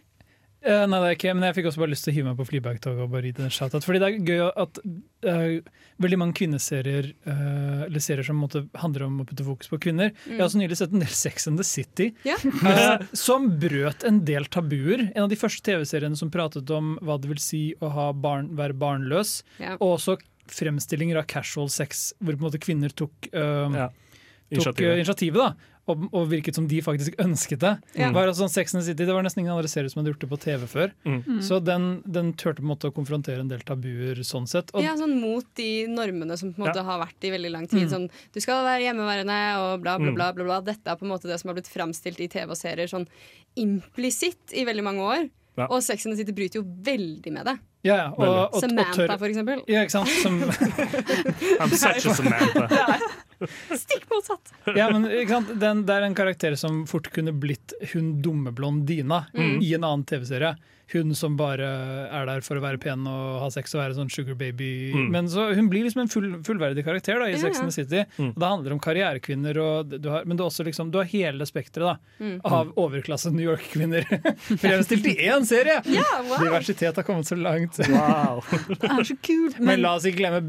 [0.66, 2.38] Eh, nei, det er ikke, men jeg fikk også bare lyst til å hive meg
[2.40, 3.86] på Fleabag-toget og bare gi det en shout-out.
[3.86, 9.06] Fordi det er gøy at uh, veldig mange kvinneserier, uh, eller serier som måtte, handler
[9.06, 11.62] om å putte fokus på kvinner Jeg har også nylig sett en del Sex and
[11.62, 12.42] the City, yeah.
[12.72, 15.06] eh, som brøt en del tabuer.
[15.14, 18.54] En av de første TV-seriene som pratet om hva det vil si å ha barn,
[18.58, 19.78] være barnløs, Yeah.
[19.80, 20.18] og også
[20.52, 23.88] fremstillinger av casual sex, hvor på en måte kvinner tok, ja.
[23.88, 25.00] tok Initiativet.
[25.00, 25.40] initiativet.
[25.42, 27.72] da og, og virket som de faktisk ønsket det.
[27.94, 28.08] Ja.
[28.12, 30.14] Var altså sånn Sex and the City, det var nesten ingen andre serier som hadde
[30.14, 30.94] gjort det på TV før.
[31.06, 31.20] Mm.
[31.28, 31.42] Mm.
[31.46, 34.74] Så den, den turte på en måte å konfrontere en del tabuer sånn sett.
[34.74, 36.84] Og, Ja, sånn Mot de normene som på en måte Ja.
[36.90, 37.86] har vært i veldig lang tid.
[37.86, 37.92] Mm.
[37.94, 40.16] Sånn, du skal være hjemmeværende og bla, bla, Mm.
[40.16, 40.32] bla.
[40.34, 40.62] bla, bla.
[40.62, 43.08] Dette er på en måte det som har blitt framstilt i TV og serier sånn
[43.56, 45.30] implisitt i veldig mange år.
[45.58, 45.68] Ja.
[45.72, 47.56] Og Sex and the City bryter jo veldig med det.
[47.86, 49.62] Ja, ja, og, og, Samantha, og for eksempel.
[49.72, 50.10] Ja, ikke sant?
[50.24, 50.42] Som,
[51.62, 53.00] I'm such a Samantha.
[53.76, 54.54] Stikk motsatt!
[54.76, 55.52] ja, men ikke sant?
[55.60, 59.60] Den, det er en karakter som fort kunne blitt hun dumme blondina Mm.
[59.62, 60.56] i en annen TV-serie.
[60.94, 61.66] Hun som bare
[62.14, 64.92] er der for å være pen og ha sex og være sånn sugar baby.
[64.94, 65.08] Mm.
[65.16, 67.64] Men så Hun blir liksom en full, fullverdig karakter da, i Ja, Sex ja.
[67.64, 68.04] and the City.
[68.22, 68.28] Mm.
[68.36, 71.10] Og Det handler om karrierekvinner, og du har, men du har også liksom, du har
[71.10, 72.38] hele spekteret Mm.
[72.46, 74.06] av overklasse New York-kvinner.
[74.62, 75.82] Fremstilt i én serie!
[75.90, 76.38] Ja, wow.
[76.46, 77.75] Diversitet har kommet så langt.
[77.92, 78.44] Wow.
[78.70, 79.60] Det er så kult.
[79.60, 80.42] Men la oss ikke glemme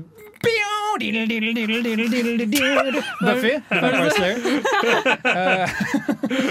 [3.20, 3.52] Buffy.
[5.26, 5.68] Eh,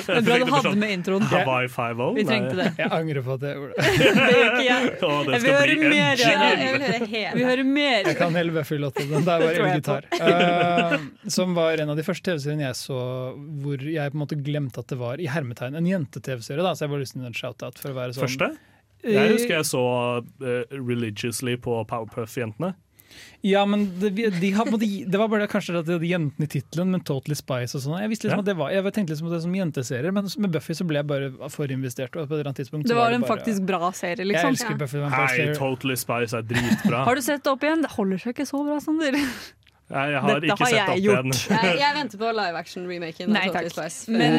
[0.06, 1.24] Det er bra du hadde med introen.
[1.32, 2.12] Hawaii 5-0?
[2.18, 2.68] Vi trengte det.
[2.80, 3.86] Jeg angrer på at jeg gjorde det.
[3.86, 4.92] Det gjør ikke jeg.
[4.92, 6.22] Å, det vil skal høre bli en mer.
[6.22, 7.34] Ja, Ja, jeg vil høre.
[7.40, 8.10] Vi hører mer.
[8.12, 9.08] Jeg kan hele Buffy-låta.
[9.10, 10.08] Den der var Det gitar.
[10.12, 10.20] jeg.
[10.22, 13.00] Uh, som var en av de første TV-seriene jeg så
[13.64, 16.76] hvor jeg på en måte glemte at det var i hermetegn en jente-TV-serie.
[16.76, 18.52] Så jeg bare lyst til å gi en shout-out for å være sånn Første?
[19.06, 19.84] Eh, Jeg husker jeg så
[20.26, 22.74] uh, religiously på Powerpuff-jentene.
[23.46, 24.10] Ja, men det,
[24.42, 27.38] de har, de, det var bare kanskje at de hadde jentene i tittelen, men Totally
[27.38, 28.00] Spice og sånn.
[28.02, 28.56] Jeg visste liksom Ja.
[28.58, 31.30] var, jeg tenkte liksom at det som jenteserier, men med Buffy så ble jeg bare
[31.54, 32.16] forinvestert.
[32.18, 34.34] Og på et eller annet tidspunkt så Det var en bare, faktisk bra serie, Jeg
[34.42, 37.06] elsker elsker Buffy Hei, Totally Spice er dritbra.
[37.06, 37.86] Har du sett det opp igjen?
[37.86, 39.14] Det holder seg ikke så bra, Sander.
[39.86, 41.28] Jeg, jeg har Dette ikke har sett jeg opp gjort.
[41.30, 41.60] igjen.
[41.62, 43.34] Jeg, jeg venter på live action-remaken.
[43.36, 44.00] Nei takk.
[44.10, 44.38] Men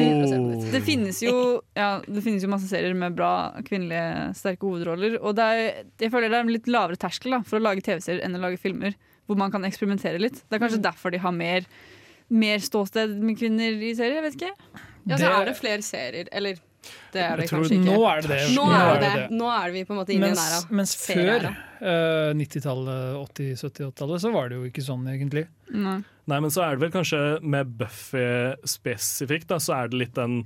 [0.73, 1.35] det finnes jo
[1.77, 3.31] ja, det finnes jo masse serier med bra
[3.67, 5.15] kvinnelige sterke hovedroller.
[5.21, 7.85] Og det er, jeg føler det er en litt lavere terskel da, for å lage
[7.87, 10.43] TV-serier enn å lage filmer, hvor man kan eksperimentere litt.
[10.43, 11.63] Det er kanskje derfor de har mer,
[12.27, 14.19] mer ståsted med kvinner i serier.
[14.19, 14.83] Jeg vet ikke.
[15.07, 16.27] Ja, så er det flere serier.
[16.35, 16.59] Eller
[17.13, 17.95] det er det Jeg tror kanskje ikke.
[17.95, 18.39] Nå er det det.
[18.55, 19.25] Nå er det det.
[19.39, 20.75] Nå er vi på en måte inne i den Mens, æra.
[20.81, 21.47] mens før,
[21.81, 25.47] eh, 90-tallet, 80-, 70-tallet, så var det jo ikke sånn egentlig.
[25.73, 25.97] Nei.
[26.27, 28.25] Nei, men så er det vel kanskje med Buffy
[28.67, 30.41] spesifikt, da, så er det litt den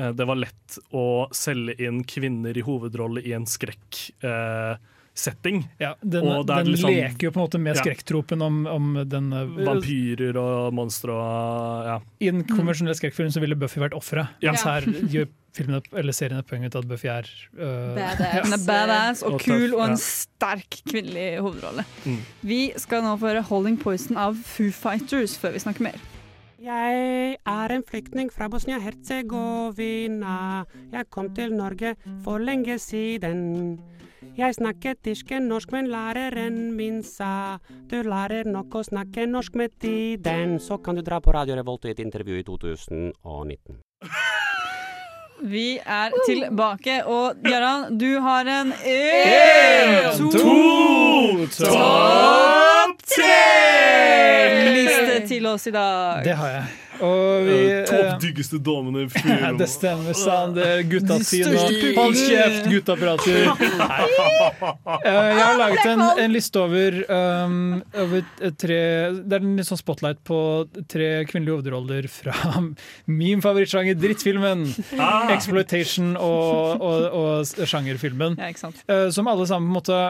[0.00, 4.08] uh, Det var lett å selge inn kvinner i hovedrolle i en skrekk
[5.20, 7.82] setting Ja, den Og den liksom- leker jo på en måte med Ja.
[7.82, 12.00] skrekktropen om, om den eh, Vampyrer og monstre og ja.
[12.20, 14.28] I en konvensjonell skrekkfilm så ville Buffy vært offeret.
[14.40, 14.52] Ja.
[14.52, 14.82] Mens her
[15.14, 18.66] gjør filmen eller serien er poenget til at Buffy er uh, Badass.
[18.70, 21.84] Badass og Og kul tøff, og en sterk kvinnelig hovedrolle.
[22.04, 22.22] Mm.
[22.42, 26.00] Vi skal nå få høre 'Holding Poison' av Foo Fighters før vi snakker mer.
[26.60, 30.66] Jeg er en flyktning fra Bosnia-Hercegovina.
[30.92, 31.94] Jeg kom til Norge
[32.24, 33.80] for lenge siden.
[34.36, 37.56] Jeg snakket ikke norsk, men læreren min sa
[37.90, 40.58] du lærer nok å snakke norsk med tiden.
[40.60, 43.80] Så kan du dra på Radio Revolt og i et intervju i 2019.
[45.42, 53.00] Vi er tilbake, og Gøran, du har en én, to, topp
[54.74, 56.24] liste til oss i dag.
[56.24, 56.89] Det har jeg.
[57.04, 60.82] Og vi Eh, Topp diggeste damene i Ja, det stemmer, Sander.
[60.90, 61.62] Gutta De sine.
[61.96, 63.50] Hold kjeft, gutta prater.
[65.04, 68.22] Eh, Jeg har laget en, en liste over, um, over
[68.60, 68.78] tre
[69.22, 70.38] Det er en litt sånn spotlight på
[70.90, 72.34] tre kvinnelige hovedroller fra
[73.20, 74.66] min favorittsjanger, drittfilmen.
[74.98, 75.30] Ah.
[75.34, 78.36] Exploitation og, og, og sjangerfilmen.
[78.40, 78.82] Ja, ikke sant.
[78.90, 80.00] Eh, som alle sammen på en måte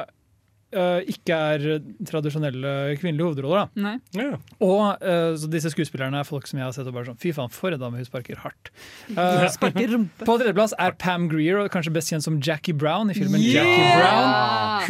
[0.73, 1.64] eh, ikke er
[2.09, 3.68] tradisjonelle kvinnelige hovedroller.
[3.75, 3.83] Da.
[3.85, 3.93] Nei.
[4.16, 4.39] Ja.
[4.64, 7.33] Og uh, så disse skuespillerne er folk som jeg har sett og bare sånn Fy
[7.37, 8.71] faen, for en dame, hun sparker hardt.
[9.12, 10.25] Uh, Sparker rumpe.
[10.27, 13.61] på tredjeplass er Pam Greer, og kanskje best kjent som Jackie Brown i filmen Yeah!
[13.61, 14.33] Jackie Brown.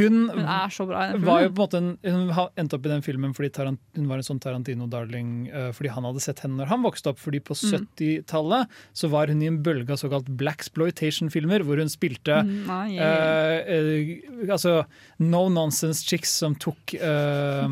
[0.01, 2.53] Hun Hun er så bra i den var jo på en måte en, Hun har
[2.61, 5.33] endt opp i den filmen fordi Tarant, hun var en sånn Tarantino-darling
[5.75, 7.19] fordi han hadde sett henne når han vokste opp.
[7.21, 7.83] Fordi på Mm.
[7.99, 12.71] 70-tallet så var hun i en bølge av såkalt black exploitation-filmer, hvor hun spilte Mm,
[12.71, 14.51] ah, yeah.
[14.53, 14.85] altså
[15.19, 17.67] no nonsense chicks som tok uh,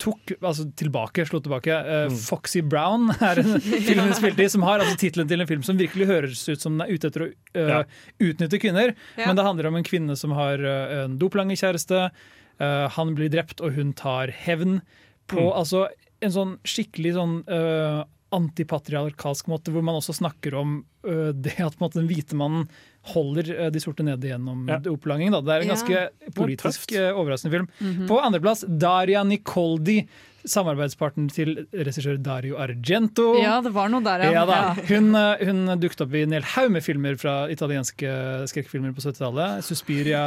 [0.00, 1.68] Tok, altså tilbake, slo tilbake.
[1.76, 5.46] Eh, Foxy Brown er en film hun spilte i, som har altså tittelen til en
[5.50, 7.82] film som virkelig høres ut som den er ute etter å uh, Ja.
[8.24, 8.94] utnytte kvinner.
[9.18, 9.26] Ja.
[9.28, 12.00] Men det handler om en kvinne som har eh, en doplangerkjæreste.
[12.64, 14.80] Eh, han blir drept, og hun tar hevn
[15.28, 15.52] på Mm.
[15.60, 15.84] altså,
[16.24, 17.36] en sånn skikkelig sånn
[18.34, 22.66] antipatriarkalsk måte, hvor man også snakker om det at på en måte, den hvite mannen
[23.12, 24.78] holder eh, de sorte nede gjennom Ja.
[24.80, 25.32] doplangen.
[25.32, 25.40] Da.
[25.44, 27.68] Det er en ganske er politisk eh, overraskende film.
[27.80, 28.06] Mhm.
[28.08, 30.06] På andreplass Daria Nicoldi,
[30.44, 33.30] samarbeidspartner til regissør Dario Argento.
[33.40, 34.32] Ja, det var noe der, ja.
[34.36, 34.58] Ja, da.
[34.90, 38.12] Hun, eh, hun dukket opp i en hel haug med filmer fra italienske
[38.52, 39.64] skrekkfilmer på 70-tallet.
[39.64, 40.20] Suspiria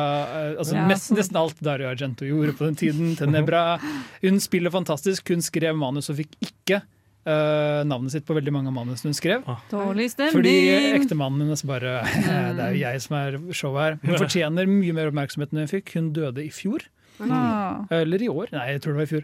[0.58, 1.18] altså Ja, sånn.
[1.18, 3.16] nesten alt Dario Argento gjorde på den tiden.
[3.20, 3.80] Tenebra.
[4.24, 5.30] Hun spiller fantastisk.
[5.30, 6.82] Hun skrev manus og fikk ikke
[7.28, 9.46] eh, navnet sitt på veldig mange av manusene hun skrev.
[9.72, 10.36] Dårlig stemning.
[10.40, 10.56] Fordi
[10.98, 11.98] ektemannen hennes bare
[12.58, 13.98] Det er jo jeg som er showet her.
[14.06, 15.94] Hun fortjener mye mer oppmerksomhet enn hun fikk.
[16.00, 16.88] Hun døde i fjor.
[17.18, 17.88] Mm.
[17.98, 18.52] Eller i år.
[18.54, 19.24] Nei, jeg tror det var i fjor.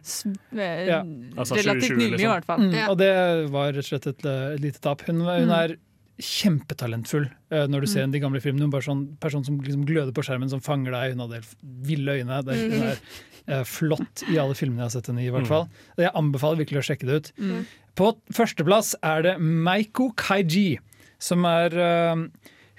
[0.57, 1.01] Eh, Ja.
[1.37, 2.63] Relativt nylig, i hvert fall.
[2.65, 3.09] Mm, og det
[3.53, 5.03] var rett og slett et, et lite tap.
[5.07, 5.53] Hun, hun Mm.
[5.59, 5.75] er
[6.23, 8.11] kjempetalentfull eh, når du ser Mm.
[8.15, 8.63] de gamle filmene.
[8.63, 11.13] Hun er bare sånn person som liksom gløder på skjermen, som fanger deg.
[11.15, 12.39] Hun hadde helt ville øyne.
[12.45, 12.83] Det, er, Mm.
[12.83, 15.51] er eh, flott i alle filmene jeg har sett henne i, i hvert Mm.
[15.51, 15.69] fall.
[15.97, 17.31] Jeg anbefaler virkelig å sjekke det ut.
[17.39, 17.65] Mm.
[17.95, 20.79] På førsteplass er det Meiko Kaiji,
[21.19, 22.15] som er eh,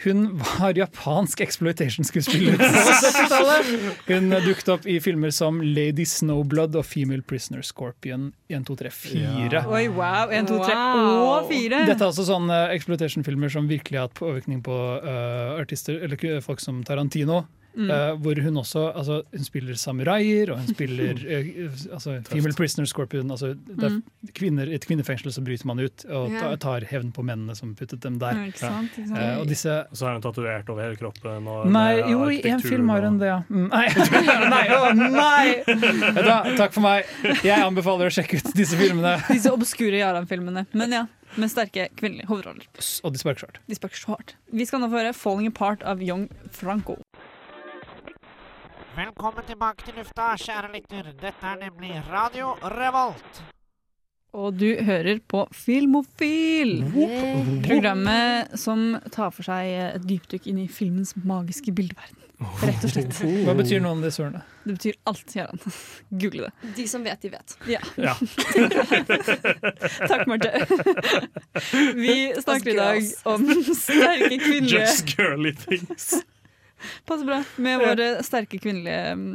[0.02, 3.68] hun var japansk exploitation-skuespiller på 70-tallet.
[4.08, 8.90] Hun dukket opp i filmer som Lady Snowblood og Female Prisoner Scorpion 1, 2, 3,
[8.90, 9.62] 4.
[9.70, 10.34] Oi, wow.
[10.34, 11.24] En, to, tre Wow.
[11.38, 11.84] og fire.
[11.88, 16.60] Dette er også sånne exploitation-filmer som virkelig har hatt påvirkning på uh, artister, eller folk
[16.60, 17.44] som Tarantino.
[17.74, 17.88] Mm.
[17.90, 22.86] Uh, hvor hun også altså, Hun spiller samuraier, og hun spiller uh, altså, Female Prisoner
[22.86, 23.30] Scorpion.
[23.34, 24.02] Altså, det er Mm.
[24.34, 26.54] kvinner, I et kvinnefengsel så bryter man ut og Ja.
[26.56, 28.32] tar hevn på mennene som puttet dem der.
[28.38, 29.18] Ja, ikke sant, ikke sant.
[29.18, 31.46] Eh, og disse Så har hun tatovert over hele kroppen.
[31.50, 33.42] Og Nei, jo, i en film har hun det, ja.
[33.50, 33.86] Mm, Nei,
[34.54, 36.22] nei, å, nei!
[36.22, 37.04] Da, takk for meg.
[37.44, 39.16] Jeg anbefaler å sjekke ut disse filmene.
[39.34, 40.66] Disse obskure Jaran-filmene.
[40.72, 41.04] Men ja,
[41.36, 42.66] med sterke kvinnelige hovedroller.
[43.04, 43.12] Og.
[43.14, 44.36] De sparker så hardt.
[44.52, 47.00] Vi skal nå få høre 'Falling Apart' av Young Franco.
[48.94, 51.08] Velkommen tilbake til lufta, kjære lytter.
[51.18, 53.40] Dette er nemlig Radio Revolt.
[54.34, 56.76] Og du hører på Filmofil!
[57.66, 62.20] Programmet som tar for seg et dypdykk inn i filmens magiske bildeverden.
[62.62, 63.18] Rett og slett.
[63.46, 64.42] Hva betyr noen av disse ordene?
[64.62, 65.62] Det betyr alt, Jaran.
[66.22, 66.70] Google det.
[66.76, 67.56] De som vet, de vet.
[67.70, 67.80] Ja.
[67.98, 68.14] Ja.
[70.10, 70.50] Takk, Marte.
[71.98, 73.50] Vi snakker i dag om
[73.82, 76.12] sterke kvinnelige Just girly things.
[77.08, 79.26] Passer bra med vår sterke kvinnelige um,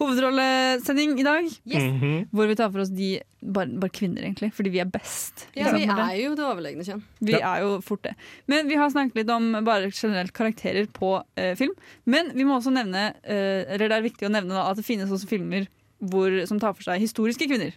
[0.00, 1.48] hovedrollesending i dag.
[1.68, 1.82] Yes.
[1.82, 2.28] Mhm.
[2.32, 3.10] Hvor vi tar for oss de
[3.40, 5.46] bare, bare kvinner, egentlig, fordi vi er best.
[5.56, 7.02] Ja, vi er jo det overlegne kjønn.
[7.20, 8.14] Vi er jo fort det.
[8.50, 11.74] Men vi har snakket litt om bare generelt karakterer på eh, film.
[12.04, 14.86] Men vi må også nevne, eh, eller det er viktig å nevne da, at det
[14.88, 15.68] finnes også filmer
[15.98, 17.74] hvor, som tar for seg historiske kvinner.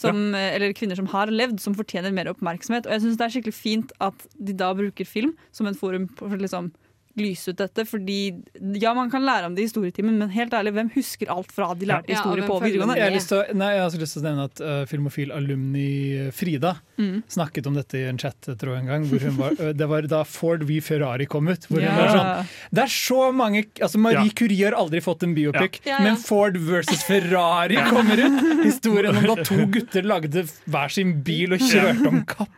[0.00, 0.54] Som, ja.
[0.56, 2.86] Eller kvinner som har levd, som fortjener mer oppmerksomhet.
[2.88, 6.08] Og jeg syns det er skikkelig fint at de da bruker film som en forum
[6.16, 6.72] for liksom
[7.16, 7.84] lyse ut dette.
[7.88, 8.18] Fordi
[8.80, 11.72] ja, man kan lære om det i historietimen, men helt ærlig, hvem husker alt fra
[11.74, 12.96] de lærte Ja, historie ja, på videregående?
[12.98, 15.32] Jeg har, lyst til å, nei, jeg har lyst til å nevne at uh, filmofil
[15.32, 17.22] alumni Frida Mm.
[17.26, 19.04] snakket om dette i en chat tror jeg en gang.
[19.10, 21.64] Hvor hun var, uh, det var da Ford v Ferrari kom ut.
[21.66, 24.34] Hvor hun var sånn Det er så mange altså Marie Ja.
[24.38, 25.96] Curie har aldri fått en biopic, Ja.
[25.96, 26.04] Ja, ja.
[26.04, 28.64] men Ford versus Ferrari kommer ut!
[28.64, 32.52] Historien om da to gutter lagde hver sin bil og kjørte om kapp.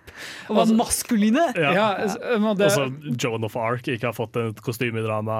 [0.50, 1.46] Og var maskuline!
[1.58, 1.72] Ja.
[1.74, 5.36] Ja, s- det, Og Joan of Arc ikke har fått et kostymedrama.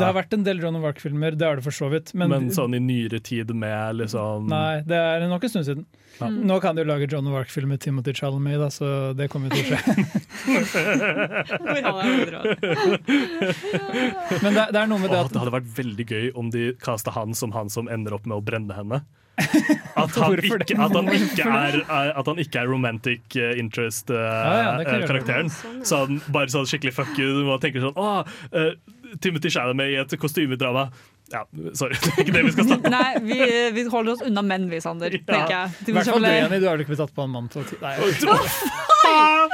[0.00, 2.08] det har vært en del John of Arc-filmer, det er det for så vidt.
[2.14, 5.84] Men, men, sånn i nyere tid med liksom nei, det er nok en stund siden.
[6.20, 6.26] Ja.
[6.28, 8.86] Nå kan de jo lage John of Arc-film med Timothy Chalamet, da, så
[9.16, 9.80] det kommer jo til å skje.
[14.44, 16.46] Men det, det er noe med det Åh, at det hadde vært veldig gøy om
[16.52, 18.98] de kasta han som han som ender opp med å brenne henne.
[20.00, 21.80] At han ikke, at han ikke, er,
[22.16, 24.16] at han ikke er romantic interest-karakteren.
[24.16, 25.50] Uh, ja, ja, interest-karakteren.
[25.86, 27.40] sånn, bare sånn skikkelig fuck you.
[27.40, 28.22] Du tenker sånn Å,
[28.54, 28.70] uh,
[29.20, 30.88] Timothy Shalamay i et kostymedrama.
[31.30, 31.44] Ja,
[31.78, 32.94] sorry, det er ikke det vi skal snakke om.
[32.96, 33.38] Nei, vi,
[33.76, 35.14] vi holder oss unna menn, vi, Sander.
[35.14, 35.76] tenker jeg.
[35.86, 36.58] I hvert fall du, Jenny.
[36.58, 37.78] Du har vel ikke blitt tatt på en mann til å ti...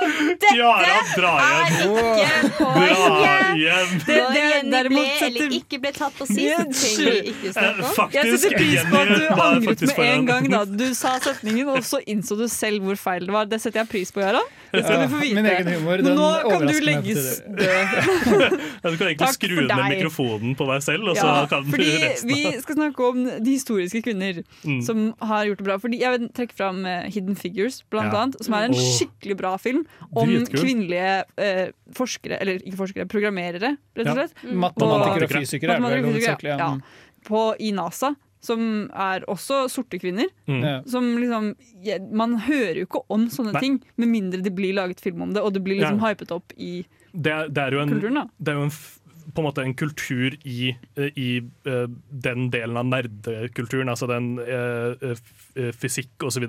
[0.07, 0.37] Nei.
[0.43, 1.33] Tiara, dra
[1.71, 2.51] hjem!
[2.59, 3.93] Dra hjem!
[4.07, 7.85] Det, Når det, Jenny ble eller ikke ble tatt på sist, trenger vi ikke snakke
[7.85, 7.95] om.
[7.97, 10.49] Faktisk, Jeg setter pris på at du angret med en gang.
[10.53, 13.49] da Du sa setningen, og så innså du selv hvor feil det var.
[13.51, 14.43] Det setter jeg pris på, Jara.
[14.73, 15.35] Det skal Ja, du få vite.
[15.41, 18.61] min egen humor, den nå kan du legges død.
[18.87, 21.77] Ja, du kan egentlig skru ned mikrofonen på deg selv, og så Ja, kan du
[21.77, 24.81] resten vi skal snakke om de historiske kvinner Mm.
[24.83, 25.77] som har gjort det bra.
[25.79, 29.57] Fordi Jeg vil trekke fram eh, Hidden Figures, blant annet, som er en skikkelig bra
[29.57, 29.85] film
[30.17, 30.61] om Dritkul.
[30.61, 34.27] kvinnelige eh, forskere, eller ikke forskere, programmerere, rett og Ja.
[34.53, 36.59] Matematikere og fysikere er det Matematikere fysikere, Ja.
[36.59, 36.79] ja.
[37.27, 38.15] På, I NASA.
[38.47, 40.27] som er også sorte kvinner.
[40.47, 40.85] Mm.
[40.87, 43.61] Som liksom ja, Man hører jo ikke om sånne Nei.
[43.61, 46.13] ting, med mindre det blir laget film om det, og det blir liksom Ja.
[46.15, 48.25] hypet opp i det, er- det er jo en, Kulturen, da.
[48.39, 49.01] det er jo en, f-
[49.35, 51.31] på en måte en kultur i, eh, i
[51.67, 56.47] eh, den delen av nerdekulturen, altså den fysikk eh, fysikk osv.,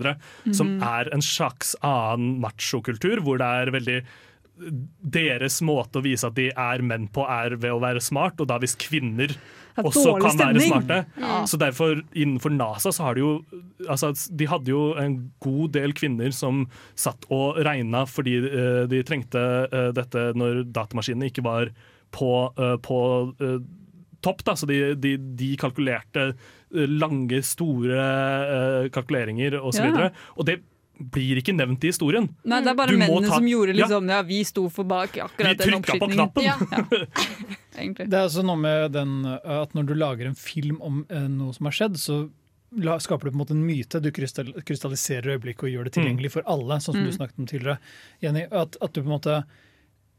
[0.53, 0.83] som Mhm.
[0.83, 4.01] er en slags annen machokultur, hvor det er veldig
[5.05, 8.47] deres måte å vise at de er menn på, er ved å være smart, og
[8.49, 9.35] da hvis kvinner
[9.77, 10.97] også kan kan være smarte.
[11.21, 11.43] Ja.
[11.45, 13.45] Så derfor, innenfor NASA, så har de jo
[13.87, 16.65] altså, De hadde jo en god del kvinner som
[16.95, 21.69] satt og regna fordi uh, de trengte uh, dette når datamaskinene ikke var
[22.11, 22.99] på, eh, på
[23.41, 23.57] eh,
[24.21, 24.43] topp.
[24.47, 24.55] Da.
[24.55, 29.83] Så de, de, de kalkulerte eh, lange, store kalkuleringer osv.
[29.83, 29.91] Ja.
[29.91, 30.57] videre Og det
[30.97, 32.25] blir ikke nevnt i historien.
[32.49, 35.13] Nei, det er bare Du mennene ta- som gjorde liksom Ja, vi sto for bak
[35.21, 36.43] akkurat Vi den trykka på knappen.
[36.47, 36.55] Ja.
[37.77, 41.53] Det er altså noe med den at når du lager en film om uh, noe
[41.53, 42.15] som har skjedd, så
[43.03, 44.01] skaper du på en måte en myte.
[44.01, 47.17] Du krystalliserer øyeblikket og gjør det tilgjengelig for alle, sånn som du Mm.
[47.19, 47.77] snakket om tidligere.
[48.25, 49.37] Jenny, at, at du på en måte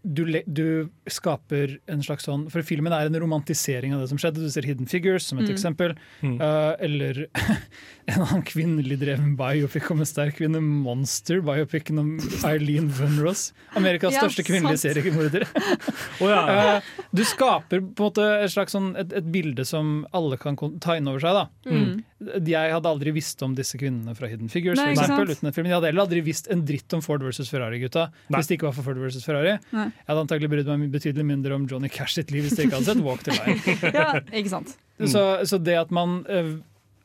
[0.07, 4.45] du, du skaper en slags sånn For filmen er en romantisering av det som skjedde.
[4.47, 5.53] Du ser Hidden Figures som et Mm.
[5.57, 5.95] eksempel.
[6.23, 6.37] Mm.
[6.41, 7.19] Uh, eller
[8.09, 12.13] en annen kvinnelig dreven biopic om en sterk kvinne, Monster, biopicen om
[12.47, 13.53] Eileen Wunross.
[13.77, 15.47] Amerikas Ja, største kvinnelige seriemorder.
[16.23, 16.43] oh, ja.
[16.79, 20.57] uh, du skaper på en måte et slags sånn, et, et bilde som alle kan
[20.81, 21.35] ta inn over seg.
[21.43, 21.49] Da.
[21.75, 22.05] Mm.
[22.19, 24.79] Jeg hadde aldri visst om disse kvinnene fra Hidden Figures.
[24.81, 25.69] Nei, eksempel, uten den filmen.
[25.71, 28.09] Jeg hadde heller aldri visst en dritt om Ford versus Ferrari-gutta.
[28.35, 29.53] Hvis det ikke var for Ford versus Ferrari.
[29.71, 29.85] Nei.
[29.95, 32.81] Jeg hadde antagelig brydd meg betydelig mindre om Johnny Cash sitt liv hvis jeg ikke
[32.81, 33.77] hadde sett Walk to Life.
[33.99, 34.75] Ja, ikke sant.
[35.15, 36.57] Så, så det at man uh,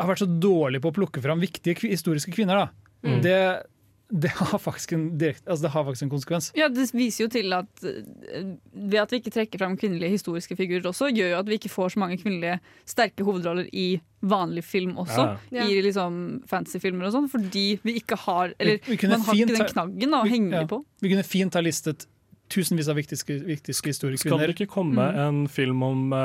[0.01, 2.72] har vært så dårlig på å plukke fram viktige historiske kvinner, da,
[3.03, 3.18] Mm.
[3.20, 3.38] det,
[4.14, 6.51] det, har faktisk en direkte, altså det har faktisk en konsekvens.
[6.55, 8.43] Ja, Det viser jo til at eh,
[8.74, 11.72] ved at vi ikke trekker fram kvinnelige historiske figurer også, gjør jo at vi ikke
[11.74, 15.26] får så mange kvinnelige sterke hovedroller i vanlig film også.
[15.51, 15.66] Ja.
[15.66, 19.57] I liksom fantasyfilmer og sånn, fordi vi ikke har Eller Vi- vi man har ikke
[19.57, 20.66] den knaggen å henge ja.
[20.70, 20.84] på.
[21.01, 22.05] Vi kunne fint ha listet
[22.53, 25.28] tusenvis av viktige, viktige historiske Skal det ikke komme Mm.
[25.28, 26.20] en film om uh,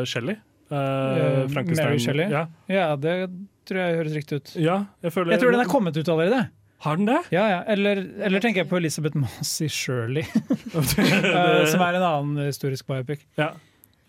[0.00, 0.34] uh, Shelley?
[0.34, 1.86] Uh, Eh, Frankenstein.
[1.86, 2.30] Mary Shelley?
[2.32, 2.46] Ja.
[2.68, 3.28] Ja, det
[3.68, 4.52] tror jeg høres riktig ut.
[4.56, 6.48] ja, jeg føler Jeg tror den er kommet ut allerede.
[6.82, 7.20] Har den det?
[7.30, 7.58] Ja, ja.
[7.70, 10.24] Eller, eller tenker jeg på Elisabeth Moss i Shirley,
[10.82, 13.22] som er en annen historisk biopic.
[13.38, 13.52] Ja.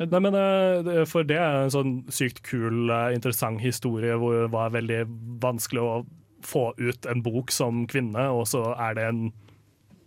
[0.02, 4.50] Nei, men, eh, for det er en sånn sykt kul, eh, interessant historie hvor det
[4.56, 5.04] var veldig
[5.44, 5.94] vanskelig å
[6.44, 9.22] få ut en bok som kvinne, og så er det en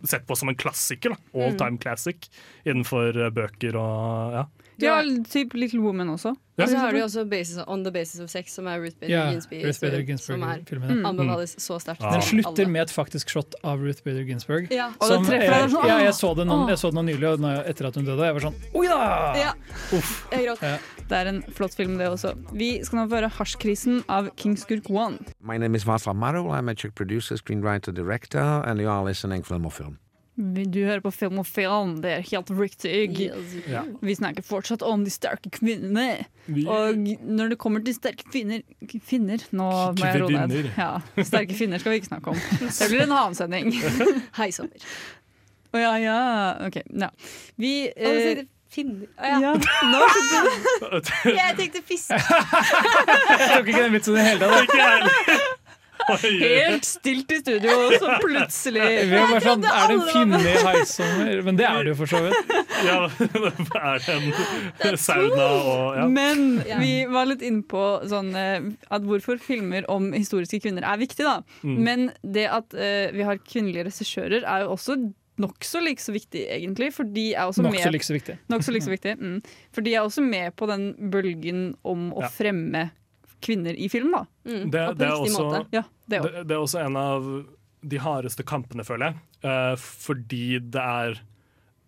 [0.05, 1.15] sett på som en klassiker.
[1.15, 1.17] da.
[1.33, 1.57] All Mm.
[1.57, 2.27] time classic
[2.67, 4.43] innenfor eh, bøker og ja.
[4.81, 6.35] Ja, typ Little Woman også.
[6.57, 9.13] Og så har du også basis, On the Basis of Sex, som er Ruth Bader
[9.13, 9.65] Ja, Ginsburg.
[9.65, 11.01] Ruth Bader som Ginsburg er, mm.
[11.01, 11.09] ja.
[11.09, 12.01] anbefales så sterkt.
[12.01, 12.71] Den slutter alle.
[12.73, 14.71] med et faktisk shot av Ruth Bader Ginsburg.
[14.73, 14.87] Ja.
[14.97, 16.71] Og det Som, treffer jeg, deg sånn, ja, jeg, så det nå, åh.
[16.73, 18.25] jeg så den nå nylig, og etter at hun døde.
[18.25, 18.97] Jeg var sånn Oi da!
[19.37, 19.51] Ja.
[20.33, 20.65] Jeg gråt.
[20.65, 20.73] Ja.
[21.07, 22.33] Det er en flott film, det også.
[22.57, 25.21] Vi skal nå få høre 'Hasjkrisen' av Kingskurk One.
[25.39, 26.49] My name is Václav Marul.
[26.49, 29.97] I'm a Czech producer, screenwriter, director, and you are listening Film og Film.
[30.37, 32.91] Du hører på Film og Film, det er helt riktig.
[33.65, 33.81] Ja.
[34.05, 36.27] Vi snakker fortsatt om de sterke kvinnene.
[36.69, 38.61] Og når det kommer til sterke kvinner
[39.07, 40.69] Finner, nå må jeg roe ned.
[40.77, 40.91] Ja,
[41.25, 42.43] sterke finner skal vi ikke snakke om.
[42.77, 43.73] Det blir en annen sending.
[44.37, 44.77] Hei, sommer.
[45.73, 46.21] Å ja, ja.
[46.69, 46.79] Ok.
[46.85, 47.09] Ja.
[47.57, 49.09] Vi eh, finner.
[49.17, 49.41] Å, ja.
[49.41, 49.57] Ja,
[49.89, 51.33] nå skjønte du.
[51.33, 52.13] Jeg tenkte fisk.
[52.13, 55.56] Jeg tok ikke den vitsen i det hele tatt.
[56.07, 60.39] Helt stilt i studio, og så plutselig Vi var bare sånn, Er det en finne
[60.39, 61.41] i Haisommer?
[61.47, 62.53] Men det er det jo for så vidt.
[62.87, 62.99] Ja,
[63.81, 66.07] er det en sauna og ja.
[66.11, 66.43] Men
[66.81, 71.25] vi var litt inne på sånn, eh, at hvorfor filmer om historiske kvinner er viktig.
[71.27, 71.41] da.
[71.63, 71.77] Mm.
[71.87, 74.97] Men det at uh, vi har kvinnelige regissører er jo også
[75.41, 76.91] nokså like så viktig, egentlig.
[76.95, 78.37] For de er også Nokså med like så viktig.
[78.49, 79.17] Nok så like så viktig.
[79.19, 79.41] Mm.
[79.75, 82.31] For de er også med på den bølgen om å Ja.
[82.33, 83.06] fremme kvinner
[83.77, 84.25] i film, da.
[84.47, 84.71] Mm.
[84.71, 87.27] Det, det, er også, Ja, det det, er også en av
[87.81, 89.23] de hardeste kampene, føler jeg.
[89.45, 91.21] Uh, fordi det er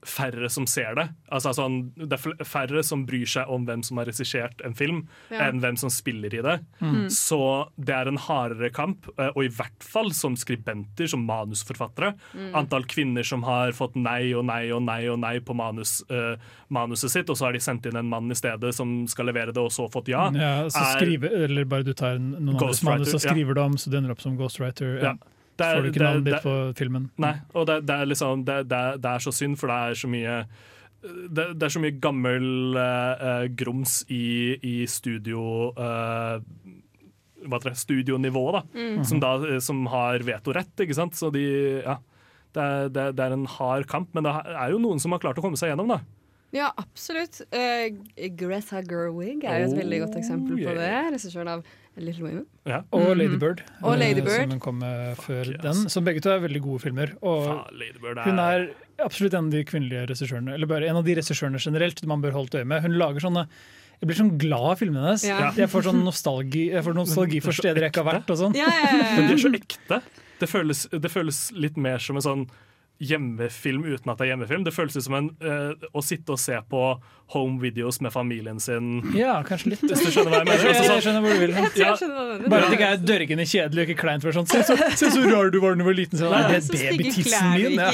[0.06, 1.08] færre som ser det.
[1.32, 5.08] Altså, sånn, det er færre som bryr seg om hvem som har regissert en film,
[5.30, 5.48] Ja.
[5.50, 6.60] enn hvem som spiller i det.
[6.82, 7.10] Mm.
[7.10, 12.14] Så det er en hardere kamp, eh, og i hvert fall som skribenter, som manusforfattere.
[12.34, 12.56] Mm.
[12.56, 16.36] Antall kvinner som har fått nei og nei og nei og nei på manus, uh,
[16.70, 19.54] manuset sitt, og så har de sendt inn en mann i stedet som skal levere
[19.54, 20.30] det, og så fått ja.
[20.32, 23.30] Ja, så er- skrive, eller bare du tar noen andres Ghostwriter, manus og ja.
[23.34, 25.02] skriver det om, så det ender opp som ghostwriter.
[25.04, 25.14] Ja.
[25.66, 27.10] Er- Får du ikke det navnet ditt på filmen.
[27.18, 30.00] Nei, og det, det er liksom det, det, det er så synd, for det er
[30.04, 30.36] så mye
[31.00, 36.42] det, det er så mye gammel eh, eh, grums i, i studio eh,
[37.48, 39.04] hva heter det, studionivå, da, Mm.
[39.08, 41.16] som, da, som har vetorett, ikke sant.
[41.16, 41.46] Så de,
[41.86, 41.96] ja,
[42.52, 45.22] det er, det, det er en hard kamp, men det er jo noen som har
[45.24, 46.02] klart å komme seg gjennom, da.
[46.52, 47.40] Ja, absolutt.
[47.54, 47.94] Uh,
[48.36, 50.90] Greta Gerwig er jo et veldig godt eksempel på det.
[51.14, 51.64] Regissøren av
[52.02, 52.46] Little Women.
[52.92, 53.18] Og Mhm.
[53.18, 54.42] Lady Bird, Og Lady eh, Bird.
[54.42, 55.90] som hun kom med før den.
[55.90, 57.14] Som begge to er veldig gode filmer.
[57.22, 58.70] Og Faen, Lady Bird er- hun er
[59.00, 62.32] absolutt en av de kvinnelige regissørene, eller bare en av de regissørene generelt man bør
[62.32, 62.82] holde øye med.
[62.82, 63.48] Hun lager sånne
[64.02, 65.24] jeg blir sånn glad av filmene hennes.
[65.28, 65.52] Ja.
[65.52, 68.30] Jeg får sånn nostalgi, jeg får nostalgi for steder jeg ikke har vært.
[68.30, 68.54] Og sånn.
[68.56, 70.02] Men de er så ekte.
[70.40, 72.50] Det føles, det føles litt mer som en sånn
[73.00, 74.64] hjemmefilm uten at det er hjemmefilm.
[74.68, 76.82] Det føles ut som en, uh, å sitte og se på
[77.34, 78.90] home videos med familien sin.
[79.16, 79.84] Ja, kanskje litt.
[79.86, 80.64] Hvis du skjønner hva jeg mener.
[80.66, 81.54] Jeg, Altså, jeg sånn- skjønner hvor du vil.
[81.60, 82.50] Jeg Ja.
[82.50, 84.26] Bare at det ikke er dørgende kjedelig og ikke kleint.
[84.26, 84.48] For sånn.
[84.52, 86.20] se, så, se så rar du var da du var liten.
[86.20, 87.80] Sånn, Nei, det er babytissen min?
[87.80, 87.90] Ja.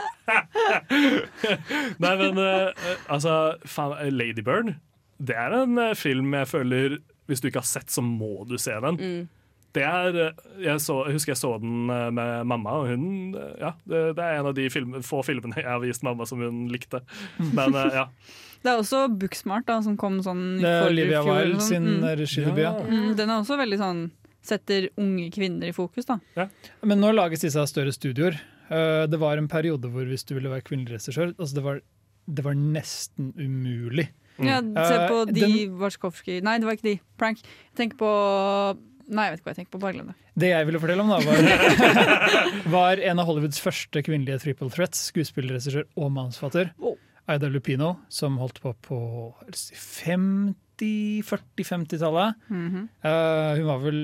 [2.04, 2.70] Nei, men uh,
[3.10, 3.34] altså
[3.68, 4.74] faen, Lady Bird,
[5.20, 6.94] det er en eh, film jeg føler
[7.28, 8.96] Hvis du ikke har sett, så må du se den.
[8.96, 9.28] Mm.
[9.72, 13.34] Det er, eh, jeg, så, jeg husker jeg så den eh, med mamma, og hun
[13.38, 16.26] eh, Ja, det, det er en av de film, få filmene jeg har vist mamma
[16.26, 17.02] som hun likte.
[17.38, 18.06] Men eh, ja.
[18.62, 21.68] Det er også Booksmart da, som kom sånn i forrige Olivia fjor, Wilde sånn.
[21.70, 22.08] sin Mm.
[22.18, 22.58] regidebut.
[22.66, 22.72] Ja.
[22.84, 24.02] Mm, Den er også veldig sånn
[24.42, 26.16] Setter unge kvinner i fokus, da.
[26.82, 28.38] Men nå lages disse av større studioer.
[28.70, 31.80] Det var en periode hvor hvis du ville være kvinnelig regissør, altså det, var,
[32.24, 34.06] det var nesten umulig.
[34.40, 36.94] Ja, se på de den- Varskowski Nei, det var ikke de.
[37.20, 37.42] Prank.
[37.76, 38.08] Tenk på
[39.10, 39.82] Nei, jeg vet ikke hva jeg tenker på.
[39.82, 40.16] Bare glem det.
[40.40, 41.36] Det jeg ville fortelle om, da, var,
[42.76, 45.02] var en av Hollywoods første kvinnelige triple threats.
[45.10, 46.72] Skuespillerregissør og manusforfatter.
[47.30, 49.00] Aida Lupino, som holdt på på
[49.50, 52.38] 50-, 40-50-tallet.
[52.48, 52.88] Mm -hmm.
[53.04, 54.00] uh, hun var vel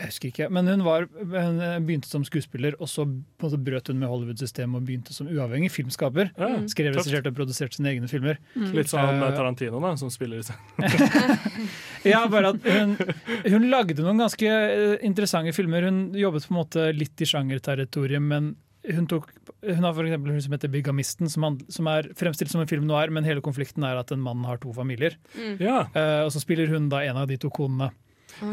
[0.00, 3.62] jeg husker ikke, men hun, var, hun begynte som skuespiller, og så på en måte
[3.68, 6.32] brøt hun med Hollywood-systemet og begynte som uavhengig filmskaper.
[6.40, 8.40] Ja, Skrev, regisserte og produserte sine egne filmer.
[8.74, 12.96] Litt sånn Eh, eh, Tarantino, da, som spiller i ja, bare at hun,
[13.44, 15.86] hun lagde noen ganske eh, interessante filmer.
[15.88, 18.54] Hun jobbet på en måte litt i sjangerterritoriet, men
[18.88, 19.28] hun, tok,
[19.66, 22.70] hun har for eksempel hun som heter 'Bigamisten', som, han, som er fremstilt som en
[22.70, 25.18] film noir, men hele konflikten er at en mann har to familier.
[25.36, 25.58] Mm.
[25.60, 25.82] Ja.
[25.92, 27.90] Uh, og så spiller hun da en av de to konene.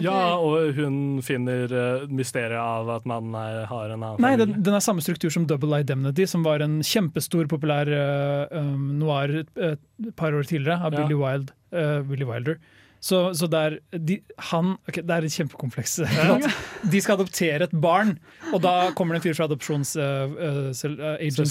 [0.03, 4.57] Ja, og hun finner eh, mysteriet av at man er, har en annen Nei, den,
[4.65, 7.88] den er samme struktur som Double Identity, som var en kjempestor, populær
[8.51, 10.99] um, noir eh, et par år tidligere, av Ja.
[11.03, 12.57] Billy, Wild, uh, Billy Wilder.
[12.99, 14.19] Så, så er de,
[14.49, 15.99] han, ok, det er et kjempekompleks.
[16.91, 18.17] De skal adoptere et barn,
[18.51, 20.97] og da kommer det en fyr fra adopsjonsagencyet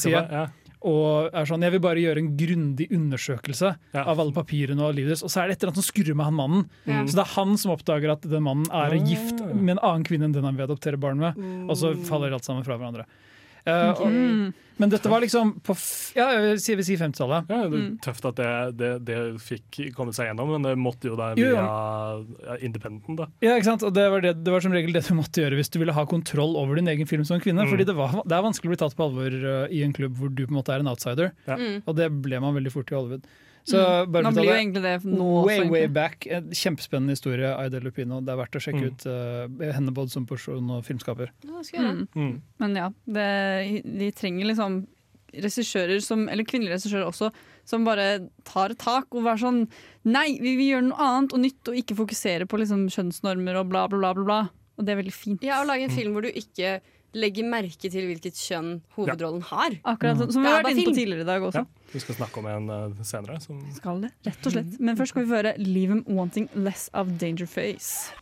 [0.07, 0.47] Uh, ja.
[0.83, 5.15] Og er sånn Jeg vil bare gjøre en grundig undersøkelse av alle papirene og livet
[5.15, 5.23] deres.
[5.25, 6.67] Og så er det et eller annet som skurrer med han mannen.
[6.87, 7.07] Mm.
[7.09, 8.99] Så det er han som oppdager at den mannen er Ah.
[9.09, 11.35] gift med en annen kvinne enn den han vil adoptere barn med.
[11.71, 13.07] Og så faller alt sammen fra hverandre.
[13.67, 15.75] Eh, og, men dette var liksom på
[16.17, 17.49] ja, jeg vil si, si 50-tallet.
[17.49, 17.97] Ja, det er Mm.
[18.05, 21.53] Tøft at det, det, det fikk kommet seg gjennom, men det måtte jo da via
[21.55, 23.19] ja, Independent.
[23.19, 23.27] da.
[23.45, 23.85] Ja, ikke sant?
[23.87, 25.97] Og det var, det, det var som regel det du måtte gjøre hvis du ville
[25.97, 27.65] ha kontroll over din egen film som kvinne.
[27.67, 27.73] Mm.
[27.73, 30.17] Fordi det, var, det er vanskelig å bli tatt på alvor uh, i en klubb
[30.21, 31.33] hvor du på en måte er en outsider.
[31.49, 31.59] Ja.
[31.61, 31.83] Mm.
[31.85, 33.27] Og det ble man veldig fort i Hollywood.
[33.67, 34.13] Så Mm.
[34.13, 36.27] bare Man blir jo det- egentlig det nå Way, way back.
[36.31, 37.49] En kjempespennende historie.
[37.59, 38.21] Aida Lupino.
[38.21, 38.93] Det er verdt å sjekke Mm.
[38.93, 41.31] ut uh, henne både som person og filmskaper.
[41.73, 41.93] Ja.
[42.15, 42.41] Mm.
[42.61, 44.87] Men ja, det, de trenger liksom
[45.35, 47.33] regissører som, eller kvinnelige regissører også,
[47.65, 49.69] som bare tar et tak og er sånn
[50.07, 53.69] Nei, vi vil gjøre noe annet og nytt, og ikke fokusere på liksom kjønnsnormer og
[53.69, 54.15] bla, bla, bla.
[54.15, 54.49] bla, bla.
[54.79, 55.43] Og det er veldig fint.
[55.43, 56.81] Ja, Å lage en film hvor du ikke
[57.17, 59.79] legger merke til hvilket kjønn hovedrollen har.
[59.89, 61.65] Akkurat sånn, som vi har vært inne på tidligere i dag også.
[61.65, 63.39] Ja, vi skal snakke om en uh, senere.
[63.45, 64.79] Som Skal det, rett og slett.
[64.81, 68.13] Men først skal vi få høre 'Leave 'em Wanting Less of Dangerface'.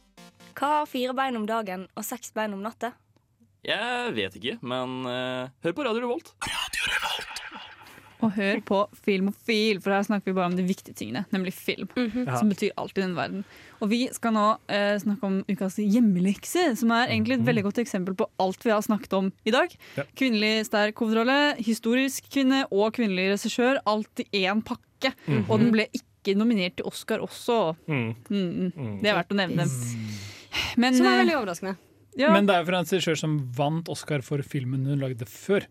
[0.54, 2.94] Hva har fire bein om dagen og seks bein om natta?
[3.64, 6.34] Jeg vet ikke, men uh, hør på Radio Revolt.
[6.44, 7.23] Radio Revolt.
[8.24, 11.88] Og hør på Filmofil, for her snakker vi bare om de viktige tingene, nemlig film.
[11.96, 12.38] Ja.
[12.38, 13.44] Som betyr alt i den verden.
[13.82, 17.82] Og vi skal nå eh, snakke om ukas hjemmelekse, som er egentlig et veldig godt
[17.82, 19.74] eksempel på alt vi har snakket om i dag.
[19.98, 20.06] Ja.
[20.16, 23.82] Kvinnelig sterk hovedrolle, historisk kvinne og kvinnelig regissør.
[23.90, 25.12] Alt i én pakke.
[25.26, 25.46] Mhm.
[25.48, 27.74] Og den ble ikke nominert til Oscar også.
[27.86, 28.14] Mm.
[28.30, 28.70] Mm.
[28.72, 28.94] Mm.
[29.02, 29.66] Det er verdt å nevne.
[30.80, 31.74] Men, Som er eh, veldig overraskende.
[32.16, 32.30] Ja.
[32.32, 35.66] Men det er jo fra en regissør som vant Oscar for filmen hun lagde før.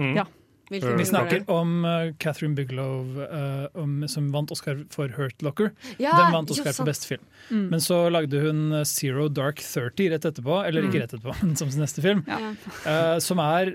[0.00, 0.14] Mm.
[0.16, 0.24] Ja.
[0.72, 5.72] Hvilken Vi snakker om uh, Catherine Bigelow, uh, om, som vant Oscar for Hurt Locker.
[6.00, 7.24] Ja, Den vant Oscar for beste film.
[7.50, 7.66] Mm.
[7.74, 11.02] Men så lagde hun uh, Zero Dark Thirty rett etterpå, eller ikke Mm.
[11.04, 12.24] rett etterpå, men som sin neste film.
[12.28, 12.54] Ja.
[12.86, 13.74] Uh, som er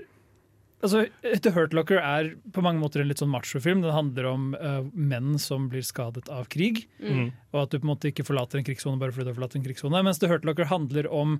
[0.80, 1.02] Altså,
[1.44, 3.82] The Hurt Locker er på mange måter en litt sånn machofilm.
[3.84, 6.86] Den handler om uh, menn som blir skadet av krig.
[7.04, 7.26] Mm.
[7.52, 9.58] Og at du på en måte ikke forlater en krigssone bare fordi du har forlatt
[9.58, 10.00] en krigssone.
[10.06, 11.36] Mens The Hurt Locker handler om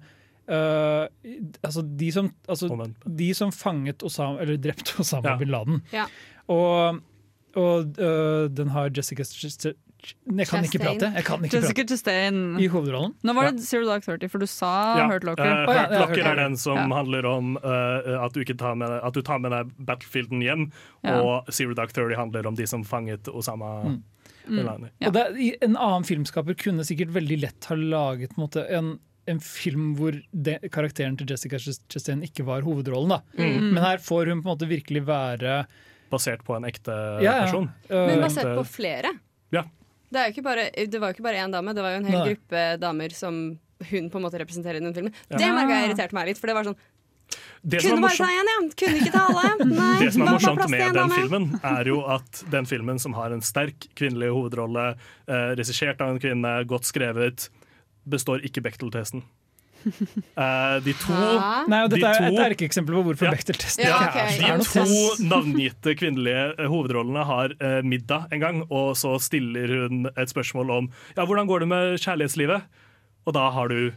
[0.51, 1.07] uh,
[1.63, 2.71] altså de, som, altså
[3.07, 5.37] de som fanget Osama, eller drepte Osama Ja.
[5.41, 5.83] bin Laden.
[5.95, 6.07] Ja.
[6.51, 7.01] Og,
[7.57, 11.11] og uh, den har Jessica, Jeg kan ikke prate.
[11.15, 11.89] Jeg kan ikke Jessica prate.
[11.95, 12.41] Chastain.
[12.59, 13.15] I hovedrollen?
[13.23, 15.45] Nå var det Zero Dark Thirty, for du sa Ja, Hurt Locker.
[15.45, 16.87] Uh, Hurt ja, Locker er den som Ja.
[16.97, 20.71] handler om uh, at, du ikke tar med, at du tar med deg Battlefielden hjem,
[21.05, 21.21] Ja.
[21.21, 24.03] og Zero Dark Thirty handler om de som fanget Osama Mm.
[24.49, 24.89] Mm.
[24.99, 28.99] Det, en annen filmskaper kunne sikkert veldig lett ha laget en, måte, en,
[29.31, 33.15] en film hvor de, karakteren til Jessica Chastain ikke var hovedrollen.
[33.15, 33.21] Da.
[33.39, 33.71] Mm.
[33.77, 35.63] Men her får hun på en måte virkelig være
[36.11, 36.91] Basert på en ekte
[37.23, 37.43] Ja, ja.
[37.47, 37.69] person.
[37.89, 39.13] Men Uh, basert på flere.
[39.55, 39.63] Ja.
[40.11, 42.01] Det, er jo ikke bare, det var jo ikke bare én dame, det var jo
[42.01, 42.31] en hel Nei.
[42.33, 43.37] gruppe damer som
[43.91, 45.15] hun på en måte representerer i den filmen.
[45.31, 45.39] Ja.
[45.39, 46.81] Det merka jeg irriterte meg litt, for det var sånn
[47.63, 48.59] Det Kunne bare ta én, ja.
[48.83, 49.65] Kunne ikke ta alle.
[49.71, 51.15] Nei, Det som er morsomt med den dame.
[51.21, 54.87] filmen, er jo at den filmen som har en sterk kvinnelig hovedrolle,
[55.31, 57.47] eh, regissert av en kvinne, godt skrevet,
[58.13, 59.23] består ikke Bechdel-testen.
[59.81, 61.65] Uh, de to, Hæ?
[61.73, 63.33] Nei, og de dette er to- et erkeeksempel på hvorfor Ja.
[63.33, 64.37] Bechdel-testen Ja, okay.
[64.45, 69.73] er De to navngitte kvinnelige eh, hovedrollene har uh, middag en gang, og så stiller
[69.87, 72.69] hun et spørsmål om ja, hvordan går det med kjærlighetslivet.
[73.25, 73.93] Og da har du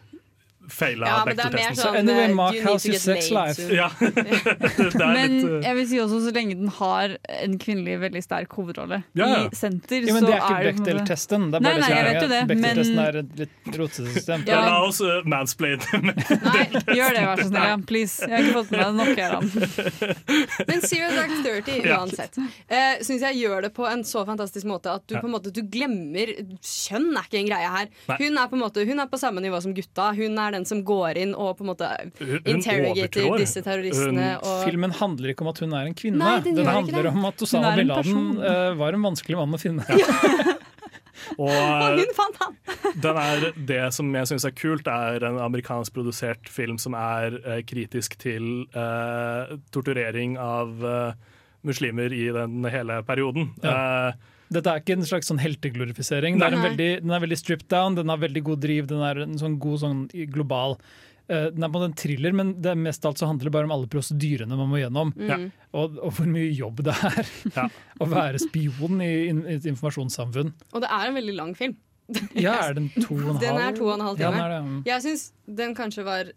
[0.70, 1.76] feila Ja, det Bechdel-testen.
[1.80, 3.68] sånn, Anyway, eh, Mark, has your sex life?
[3.74, 3.89] Ja.
[3.99, 7.99] det er Men litt eh, jeg vil si også så lenge den har en kvinnelig
[8.03, 9.41] veldig sterk hovedrolle Ja, ja.
[9.47, 11.49] i senter, Ja, men så det er ikke det Bechdel-testen.
[11.51, 12.41] Det er Nei, bare nei, det som jeg vet jo det.
[12.51, 14.45] Bechdel-testen men er et litt rotete system.
[14.47, 15.41] ja, La oss uh, Nei,
[16.97, 17.68] Gjør det, vær så snill.
[17.68, 17.78] Ja.
[17.88, 18.28] Please.
[18.28, 19.34] Jeg har ikke fått med meg nok, Her,
[20.70, 24.93] Men Zero Dark Dirty uansett uh, syns jeg gjør det på en så fantastisk måte
[24.93, 26.32] at du på en måte du glemmer
[26.64, 27.89] Kjønn er ikke en greie her.
[28.20, 30.11] Hun er på en måte Hun er på samme nivå som gutta.
[30.18, 31.89] Hun er den som går inn og på en måte
[32.49, 34.36] interrogater disse terroristene.
[34.41, 36.22] Og Filmen handler ikke om at hun er en kvinne.
[36.24, 37.14] Nei, den den gjør ikke handler det.
[37.14, 39.88] om at Osama bin Laden eh, var en vanskelig mann å finne.
[41.39, 42.58] Og og, hun fant han!
[43.04, 47.38] den er, det som jeg syns er kult, er en amerikansk produsert film som er
[47.41, 51.32] eh, kritisk til eh, torturering av eh,
[51.64, 53.54] muslimer i den hele perioden.
[53.64, 54.14] Ja.
[54.54, 56.38] Eh, Dette er ikke en slags sånn helteglorifisering.
[56.39, 59.01] Den er en veldig, den er veldig stripped down, den har veldig god driv, den
[59.01, 60.78] er en sånn god sånn global
[61.32, 63.64] Uh, Den er på en thriller, men det er mest alt så handler det bare
[63.64, 65.14] om alle prosedyrene man må gjennom.
[65.16, 65.45] Mm.
[65.72, 67.30] Og, og hvor mye jobb det er
[68.04, 70.51] å være spion i, i et informasjonssamfunn.
[70.76, 71.78] Og det er en veldig lang film.
[72.36, 73.39] Ja, er den to og en halv?
[73.45, 74.36] Den er to og en halv Ja, time.
[74.36, 74.84] den er det, mm.
[74.91, 75.24] Jeg syns
[75.64, 76.34] den kanskje var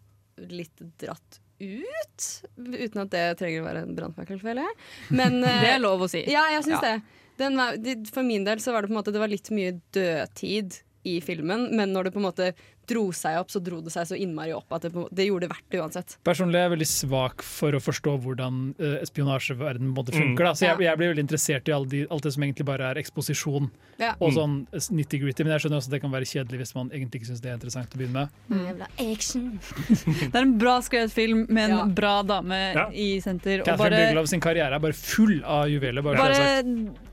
[0.55, 4.79] litt dratt ut, uten at det trenger å være en brannfakkel, føler jeg.
[5.19, 6.23] Men, uh, Det er lov å si.
[6.31, 6.93] Ja, jeg syns Ja.
[6.95, 7.25] det.
[7.37, 7.79] Var,
[8.13, 11.21] for min del så var det på en måte Det var litt mye dødtid i
[11.23, 12.49] filmen, men når det på en måte
[12.87, 15.51] dro seg opp, så dro det seg så innmari opp at det, det gjorde det
[15.55, 16.17] verdt det uansett.
[16.27, 20.37] Personlig er jeg veldig svak for å forstå hvordan uh, espionasjeverden måtte funke.
[20.41, 20.45] Mm.
[20.47, 20.53] Da.
[20.55, 20.91] Så jeg, Ja.
[20.93, 24.15] jeg blir veldig interessert i all de, alt det som egentlig bare er eksposisjon Ja.
[24.21, 24.37] og Mm.
[24.37, 24.57] sånn
[24.97, 25.45] nitty-gritty.
[25.45, 27.51] Men jeg skjønner også at det kan være kjedelig hvis man egentlig ikke syns det
[27.51, 28.29] er interessant å begynne med.
[28.51, 28.87] Mm.
[30.33, 32.89] Det er en bra skrevet film med en bra dame Ja.
[32.93, 33.63] i senter.
[33.65, 36.03] Catherine bare, Byggelov sin karriere er bare full av juveler.
[36.03, 36.63] Bare, bare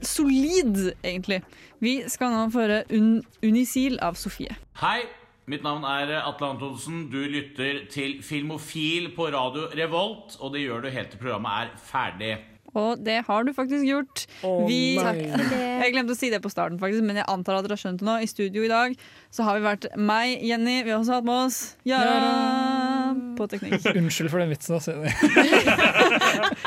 [0.01, 1.41] solid, egentlig.
[1.84, 4.55] Vi skal nå få høre un Unisil av Sofie.
[4.82, 5.03] Hei,
[5.50, 7.08] mitt navn er Atle Antonsen.
[7.12, 11.78] Du lytter til Filmofil på radio Revolt, og det gjør du helt til programmet er
[11.91, 12.34] ferdig.
[12.74, 14.26] Og det har du faktisk gjort.
[14.68, 14.98] vi.
[14.98, 15.60] For det.
[15.84, 18.02] Jeg glemte å si det på starten, faktisk, men jeg antar at dere har skjønt
[18.02, 18.16] det nå.
[18.24, 18.96] I studio i dag
[19.34, 23.86] så har vi vært meg, Jenny, vi har også hatt med oss Yara på teknikk.
[24.00, 24.80] Unnskyld for den vitsen.
[24.80, 24.98] Altså.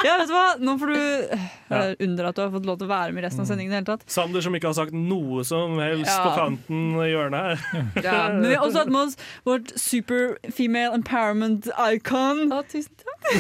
[0.06, 0.44] Ja, vet du hva?
[0.62, 1.80] Nå får du ja.
[1.80, 3.74] er under at du har fått lov til å være med i resten av sendingen.
[3.74, 6.22] i hele tatt Sander som ikke har sagt noe som helst Ja.
[6.24, 7.66] på kanten i hjørnet her.
[8.06, 12.46] Ja, men vi har også hatt med oss vårt super female empowerment icon.
[12.54, 13.30] Å, tusen takk.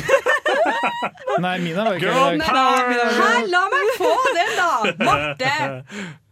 [1.44, 2.94] Nei, Mina var ikke Girl power!
[3.16, 4.70] Her, la meg få den, da!
[5.06, 5.52] Marte!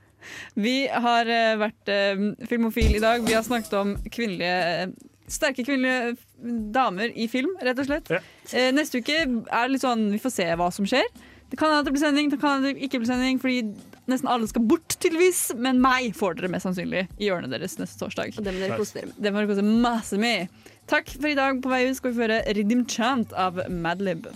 [0.55, 3.24] Vi har eh, vært eh, filmofil i dag.
[3.26, 4.92] Vi har snakket om kvinnelige
[5.31, 6.16] sterke kvinnelige
[6.75, 8.11] damer i film, rett og slett.
[8.53, 11.07] Eh, neste uke er det litt sånn Vi får se hva som skjer.
[11.51, 13.61] Det kan hende det blir sending, det kan hende det ikke blir sending, fordi
[14.11, 15.53] nesten alle skal bort, tydeligvis.
[15.55, 18.35] Men meg får dere mest sannsynlig i hjørnet deres neste torsdag.
[18.39, 19.20] Og det må dere kose dere med.
[19.22, 20.64] Det må dere kose masse med.
[20.91, 21.62] Takk for i dag.
[21.62, 24.27] På vei ut skal vi føre Rhythm Chant av Madlib.